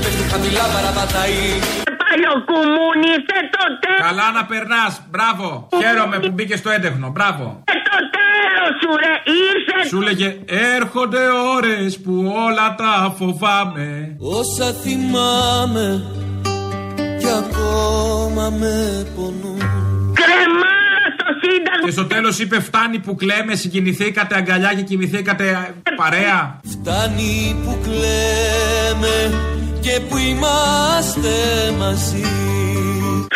πέφτει 0.02 0.24
χαμηλά 0.32 0.66
παραπατάει. 0.74 1.40
Παλιοκουμούνι, 2.12 3.08
είστε 3.16 3.38
το 3.56 3.64
τέλος. 3.84 4.02
Καλά 4.08 4.28
να 4.38 4.44
περνάς, 4.52 4.94
μπράβο. 5.12 5.48
Χαίρομαι 5.82 6.18
που 6.20 6.32
μπήκες 6.36 6.60
στο 6.60 6.70
έντεχνο, 6.70 7.08
μπράβο. 7.16 7.46
Ε, 7.72 7.76
το 7.90 7.98
τέλος 8.18 8.72
σου 8.82 8.90
ρε, 9.04 9.14
ήρθε 9.46 9.88
Σου 9.88 10.02
λέγε 10.02 10.28
έρχονται 10.76 11.24
ώρες 11.56 12.00
που 12.04 12.14
όλα 12.48 12.76
τα 12.76 13.16
φοβάμαι. 13.18 14.16
Όσα 14.40 14.68
θυμάμαι 14.84 15.86
κι 17.20 17.32
ακόμα 17.44 18.50
με 18.50 18.76
πονούν. 19.16 19.60
κρεμάρα 20.20 21.08
στο 21.18 21.28
σύνταγμα. 21.42 21.86
Και 21.86 21.92
στο 21.92 22.06
τέλος 22.06 22.40
είπε 22.40 22.60
φτάνει 22.62 23.00
που 23.00 23.16
κλαίμε, 23.16 23.56
συγκινηθήκατε 23.56 24.36
αγκαλιά 24.36 24.74
και 24.74 24.82
κοιμηθήκατε 24.82 25.74
παρέα. 25.96 26.60
Φτάνει 26.74 27.62
που 27.64 27.78
κλαίμε 27.84 29.16
και 29.82 30.00
που 30.10 30.18
είμαστε 30.18 31.34
μαζί. 31.78 32.26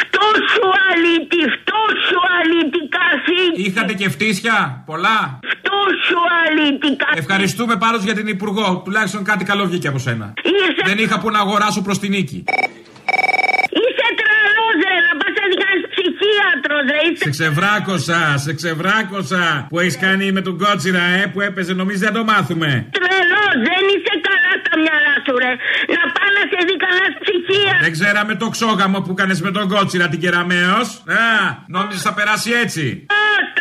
Αυτό 0.02 0.26
σου 0.52 0.66
αλήτη, 0.90 1.40
αυτό 1.52 1.80
σου 2.08 2.20
αλήτη 2.38 2.82
καθήκη. 2.98 3.62
Είχατε 3.68 3.94
και 3.94 4.10
φτύσια, 4.10 4.84
πολλά. 4.86 5.20
Αυτό 5.54 5.78
σου 6.06 6.20
αλήτη 6.42 6.96
καθήκη. 6.96 7.20
Ευχαριστούμε 7.24 7.76
πάντως 7.76 8.04
για 8.04 8.14
την 8.14 8.28
Υπουργό. 8.28 8.82
Τουλάχιστον 8.86 9.24
κάτι 9.24 9.44
καλό 9.46 9.66
βγήκε 9.66 9.88
από 9.88 9.98
σένα. 9.98 10.34
Ήρθε. 10.44 10.82
Δεν 10.90 10.98
είχα 11.04 11.20
που 11.20 11.30
να 11.32 11.40
αγοράσω 11.40 11.82
προς 11.82 12.00
την 12.00 12.10
νίκη. 12.10 12.44
Είσαι 13.82 14.08
τρελός 14.20 14.76
ρε, 14.84 14.96
να 15.08 15.14
πας 15.20 15.34
να 16.06 16.14
κάνεις 16.14 16.18
ψυχίατρος 16.18 16.84
ρε, 16.92 17.00
είσαι 17.08 17.24
Σε 17.24 17.30
ξεβράκωσα, 17.36 18.20
σε 18.46 18.52
ξεβράκωσα 18.60 19.46
που 19.70 19.80
έχεις 19.80 19.98
κάνει 20.06 20.26
με 20.38 20.42
τον 20.48 20.56
κότσιρα, 20.58 21.04
ε, 21.20 21.26
που 21.34 21.40
έπαιζε. 21.42 21.74
Νομίζω 21.74 22.00
δεν 22.08 22.14
το 22.14 22.24
μάθουμε; 22.32 22.70
τρελός, 22.98 23.56
δεν 23.68 23.84
είσαι 23.94 24.16
καλά 24.28 24.52
στα 24.62 24.74
μυαλά 24.84 25.16
σου 25.26 25.34
ρε. 25.44 25.52
Να 25.98 26.04
πάει 26.16 26.32
να 26.38 26.44
σε 26.52 26.60
δει 26.68 26.76
κανένας 26.86 27.14
ψυχίατρος. 27.24 27.82
Δεν 27.86 27.92
ξέραμε 27.98 28.34
το 28.44 28.48
ξόγαμο 28.56 29.00
που 29.06 29.14
κάνεις 29.20 29.40
με 29.46 29.52
τον 29.58 29.66
κότσιρα 29.74 30.08
την 30.12 30.20
Κεραμέως. 30.24 30.88
Α, 31.24 31.26
νόμιζες 31.76 32.02
θα 32.08 32.14
περάσει 32.18 32.50
έτσι; 32.64 32.86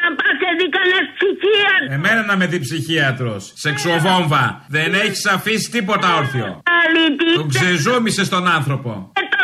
Να 0.04 0.10
πάει 0.18 0.34
σε 0.42 0.48
δει 0.58 0.66
κανένας 0.76 1.06
ψυχίατρος. 1.16 1.88
Εμένα 1.96 2.22
να 2.30 2.34
με 2.40 2.46
δει 2.46 2.58
ψυχίατρος. 2.66 3.42
Σεξουοβόμβα. 3.54 4.44
Δεν 4.68 4.94
έχεις 5.04 5.26
αφήσει 5.26 5.70
τίποτα 5.70 6.08
όρθιο. 6.20 6.48
Αλήτη, 6.80 7.30
Τον 7.34 7.48
ξεζούμισες 7.48 8.28
τον 8.28 8.44
άνθρωπο. 8.58 8.90
Ε, 9.20 9.22
το, 9.32 9.36
τρε, 9.36 9.43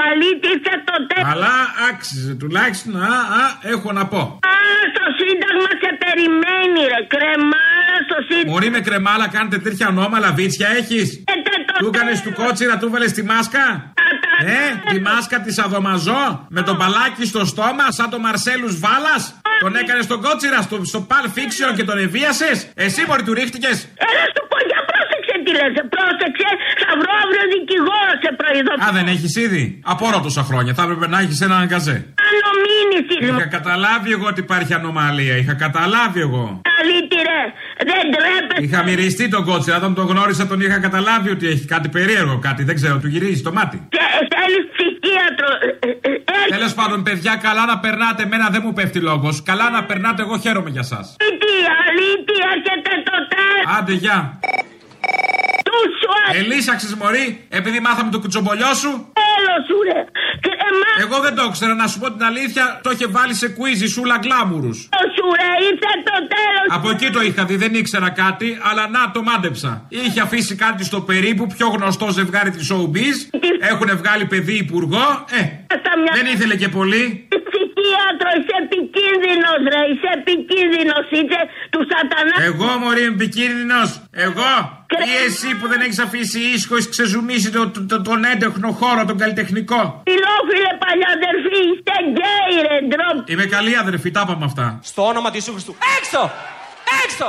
τέλος 0.00 0.12
σου 0.12 0.12
αλήτη, 0.12 0.48
είσαι 0.54 0.74
το 0.88 0.96
τέλος. 1.10 1.30
Αλλά 1.32 1.54
άξιζε 1.88 2.34
τουλάχιστον. 2.42 2.92
Α, 2.96 3.14
α, 3.40 3.44
έχω 3.74 3.88
να 3.98 4.04
πω. 4.12 4.22
Α, 4.52 4.54
στο 4.94 5.04
σύνταγμα 5.18 5.70
σε 5.82 5.90
περιμένει 6.02 6.80
ρε, 6.92 7.00
κρεμάρα 7.12 7.96
στο 8.08 8.16
σύνταγμα. 8.28 8.50
Μωρή 8.52 8.68
με 8.76 8.80
κρεμάλα 8.80 9.26
κάνετε 9.28 9.58
τέτοια 9.58 9.86
ονόματα, 9.88 10.32
βίτσια 10.38 10.68
έχεις; 10.80 11.08
Ε, 11.32 11.34
τε, 11.44 11.54
το 11.66 11.72
Του 11.78 11.90
έκανες 11.94 12.18
του 12.24 12.32
κότσιρα, 12.40 12.74
του 12.78 12.90
βάλες 12.90 13.12
τη 13.12 13.22
μάσκα; 13.22 13.64
Ε, 14.44 14.92
τη 14.92 15.00
μάσκα 15.00 15.40
της 15.40 15.58
Αδομαζό 15.58 16.46
με 16.48 16.62
τον 16.62 16.76
μπαλάκι 16.76 17.24
στο 17.26 17.44
στόμα, 17.44 17.86
σαν 17.90 18.10
το 18.10 18.18
Μαρσέλους 18.18 18.74
Βάλας; 18.84 19.22
Τον 19.60 19.76
έκανες 19.76 20.04
στον 20.04 20.20
κότσιρα, 20.22 20.62
στο, 20.62 20.80
στο 20.84 21.06
Pulp 21.10 21.28
Fiction 21.36 21.70
και 21.76 21.84
τον 21.84 21.98
ευίασε. 21.98 22.50
Εσύ 22.74 23.04
μωρή 23.08 23.22
του 23.22 23.34
ρίχτηκες; 23.34 23.78
Έλα 24.08 24.24
σου 24.34 24.42
πω, 24.50 24.56
για 25.58 25.68
πρόσεξε 25.68 25.76
τι 25.76 25.80
λες, 25.80 25.86
πρόσεξε, 25.94 26.48
θα 26.82 26.90
βρω 27.00 27.12
αύριο 27.22 27.44
δικηγόρο 27.54 28.14
σε 28.24 28.30
προειδοποιώ. 28.40 28.84
Α, 28.86 28.88
δεν 28.98 29.06
έχεις 29.14 29.32
ήδη; 29.46 29.62
Απορώ 29.92 30.18
τόσα 30.26 30.42
χρόνια. 30.48 30.72
Θα 30.78 30.82
έπρεπε 30.86 31.06
να 31.14 31.18
έχεις 31.22 31.38
έναν 31.46 31.58
αγκαζέ. 31.64 31.96
Κάνω 32.22 32.50
μήνυση. 32.66 33.14
Είχα 33.26 33.46
καταλάβει 33.58 34.08
εγώ 34.16 34.26
ότι 34.32 34.40
υπάρχει 34.46 34.72
ανομαλία. 34.80 35.34
Είχα 35.42 35.54
καταλάβει 35.64 36.20
εγώ. 36.28 36.44
Αλήτη 36.78 37.18
ρε, 37.28 37.42
δεν 37.90 38.04
τρέπεσαι. 38.14 38.60
Είχα 38.64 38.80
μυριστεί 38.88 39.24
τον 39.34 39.42
κότσιρα. 39.48 39.76
Όταν 39.80 39.92
τον 39.98 40.06
γνώρισα, 40.10 40.46
τον 40.46 40.60
είχα 40.60 40.78
καταλάβει 40.86 41.28
ότι 41.36 41.46
έχει 41.54 41.64
κάτι 41.74 41.88
περίεργο. 41.96 42.34
Κάτι 42.48 42.62
δεν 42.68 42.74
ξέρω, 42.74 42.96
του 43.02 43.08
γυρίζει 43.14 43.42
το 43.42 43.52
μάτι. 43.52 43.78
Και 43.94 44.04
θέλεις 44.34 44.64
ψυχίατρο. 44.74 45.48
ε, 45.86 45.88
ε, 46.08 46.12
ε, 46.12 46.56
Τέλος 46.56 46.74
πάντων, 46.74 47.02
παιδιά, 47.02 47.32
καλά 47.46 47.64
να 47.72 47.78
περνάτε. 47.78 48.22
Εμένα 48.22 48.48
δεν 48.54 48.60
μου 48.64 48.72
πέφτει 48.72 49.00
λόγος. 49.00 49.42
Καλά 49.42 49.70
να 49.70 49.84
περνάτε, 49.84 50.22
εγώ 50.22 50.38
χαίρομαι 50.38 50.70
για 50.70 50.82
σας. 50.82 51.16
Αλήτη, 51.20 51.54
αλήτη, 51.86 52.34
έρχεται 52.52 52.92
το 53.08 53.16
τέλος. 53.32 53.78
Άντε, 53.78 53.92
γεια. 53.92 54.38
Του 55.66 55.78
σου 56.00 56.08
Ελίσαξες 56.38 56.94
μωρή, 56.94 57.46
επειδή 57.48 57.80
μάθαμε 57.80 58.10
το 58.10 58.18
κουτσομπολιό 58.20 58.74
σου. 58.74 58.90
τέλος 59.20 59.60
σου 59.68 59.76
ρε. 59.88 60.00
Και 60.44 60.52
εμάς 60.68 60.94
Εγώ 61.04 61.20
δεν 61.24 61.34
το 61.34 61.42
ήξερα, 61.48 61.74
να 61.74 61.86
σου 61.86 61.98
πω 61.98 62.12
την 62.12 62.24
αλήθεια, 62.24 62.80
το 62.82 62.90
είχε 62.90 63.06
βάλει 63.06 63.34
σε 63.34 63.56
quiz 63.58 63.80
η 63.82 63.86
σούλα 63.86 64.16
γκλάμουρους. 64.18 64.78
σου 65.16 65.24
ρε, 65.40 65.50
ήρθε 65.68 65.92
το 66.08 66.16
τέλος. 66.34 66.66
Από 66.76 66.90
εκεί 66.90 67.10
το 67.10 67.20
είχα 67.20 67.44
δει, 67.44 67.56
δεν 67.56 67.74
ήξερα 67.74 68.10
κάτι, 68.10 68.58
αλλά 68.62 68.88
να 68.88 69.10
το 69.10 69.22
μάντεψα. 69.22 69.86
Είχε 69.88 70.20
αφήσει 70.20 70.54
κάτι 70.54 70.84
στο 70.84 71.00
περίπου, 71.00 71.46
πιο 71.56 71.66
γνωστό 71.68 72.08
ζευγάρι 72.08 72.50
της 72.50 72.72
Showbiz. 72.72 73.16
Έχουν 73.60 73.96
βγάλει 73.96 74.24
παιδί 74.24 74.56
υπουργό. 74.56 75.24
Ε, 75.30 75.42
δεν 76.12 76.26
ήθελε 76.34 76.56
και 76.56 76.68
πολύ. 76.68 77.28
Ψυχίατρο, 77.94 78.28
είσαι 78.38 78.54
επικίνδυνος 78.64 79.58
ρε, 79.72 79.80
είσαι 79.90 80.08
επικίνδυνος, 80.20 81.04
είσαι 81.16 81.40
τους 81.72 81.84
σατανά. 81.92 82.36
Εγώ 82.50 82.68
μωρή 82.82 83.02
είμαι 83.04 83.14
επικίνδυνος. 83.20 83.88
Εγώ. 84.26 84.52
Ή 85.10 85.12
εσύ 85.26 85.48
που 85.58 85.66
δεν 85.72 85.80
έχεις 85.80 85.98
αφήσει 86.06 86.38
ίσχο, 86.56 86.76
έχει 86.76 86.88
ξεζουμίσει 86.88 87.50
το, 87.56 87.60
το- 87.74 87.86
το- 87.90 88.02
τον 88.08 88.24
έντεχνο 88.32 88.68
χώρο, 88.80 89.04
τον 89.10 89.18
καλλιτεχνικό. 89.22 89.80
Φιλόφιλε 90.08 90.70
παλιαδερφή, 90.84 91.58
είστε 91.70 91.94
γκέι 92.10 92.54
ρε, 92.66 92.76
ντροπ. 92.88 93.28
Είμαι 93.32 93.44
καλή 93.56 93.76
αδερφή, 93.76 94.10
τα 94.10 94.22
είπαμε 94.24 94.44
αυτά. 94.44 94.66
Στο 94.82 95.02
όνομα 95.06 95.28
του 95.28 95.34
Ιησού 95.40 95.52
Χριστού. 95.52 95.74
Έξω! 95.98 96.22
Έξω! 97.04 97.28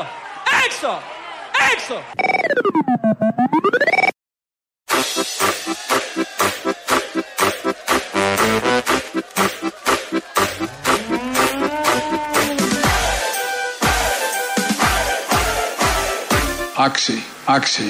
Έξω! 0.66 0.91
Έξω! 1.74 1.95
Oxy, 16.91 17.19
oxy. 17.57 17.87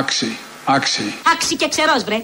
Oxy, 0.00 0.30
oxy. 0.66 1.06
Άξι 1.32 1.56
και 1.56 1.68
ξερός 1.68 2.04
βρε. 2.04 2.22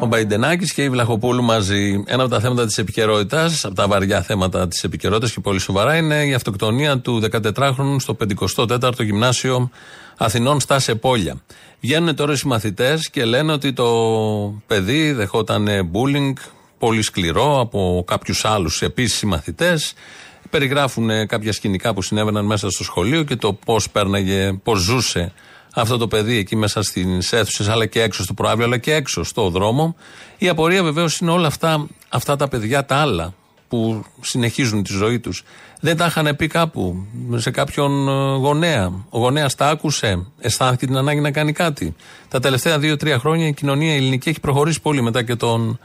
Ο 0.00 0.06
Μπαϊντενάκης 0.06 0.72
και 0.72 0.82
η 0.82 0.90
Βλαχοπούλου 0.90 1.42
μαζί. 1.42 2.02
Ένα 2.06 2.22
από 2.22 2.32
τα 2.32 2.40
θέματα 2.40 2.66
της 2.66 2.78
επικαιρότητας, 2.78 3.64
από 3.64 3.74
τα 3.74 3.88
βαριά 3.88 4.22
θέματα 4.22 4.68
της 4.68 4.84
επικαιρότητας 4.84 5.32
και 5.32 5.40
πολύ 5.40 5.58
σοβαρά, 5.58 5.96
είναι 5.96 6.24
η 6.24 6.34
αυτοκτονία 6.34 6.98
του 6.98 7.22
14χρονου 7.32 7.96
στο 7.98 8.16
54ο 8.26 9.02
Γυμνάσιο 9.04 9.70
Αθηνών 10.16 10.60
στα 10.60 10.78
Σεπόλια. 10.78 11.42
Βγαίνουν 11.80 12.14
τώρα 12.14 12.32
οι 12.32 12.40
μαθητέ 12.44 12.98
και 13.10 13.24
λένε 13.24 13.52
ότι 13.52 13.72
το 13.72 13.88
παιδί 14.66 15.12
δεχόταν 15.12 15.90
bullying 15.92 16.32
πολύ 16.80 17.02
σκληρό 17.02 17.60
από 17.60 18.04
κάποιους 18.06 18.44
άλλους 18.44 18.82
επίσης 18.82 19.22
μαθητές. 19.22 19.92
Περιγράφουν 20.50 21.26
κάποια 21.26 21.52
σκηνικά 21.52 21.94
που 21.94 22.02
συνέβαιναν 22.02 22.44
μέσα 22.44 22.70
στο 22.70 22.84
σχολείο 22.84 23.22
και 23.22 23.36
το 23.36 23.52
πώς 23.52 23.90
πέρναγε, 23.90 24.52
πώς 24.52 24.80
ζούσε 24.80 25.32
αυτό 25.74 25.96
το 25.96 26.08
παιδί 26.08 26.36
εκεί 26.36 26.56
μέσα 26.56 26.82
στις 26.82 27.32
αίθουσες, 27.32 27.68
αλλά 27.68 27.86
και 27.86 28.02
έξω 28.02 28.22
στο 28.22 28.34
προάβλιο, 28.34 28.66
αλλά 28.66 28.78
και 28.78 28.94
έξω 28.94 29.24
στο 29.24 29.48
δρόμο. 29.50 29.96
Η 30.38 30.48
απορία 30.48 30.82
βεβαίως 30.82 31.18
είναι 31.18 31.30
όλα 31.30 31.46
αυτά, 31.46 31.86
αυτά 32.08 32.36
τα 32.36 32.48
παιδιά 32.48 32.84
τα 32.84 32.96
άλλα 32.96 33.34
που 33.68 34.04
συνεχίζουν 34.20 34.82
τη 34.82 34.92
ζωή 34.92 35.20
τους. 35.20 35.42
Δεν 35.80 35.96
τα 35.96 36.06
είχαν 36.06 36.36
πει 36.36 36.46
κάπου, 36.46 37.06
σε 37.34 37.50
κάποιον 37.50 38.08
ε, 38.08 38.36
γονέα. 38.36 38.92
Ο 39.10 39.18
γονέας 39.18 39.54
τα 39.54 39.68
άκουσε, 39.68 40.26
αισθάνθηκε 40.40 40.86
την 40.86 40.96
ανάγκη 40.96 41.20
να 41.20 41.30
κάνει 41.30 41.52
κάτι. 41.52 41.94
Τα 42.28 42.40
τελευταία 42.40 42.78
δύο-τρία 42.78 43.18
χρόνια 43.18 43.46
η 43.46 43.52
κοινωνία 43.52 43.94
ελληνική 43.94 44.28
έχει 44.28 44.40
προχωρήσει 44.40 44.80
πολύ 44.80 45.02
μετά 45.02 45.22
και 45.22 45.34
τον, 45.34 45.78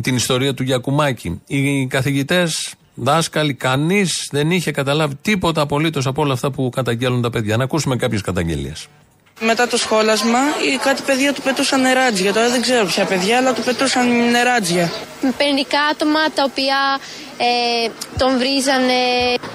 την 0.00 0.16
ιστορία 0.16 0.54
του 0.54 0.62
Γιακουμάκη. 0.62 1.40
Οι 1.46 1.86
καθηγητές, 1.86 2.74
δάσκαλοι, 2.94 3.54
κανείς 3.54 4.28
δεν 4.30 4.50
είχε 4.50 4.70
καταλάβει 4.70 5.14
τίποτα 5.22 5.60
απολύτως 5.60 6.06
από 6.06 6.22
όλα 6.22 6.32
αυτά 6.32 6.50
που 6.50 6.70
καταγγέλνουν 6.70 7.22
τα 7.22 7.30
παιδιά. 7.30 7.56
Να 7.56 7.64
ακούσουμε 7.64 7.96
κάποιες 7.96 8.20
καταγγελίες. 8.20 8.86
Μετά 9.40 9.66
το 9.66 9.76
σχόλασμα, 9.76 10.38
κάτι 10.84 11.02
παιδιά 11.06 11.32
του 11.32 11.42
πετούσαν 11.42 11.80
νεράτζια. 11.80 12.32
Τώρα 12.32 12.48
δεν 12.48 12.60
ξέρω 12.60 12.86
ποια 12.86 13.04
παιδιά, 13.04 13.36
αλλά 13.36 13.52
του 13.52 13.62
πετούσαν 13.62 14.30
νεράτζια. 14.30 14.92
Με 15.22 15.32
πενικά 15.36 15.80
άτομα 15.92 16.20
τα 16.34 16.42
οποία 16.50 16.78
ε, 17.38 17.90
τον 18.18 18.38
βρίζανε. 18.38 19.00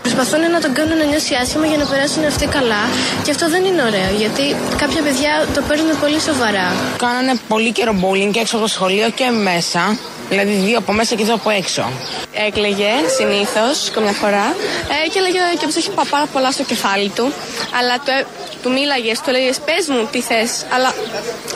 Προσπαθούν 0.02 0.42
να 0.52 0.60
τον 0.62 0.74
κάνουν 0.74 0.98
να 0.98 1.04
νιώσει 1.04 1.34
άσχημα 1.42 1.66
για 1.66 1.78
να 1.78 1.86
περάσουν 1.86 2.26
αυτοί 2.26 2.46
καλά. 2.46 2.84
Και 3.24 3.32
αυτό 3.32 3.50
δεν 3.50 3.64
είναι 3.66 3.82
ωραίο, 3.82 4.12
γιατί 4.18 4.56
κάποια 4.78 5.02
παιδιά 5.02 5.48
το 5.56 5.62
παίρνουν 5.68 6.00
πολύ 6.00 6.20
σοβαρά. 6.20 6.68
Κάνανε 6.98 7.34
πολύ 7.48 7.72
καιρό 7.72 7.94
bowling 8.02 8.32
και 8.32 8.40
έξω 8.40 8.56
από 8.56 8.66
το 8.66 8.72
σχολείο 8.72 9.10
και 9.10 9.30
μέσα. 9.30 9.98
Δηλαδή 10.30 10.52
δύο 10.52 10.78
από 10.78 10.92
μέσα 10.94 11.16
και 11.16 11.24
δύο 11.24 11.34
από 11.34 11.50
έξω. 11.50 11.92
Έκλαιγε 12.48 12.92
συνήθως, 13.18 13.90
καμιά 13.94 14.12
φορά. 14.12 14.56
Ε, 15.06 15.10
και 15.10 15.20
έλεγε 15.20 15.40
και 15.60 15.68
πω 15.68 15.74
έχει 15.78 15.92
πάρα 16.10 16.26
πολλά 16.34 16.52
στο 16.52 16.64
κεφάλι 16.64 17.10
του. 17.10 17.32
Αλλά 17.80 17.96
το, 18.06 18.28
του 18.62 18.72
μίλαγες, 18.72 19.22
του 19.22 19.30
έλεγες 19.30 19.60
πες 19.60 19.88
μου 19.88 20.08
τι 20.12 20.22
θες. 20.22 20.66
Αλλά 20.74 20.94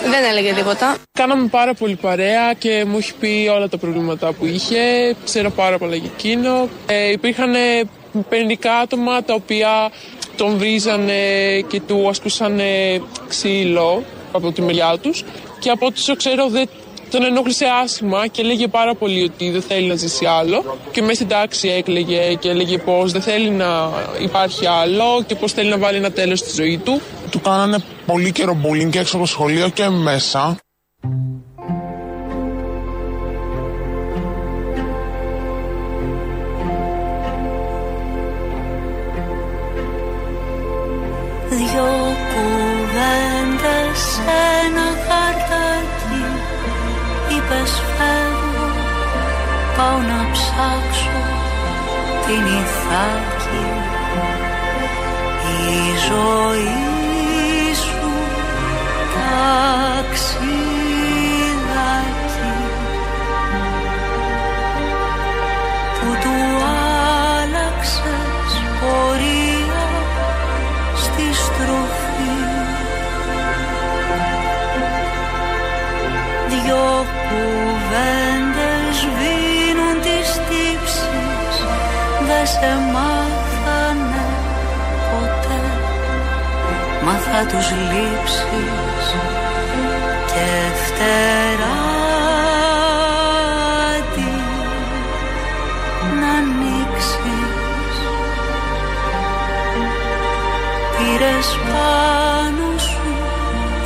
δεν 0.02 0.24
έλεγε 0.32 0.54
τίποτα. 0.54 0.96
Κάναμε 1.12 1.48
πάρα 1.48 1.74
πολύ 1.74 1.96
παρέα 1.96 2.54
και 2.54 2.86
μου 2.88 2.98
έχει 2.98 3.14
πει 3.14 3.50
όλα 3.56 3.70
τα 3.70 3.78
προβλήματα 3.78 4.32
που 4.34 4.46
είχε. 4.46 5.16
Ξέρω 5.26 5.50
πάρα 5.50 5.78
πολλά 5.78 5.96
για 5.96 6.10
εκείνο. 6.18 6.70
Ε, 6.86 7.12
υπήρχαν 7.12 7.54
πενικά 8.30 8.74
άτομα 8.76 9.24
τα 9.24 9.34
οποία 9.34 9.92
τον 10.38 10.58
βρίζανε 10.58 11.22
και 11.68 11.82
του 11.82 12.10
ασκούσαν 12.10 12.62
ξύλο 13.28 14.04
από 14.32 14.52
τη 14.52 14.62
μεριά 14.62 14.98
τους. 15.02 15.24
Και 15.60 15.70
από 15.70 15.86
ό,τι 15.86 16.16
ξέρω 16.16 16.48
δεν 16.48 16.70
τον 17.12 17.24
ενόχλησε 17.24 17.66
άσχημα 17.84 18.28
και 18.28 18.42
έλεγε 18.42 18.68
πάρα 18.68 18.96
πολύ 18.96 19.24
ότι 19.24 19.50
δεν 19.50 19.62
θέλει 19.62 19.88
να 19.88 19.96
ζήσει 19.96 20.26
άλλο. 20.26 20.78
Και 20.92 21.02
μέσα 21.02 21.14
στην 21.14 21.28
τάξη 21.28 21.70
έκλαιγε 21.70 22.34
και 22.34 22.50
έλεγε 22.50 22.78
πως 22.78 23.12
δεν 23.12 23.22
θέλει 23.22 23.50
να 23.50 23.90
υπάρχει 24.22 24.66
άλλο 24.66 25.24
και 25.28 25.36
πως 25.36 25.52
θέλει 25.52 25.70
να 25.70 25.78
βάλει 25.78 25.98
ένα 25.98 26.12
τέλος 26.12 26.40
στη 26.40 26.52
ζωή 26.56 26.78
του. 26.78 27.02
Του 27.30 27.42
κάνανε 27.42 27.78
πολύ 28.06 28.32
καιρό 28.32 28.58
bullying 28.64 28.90
και 28.90 29.00
έξω 29.00 29.16
από 29.16 29.26
το 29.26 29.32
σχολείο 29.32 29.70
και 29.70 29.90
μέσα. 29.90 30.58
Δυο 41.50 41.90
κουβέντες 42.32 44.00
σε 44.00 44.22
ένα 44.66 44.86
χαρτάκι 45.08 45.47
Είπες 47.50 47.72
φεύγω, 47.72 48.68
πάω 49.78 49.98
να 49.98 50.20
ψάξω 50.32 51.20
την 52.26 52.46
Ιθάκη. 52.46 53.68
Η 55.70 55.82
ζωή 56.08 57.74
σου 57.74 58.12
ταξιδάκι 59.14 59.68
που 66.00 66.10
του 66.22 66.38
άλλαξες 67.38 68.52
πορεία 68.80 69.86
στη 70.96 71.26
στροφή 71.34 72.36
Δυο 76.50 76.97
σε 82.52 82.72
μάθανε 82.94 84.26
ποτέ. 85.10 85.62
Μα 87.06 87.12
θα 87.12 87.46
τους 87.46 87.72
λείψεις 87.72 89.06
και 90.26 90.50
φτερά 90.84 91.86
να 96.20 96.30
ανοίξεις. 96.40 97.96
Πήρες 100.98 101.48
πάνω 101.68 102.78
σου 102.78 103.14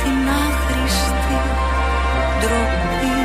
την 0.02 0.28
άχρηστη 0.46 1.38
ντροπή. 2.40 3.16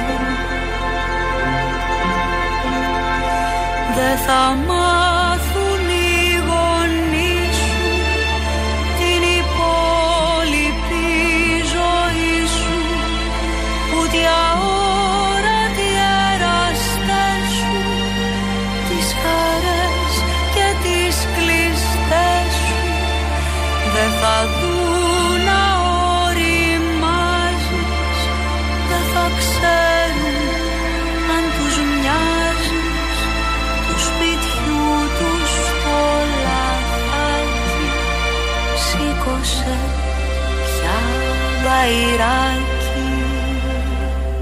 Δεν 3.96 4.18
θα 4.18 4.77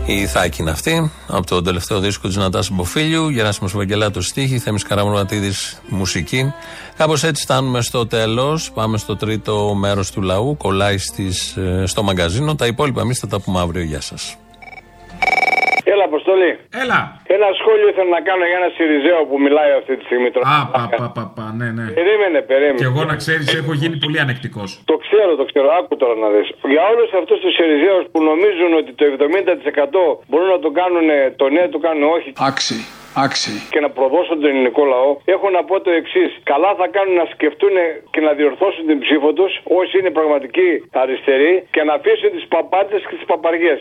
Η 0.08 0.22
Ιθάκη 0.22 0.62
είναι 0.62 0.72
αυτή, 0.72 1.12
από 1.28 1.46
το 1.46 1.62
τελευταίο 1.62 2.00
δίσκο 2.00 2.28
της 2.28 2.36
Νατάσα 2.36 2.74
Μποφίλιου, 2.74 3.30
Γεράσιμος 3.30 3.74
Βαγγελάτο 3.74 4.22
στίχη, 4.22 4.60
Θέμης 4.60 4.84
Καραμονατίδη 4.84 5.52
μουσική. 5.88 6.54
Κάπως 6.98 7.24
έτσι 7.24 7.44
φτάνουμε 7.44 7.82
στο 7.82 8.08
τέλος. 8.08 8.72
Πάμε 8.72 8.98
στο 8.98 9.16
τρίτο 9.16 9.74
μέρος 9.74 10.12
του 10.12 10.22
λαού. 10.22 10.58
Κολλάει 10.58 10.98
στις, 10.98 11.56
ε, 11.56 11.84
στο 11.86 12.04
μαγκαζίνο. 12.04 12.56
Τα 12.56 12.66
υπόλοιπα 12.66 13.02
εμείς 13.02 13.20
θα 13.20 13.28
τα 13.28 13.40
πούμε 13.40 13.60
αύριο. 13.60 13.84
Γεια 13.84 14.02
σας. 14.02 14.38
Έλα, 16.26 16.34
Αποστολή. 16.34 16.52
Έλα. 16.84 17.00
Ένα 17.36 17.48
σχόλιο 17.60 17.88
ήθελα 17.92 18.12
να 18.18 18.22
κάνω 18.30 18.44
για 18.50 18.58
ένα 18.62 18.70
Σιριζέο 18.76 19.22
που 19.30 19.38
μιλάει 19.46 19.72
αυτή 19.80 19.94
τη 19.98 20.04
στιγμή. 20.08 20.30
Τώρα. 20.34 20.46
Α, 20.54 20.58
πα, 20.74 20.82
πα, 21.00 21.08
πα, 21.16 21.24
πα, 21.36 21.46
ναι, 21.60 21.68
ναι. 21.78 21.86
Περίμενε, 22.00 22.40
περίμενε. 22.52 22.80
Και 22.82 22.88
εγώ 22.92 23.02
να 23.12 23.16
ξέρεις, 23.22 23.46
έχω 23.62 23.74
γίνει 23.82 23.96
πολύ 24.04 24.20
ανεκτικός. 24.26 24.70
Το 24.92 24.96
ξέρω, 25.06 25.32
το 25.42 25.46
ξέρω. 25.50 25.68
Άκου 25.80 25.94
τώρα 26.02 26.16
να 26.24 26.28
δεις. 26.34 26.48
Για 26.74 26.84
όλους 26.92 27.10
αυτούς 27.20 27.38
τους 27.44 27.54
Σιριζέους 27.58 28.04
που 28.12 28.20
νομίζουν 28.30 28.72
ότι 28.82 28.92
το 29.00 29.04
70% 29.10 30.06
μπορούν 30.30 30.50
να 30.56 30.60
το 30.66 30.70
κάνουν, 30.80 31.08
το 31.42 31.46
ναι 31.56 31.64
το 31.76 31.80
κάνουν 31.86 32.04
όχι. 32.18 32.30
Άξι. 32.50 32.78
Άξι. 33.26 33.54
Και 33.74 33.80
να 33.86 33.90
προδώσουν 33.98 34.36
τον 34.42 34.50
ελληνικό 34.52 34.84
λαό, 34.94 35.10
έχω 35.36 35.48
να 35.58 35.62
πω 35.68 35.76
το 35.86 35.92
εξής. 36.00 36.32
Καλά 36.52 36.72
θα 36.80 36.88
κάνουν 36.96 37.16
να 37.22 37.28
σκεφτούν 37.34 37.76
και 38.14 38.22
να 38.28 38.32
διορθώσουν 38.40 38.84
την 38.90 38.98
ψήφο 39.04 39.30
τους, 39.38 39.52
όσοι 39.80 39.94
είναι 40.00 40.12
πραγματικοί 40.20 40.70
αριστεροί, 41.04 41.54
και 41.76 41.82
να 41.88 41.94
αφήσουν 41.94 42.30
τις 42.36 42.46
παπάντες 42.54 43.02
και 43.10 43.16
τις 43.20 43.26
παπαριές. 43.32 43.80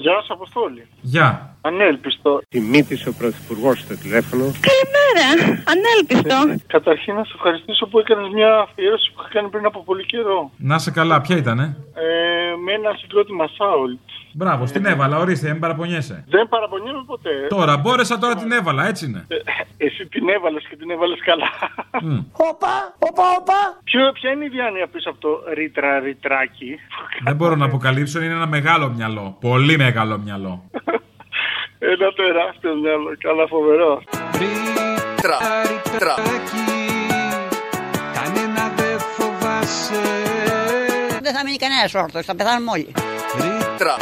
Γεια 0.00 0.12
σας, 0.12 0.30
Αποστόλη. 0.30 0.86
Γεια. 1.00 1.55
Ανέλπιστο. 1.66 2.40
Τιμήτησε 2.48 3.08
ο 3.08 3.12
Πρωθυπουργός 3.18 3.78
στο 3.78 3.96
τηλέφωνο. 3.96 4.44
Καλημέρα. 4.68 5.26
Ανέλπιστο. 5.74 6.64
Καταρχήν 6.66 7.14
να 7.14 7.24
σε 7.24 7.32
ευχαριστήσω 7.34 7.86
που 7.86 7.98
έκανες 7.98 8.28
μια 8.32 8.58
αφιέρωση 8.58 9.12
που 9.12 9.20
είχα 9.20 9.28
κάνει 9.32 9.48
πριν 9.48 9.64
από 9.66 9.82
πολύ 9.84 10.04
καιρό. 10.06 10.50
Να 10.56 10.78
σε 10.78 10.90
καλά, 10.90 11.20
ποια 11.20 11.36
ήτανε; 11.36 11.76
Ε, 11.94 12.56
με 12.64 12.72
ένα 12.72 12.90
συγκρότημα 13.00 13.46
Σάουλτ. 13.56 13.98
Μπράβο, 14.38 14.66
στην 14.66 14.84
έβαλα, 14.86 15.18
ορίστε, 15.18 15.50
μην 15.50 15.60
παραπονιέσαι. 15.60 16.24
Δεν 16.28 16.48
παραπονιέμαι 16.48 17.02
ποτέ. 17.06 17.30
Τώρα, 17.48 17.76
μπόρεσα, 17.76 18.18
τώρα 18.18 18.34
την 18.34 18.52
έβαλα, 18.52 18.86
έτσι 18.86 19.04
είναι. 19.04 19.24
Ε, 19.28 19.36
εσύ 19.86 20.06
την 20.06 20.28
έβαλες 20.28 20.66
και 20.68 20.76
την 20.76 20.90
έβαλες 20.90 21.18
καλά. 21.24 21.50
Όπα, 22.50 22.94
όπα, 22.98 23.22
όπα. 23.40 23.80
Ποιο, 23.84 24.12
ποια 24.12 24.30
είναι 24.30 24.44
η 24.44 24.48
διάνοια 24.48 24.86
πίσω 24.86 25.10
από 25.10 25.20
το 25.20 25.42
ρήτρα 25.54 25.98
ρητράκι; 25.98 26.78
Δεν 27.24 27.36
μπορώ 27.36 27.56
να 27.56 27.64
αποκαλύψω, 27.64 28.22
είναι 28.22 28.34
ένα 28.34 28.46
μεγάλο 28.46 28.88
μυαλό. 28.96 29.36
Πολύ 29.40 29.76
μεγάλο 29.76 30.18
μυαλό. 30.18 30.62
Ένα 31.78 32.12
τεράστιο 32.12 32.74
μυαλό, 32.74 33.16
καλά 33.18 33.46
φοβερό. 33.46 34.02
Ρήτρα, 34.32 35.36
ρητράκι, 35.68 36.66
κανένα 38.14 38.72
δεν 38.76 38.98
φοβάσαι. 38.98 40.02
Δεν 41.22 41.34
θα 41.34 41.44
μείνει 41.44 41.56
κανένας 41.56 41.94
όρθιος. 41.94 42.24
Θα 42.24 42.36
πεθάνουμε 42.36 42.70
όλοι. 42.70 42.92
Ρήτρα. 43.34 43.94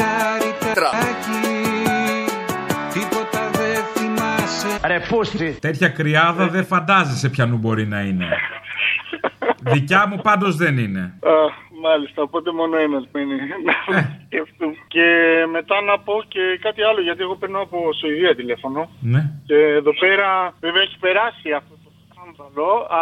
Τίποτα 2.93 3.51
δεν 3.53 3.85
θυμάσαι. 3.95 4.87
Ρε 4.87 4.99
φούστη. 5.01 5.57
Τέτοια 5.61 5.89
κρυάδα 5.89 6.49
δεν 6.49 6.65
φαντάζεσαι 6.67 7.29
ποιανού 7.29 7.57
μπορεί 7.57 7.87
να 7.87 8.01
είναι. 8.01 8.27
Δικιά 9.73 10.07
μου 10.07 10.17
πάντως 10.23 10.57
δεν 10.57 10.79
είναι. 10.79 11.15
Α, 11.85 11.91
μάλιστα, 11.91 12.23
οπότε 12.23 12.53
μόνο 12.53 12.77
ένας 12.77 13.05
μένει 13.13 13.35
να 13.65 13.75
σκεφτούμε. 14.27 14.77
Και 14.89 15.07
μετά 15.51 15.81
να 15.81 15.99
πω 15.99 16.23
και 16.29 16.59
κάτι 16.61 16.83
άλλο, 16.83 17.01
γιατί 17.01 17.23
εγώ 17.23 17.37
παίρνω 17.37 17.61
από 17.61 17.93
Σουηδία 17.99 18.35
τηλέφωνο. 18.35 18.91
Ναι. 19.01 19.21
Και 19.47 19.55
εδώ 19.55 19.93
πέρα 19.99 20.55
βέβαια 20.61 20.83
έχει 20.83 20.99
περάσει 20.99 21.53
αυτό 21.53 21.75
το 21.85 21.91
σκάνδαλο. 22.05 22.71
Α, 22.99 23.01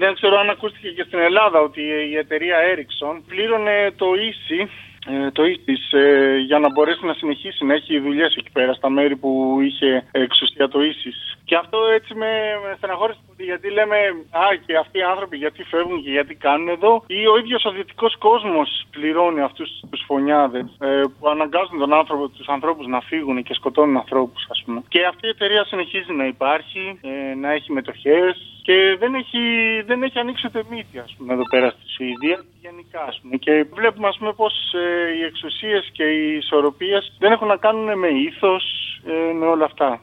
δεν 0.00 0.14
ξέρω 0.14 0.38
αν 0.38 0.50
ακούστηκε 0.50 0.88
και 0.88 1.04
στην 1.06 1.18
Ελλάδα 1.18 1.58
ότι 1.60 1.80
η 2.12 2.16
εταιρεία 2.16 2.56
Ericsson 2.70 3.20
πλήρωνε 3.26 3.92
το 3.96 4.06
ίση 4.14 4.68
ε, 5.08 5.30
το 5.30 5.44
ίσις 5.44 5.92
ε, 5.92 6.36
για 6.46 6.58
να 6.58 6.70
μπορέσει 6.72 7.04
να 7.06 7.14
συνεχίσει 7.14 7.64
να 7.64 7.74
έχει 7.74 8.00
δουλειές 8.00 8.36
εκεί 8.36 8.50
πέρα 8.52 8.72
στα 8.72 8.90
μέρη 8.90 9.16
που 9.16 9.58
είχε 9.60 10.06
εξουσία 10.10 10.68
το 10.68 10.82
ίσις. 10.82 11.36
Και 11.44 11.56
αυτό 11.56 11.78
έτσι 11.94 12.14
με, 12.14 12.30
με 12.62 12.74
στεναχώρησε 12.76 13.18
πολύ 13.26 13.48
γιατί 13.48 13.70
λέμε 13.70 13.96
Α, 14.30 14.46
και 14.66 14.76
αυτοί 14.76 14.98
οι 14.98 15.02
άνθρωποι 15.02 15.36
γιατί 15.36 15.62
φεύγουν 15.62 16.02
και 16.02 16.10
γιατί 16.10 16.34
κάνουν 16.34 16.68
εδώ. 16.68 17.04
Ή 17.06 17.26
ο 17.26 17.38
ίδιος 17.38 17.64
ο 17.64 17.70
δυτικός 17.70 18.16
κόσμος 18.16 18.86
πληρώνει 18.90 19.40
αυτούς 19.40 19.70
τους 19.90 20.02
φωνιάδες 20.06 20.66
ε, 20.80 21.02
που 21.18 21.28
αναγκάζουν 21.28 21.78
τον 21.78 21.92
άνθρωπο, 21.92 22.28
τους 22.28 22.48
ανθρώπους 22.48 22.86
να 22.86 23.00
φύγουν 23.00 23.42
και 23.42 23.54
σκοτώνουν 23.54 23.96
ανθρώπους 23.96 24.46
ας 24.50 24.62
πούμε. 24.64 24.82
Και 24.88 25.04
αυτή 25.04 25.26
η 25.26 25.30
εταιρεία 25.30 25.64
συνεχίζει 25.64 26.12
να 26.12 26.26
υπάρχει, 26.26 26.98
ε, 27.02 27.34
να 27.34 27.52
έχει 27.52 27.72
μετοχές 27.72 28.56
και 28.62 28.96
δεν 28.98 29.14
έχει, 29.14 29.42
δεν 29.86 30.02
έχει 30.02 30.18
ανοίξει 30.18 30.46
ούτε 30.46 30.62
μύτη 30.70 30.98
ας 30.98 31.14
πούμε 31.18 31.32
εδώ 31.32 31.42
πέρα 31.50 31.70
στη 31.70 31.90
Σουηδία 31.94 32.44
γενικά 32.60 33.02
ας 33.02 33.18
πούμε. 33.22 33.36
Και 33.36 33.66
βλέπουμε 33.72 34.08
ας 34.08 34.16
πούμε 34.18 34.32
πως 34.32 34.54
ε, 34.72 34.95
οι 35.18 35.22
εξουσίες 35.24 35.90
και 35.92 36.04
οι 36.04 36.36
ισορροπίες 36.36 37.12
δεν 37.18 37.32
έχουν 37.32 37.46
να 37.46 37.56
κάνουν 37.56 37.98
με 37.98 38.08
ήθος, 38.08 38.64
ε, 39.06 39.32
με 39.32 39.46
όλα 39.46 39.64
αυτά. 39.64 40.00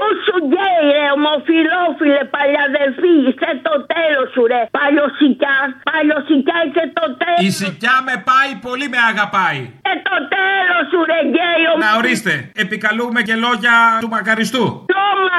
Τόσο 0.00 0.34
γκέι 0.48 0.84
ρε 0.96 1.06
ομοφιλόφιλε 1.16 2.20
παλιαδελφή 2.36 3.14
Είσαι 3.28 3.50
το 3.66 3.74
τέλος 3.94 4.26
σου 4.34 4.42
ρε 4.52 4.62
Παλιοσικιά 4.78 5.56
Παλιοσικιά 5.90 6.58
είσαι 6.66 6.84
το 6.98 7.06
τέλος 7.20 7.40
Η 7.46 7.50
σικιά 7.60 7.96
με 8.08 8.14
πάει, 8.28 8.50
πολύ 8.66 8.86
με 8.94 8.98
αγαπάει. 9.10 9.60
Είσαι 9.74 9.94
το 10.08 10.16
τέλος 10.36 10.84
σου 10.90 11.00
ρε 11.10 11.20
γκέι 11.30 11.62
Να 11.84 11.90
ορίστε, 12.00 12.34
επικαλούμε 12.64 13.20
και 13.28 13.34
λόγια 13.46 13.74
του 14.02 14.08
μακαριστού. 14.16 14.64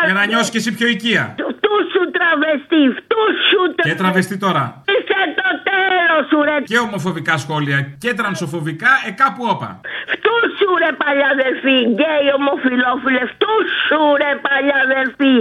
Για 0.06 0.14
να 0.14 0.26
νιώσεις 0.26 0.50
και 0.54 0.58
εσύ 0.58 0.72
πιο 0.78 0.88
οικία. 0.94 1.24
Φτού 1.38 1.76
σου 1.94 2.02
τραβεστή 2.18 2.82
Φτού 2.98 3.24
σου 3.50 3.62
Και 3.88 3.96
τραβεστεί 4.02 4.36
τώρα. 4.46 4.64
Είσαι 4.94 5.22
το 5.42 5.50
τέλος 5.70 6.24
σου 6.30 6.38
ρε 6.48 6.58
Και 6.72 6.78
ομοφοβικά 6.78 7.38
σχόλια 7.38 7.80
και 8.04 8.14
τρανσοφοβικά, 8.14 8.92
ε 9.08 9.12
κάπου 9.22 9.44
όπα. 9.54 9.70
Φτού 10.14 10.34
σου 10.44 10.51
ρε 10.84 10.92
παλιαδελφή 11.04 11.78
Γκέι 11.96 12.28
ομοφιλόφιλες 12.40 13.28
Φτού 13.34 13.56
σου 13.86 14.02
ρε 14.22 14.32
παλιαδελφή 14.48 15.36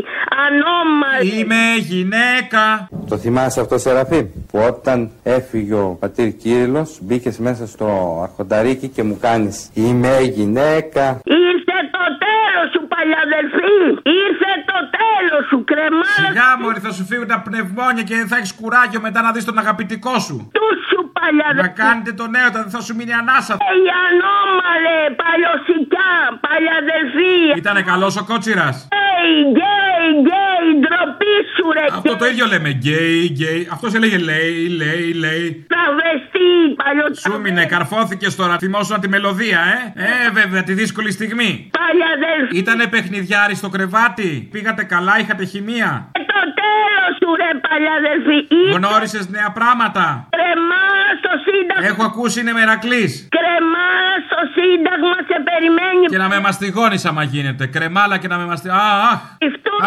Ανώμαλη 0.44 1.28
Είμαι 1.38 1.64
γυναίκα. 1.90 2.88
Το 3.08 3.16
θυμάσαι 3.18 3.60
αυτό, 3.60 3.78
Σεραφείμ, 3.78 4.26
που 4.50 4.58
όταν 4.70 5.10
έφυγε 5.22 5.74
ο 5.74 5.96
πατήρ 6.00 6.28
Κύριλλος 6.36 6.98
μπήκες 7.02 7.38
μέσα 7.38 7.66
στο 7.66 7.86
αρχονταρίκι 8.22 8.88
και 8.88 9.02
μου 9.02 9.18
κάνεις 9.20 9.70
«Είμαι 9.74 10.18
γυναίκα». 10.20 11.20
Ήρθε 11.24 11.78
το 11.96 12.04
τέλος 12.26 12.66
σου 12.72 12.82
παλιαδελφή 12.94 13.78
Ήρθε 14.22 14.52
το 14.70 14.78
τέλος 14.98 15.42
σου 15.48 15.64
κρεμάλα 15.64 16.28
Σιγά 16.28 16.50
μωρή 16.60 16.80
θα 16.80 16.92
σου 16.92 17.04
φύγουν 17.04 17.26
τα 17.26 17.42
πνευμόνια 17.46 18.02
και 18.02 18.14
δεν 18.14 18.28
θα 18.28 18.36
έχεις 18.36 18.52
κουράγιο 18.54 19.00
μετά 19.00 19.20
να 19.22 19.32
δεις 19.32 19.44
τον 19.44 19.58
αγαπητικό 19.58 20.18
σου. 20.18 20.50
Του 20.52 20.68
σου 20.88 21.09
παλιαδελφή 21.20 21.68
Να 21.68 21.68
κάνετε 21.82 22.12
τον 22.20 22.28
νέο, 22.36 22.48
δεν 22.56 22.70
θα 22.74 22.80
σου 22.86 22.92
μείνει 22.98 23.12
ανάσα. 23.22 23.54
Ει 23.54 23.82
ανώμαλε 24.06 24.98
παλιοσικιά 25.22 26.12
Παλιαδελφή 26.46 27.34
Ήτανε 27.60 27.82
καλός 27.90 28.12
ο 28.20 28.24
κότσιρας. 28.30 28.76
Γκέι 28.92 29.34
γκέι 29.52 30.08
γκέι 30.24 30.68
Ντροπή 30.82 31.34
σου 31.54 31.66
ρε 31.76 31.84
Αυτό 31.98 32.16
το 32.16 32.26
ίδιο 32.32 32.46
λέμε. 32.46 32.68
Γκέι, 32.68 33.20
γκέι. 33.34 33.68
Αυτό 33.74 33.86
έλεγε 33.94 34.18
λέει, 34.18 34.68
λέει, 34.80 35.06
λέει. 35.24 35.66
Τραβεστή 35.72 36.50
παλιοσικιά 36.82 37.30
Σου 37.30 37.40
μείνε, 37.40 37.64
καρφώθηκες 37.74 38.36
τώρα. 38.36 38.58
Θυμόσουνα 38.58 38.98
τη 38.98 39.08
μελωδία, 39.08 39.60
ε. 39.96 40.04
Ε, 40.26 40.30
βέβαια, 40.30 40.62
τη 40.62 40.72
δύσκολη 40.72 41.10
στιγμή. 41.12 41.70
Παλιαδελφή 41.78 42.56
Ήτανε 42.58 42.86
παιχνιδιάρι 42.86 43.54
στο 43.54 43.68
κρεβάτι. 43.68 44.48
Πήγατε 44.52 44.82
καλά, 44.84 45.18
είχατε 45.18 45.44
χημεία. 45.44 46.10
Το 46.12 46.49
τέλος 46.80 47.12
σου 47.20 47.28
ρε 47.40 47.50
παλιαδελφή 47.66 48.38
Ήρθε 48.60 48.76
Γνώρισες 48.78 49.24
νέα 49.36 49.50
πράγματα; 49.58 50.04
κρεμάς 50.36 51.12
στο 51.22 51.32
σύνταγμα 51.46 51.86
Έχω 51.90 52.02
ακούσει 52.10 52.36
είναι 52.40 52.52
μερακλής. 52.60 53.12
Κρεμάς 53.36 54.18
στο 54.28 54.40
σύνταγμα 54.56 55.16
σε 55.30 55.36
περιμένει 55.48 56.04
Και 56.12 56.20
να 56.24 56.28
με 56.32 56.38
μαστιγώνεις 56.46 57.02
άμα 57.10 57.22
γίνεται. 57.32 57.64
Κρεμάλα 57.74 58.16
και 58.18 58.28
να 58.32 58.36
με 58.40 58.44
μαστιγώνει. 58.50 58.80
Α, 58.80 58.92
αχ. 59.12 59.20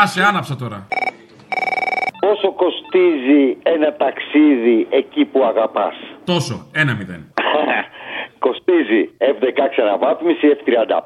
Άσε, 0.04 0.22
άναψα 0.30 0.56
τώρα. 0.56 0.80
Πόσο 2.26 2.50
κοστίζει 2.62 3.58
ένα 3.64 3.90
ταξίδι 3.94 4.88
εκεί 4.90 5.26
που 5.26 5.44
αγαπάς; 5.52 5.96
Τόσο. 6.24 6.68
Ένα 6.72 6.94
μηδέν. 6.96 7.22
Κοστίζει 8.46 9.02
F16 9.34 9.62
αναβάθμιση, 9.86 10.46
F35, 10.58 11.06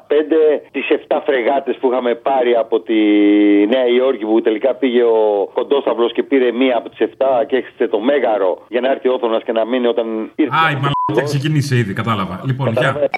τις 0.70 0.86
7 1.08 1.20
φρεγάτες 1.26 1.76
που 1.80 1.88
είχαμε 1.90 2.14
πάρει 2.14 2.52
από 2.54 2.80
τη 2.80 3.00
Νέα 3.72 3.86
Υόρκη 3.96 4.24
που 4.24 4.40
τελικά 4.40 4.74
πήγε 4.74 5.02
ο 5.02 5.50
Κοντόσταυλος 5.54 6.12
και 6.12 6.22
πήρε 6.22 6.52
μία 6.52 6.76
από 6.76 6.88
τις 6.88 6.98
7 7.00 7.46
και 7.46 7.56
έχετε 7.56 7.88
το 7.88 7.98
Μέγαρο 8.00 8.52
για 8.68 8.80
να 8.80 8.90
έρθει 8.90 9.08
ο 9.08 9.12
Όθωνας 9.12 9.42
και 9.42 9.52
να 9.52 9.64
μείνει 9.66 9.86
όταν 9.86 10.06
ήρθε. 10.34 10.54
Α, 10.56 10.70
η 10.70 10.74
μαλακία 10.74 11.24
ξεκινήσει 11.24 11.76
ήδη, 11.76 11.92
κατάλαβα. 11.92 12.40
Λοιπόν, 12.46 12.72
γεια. 12.72 13.08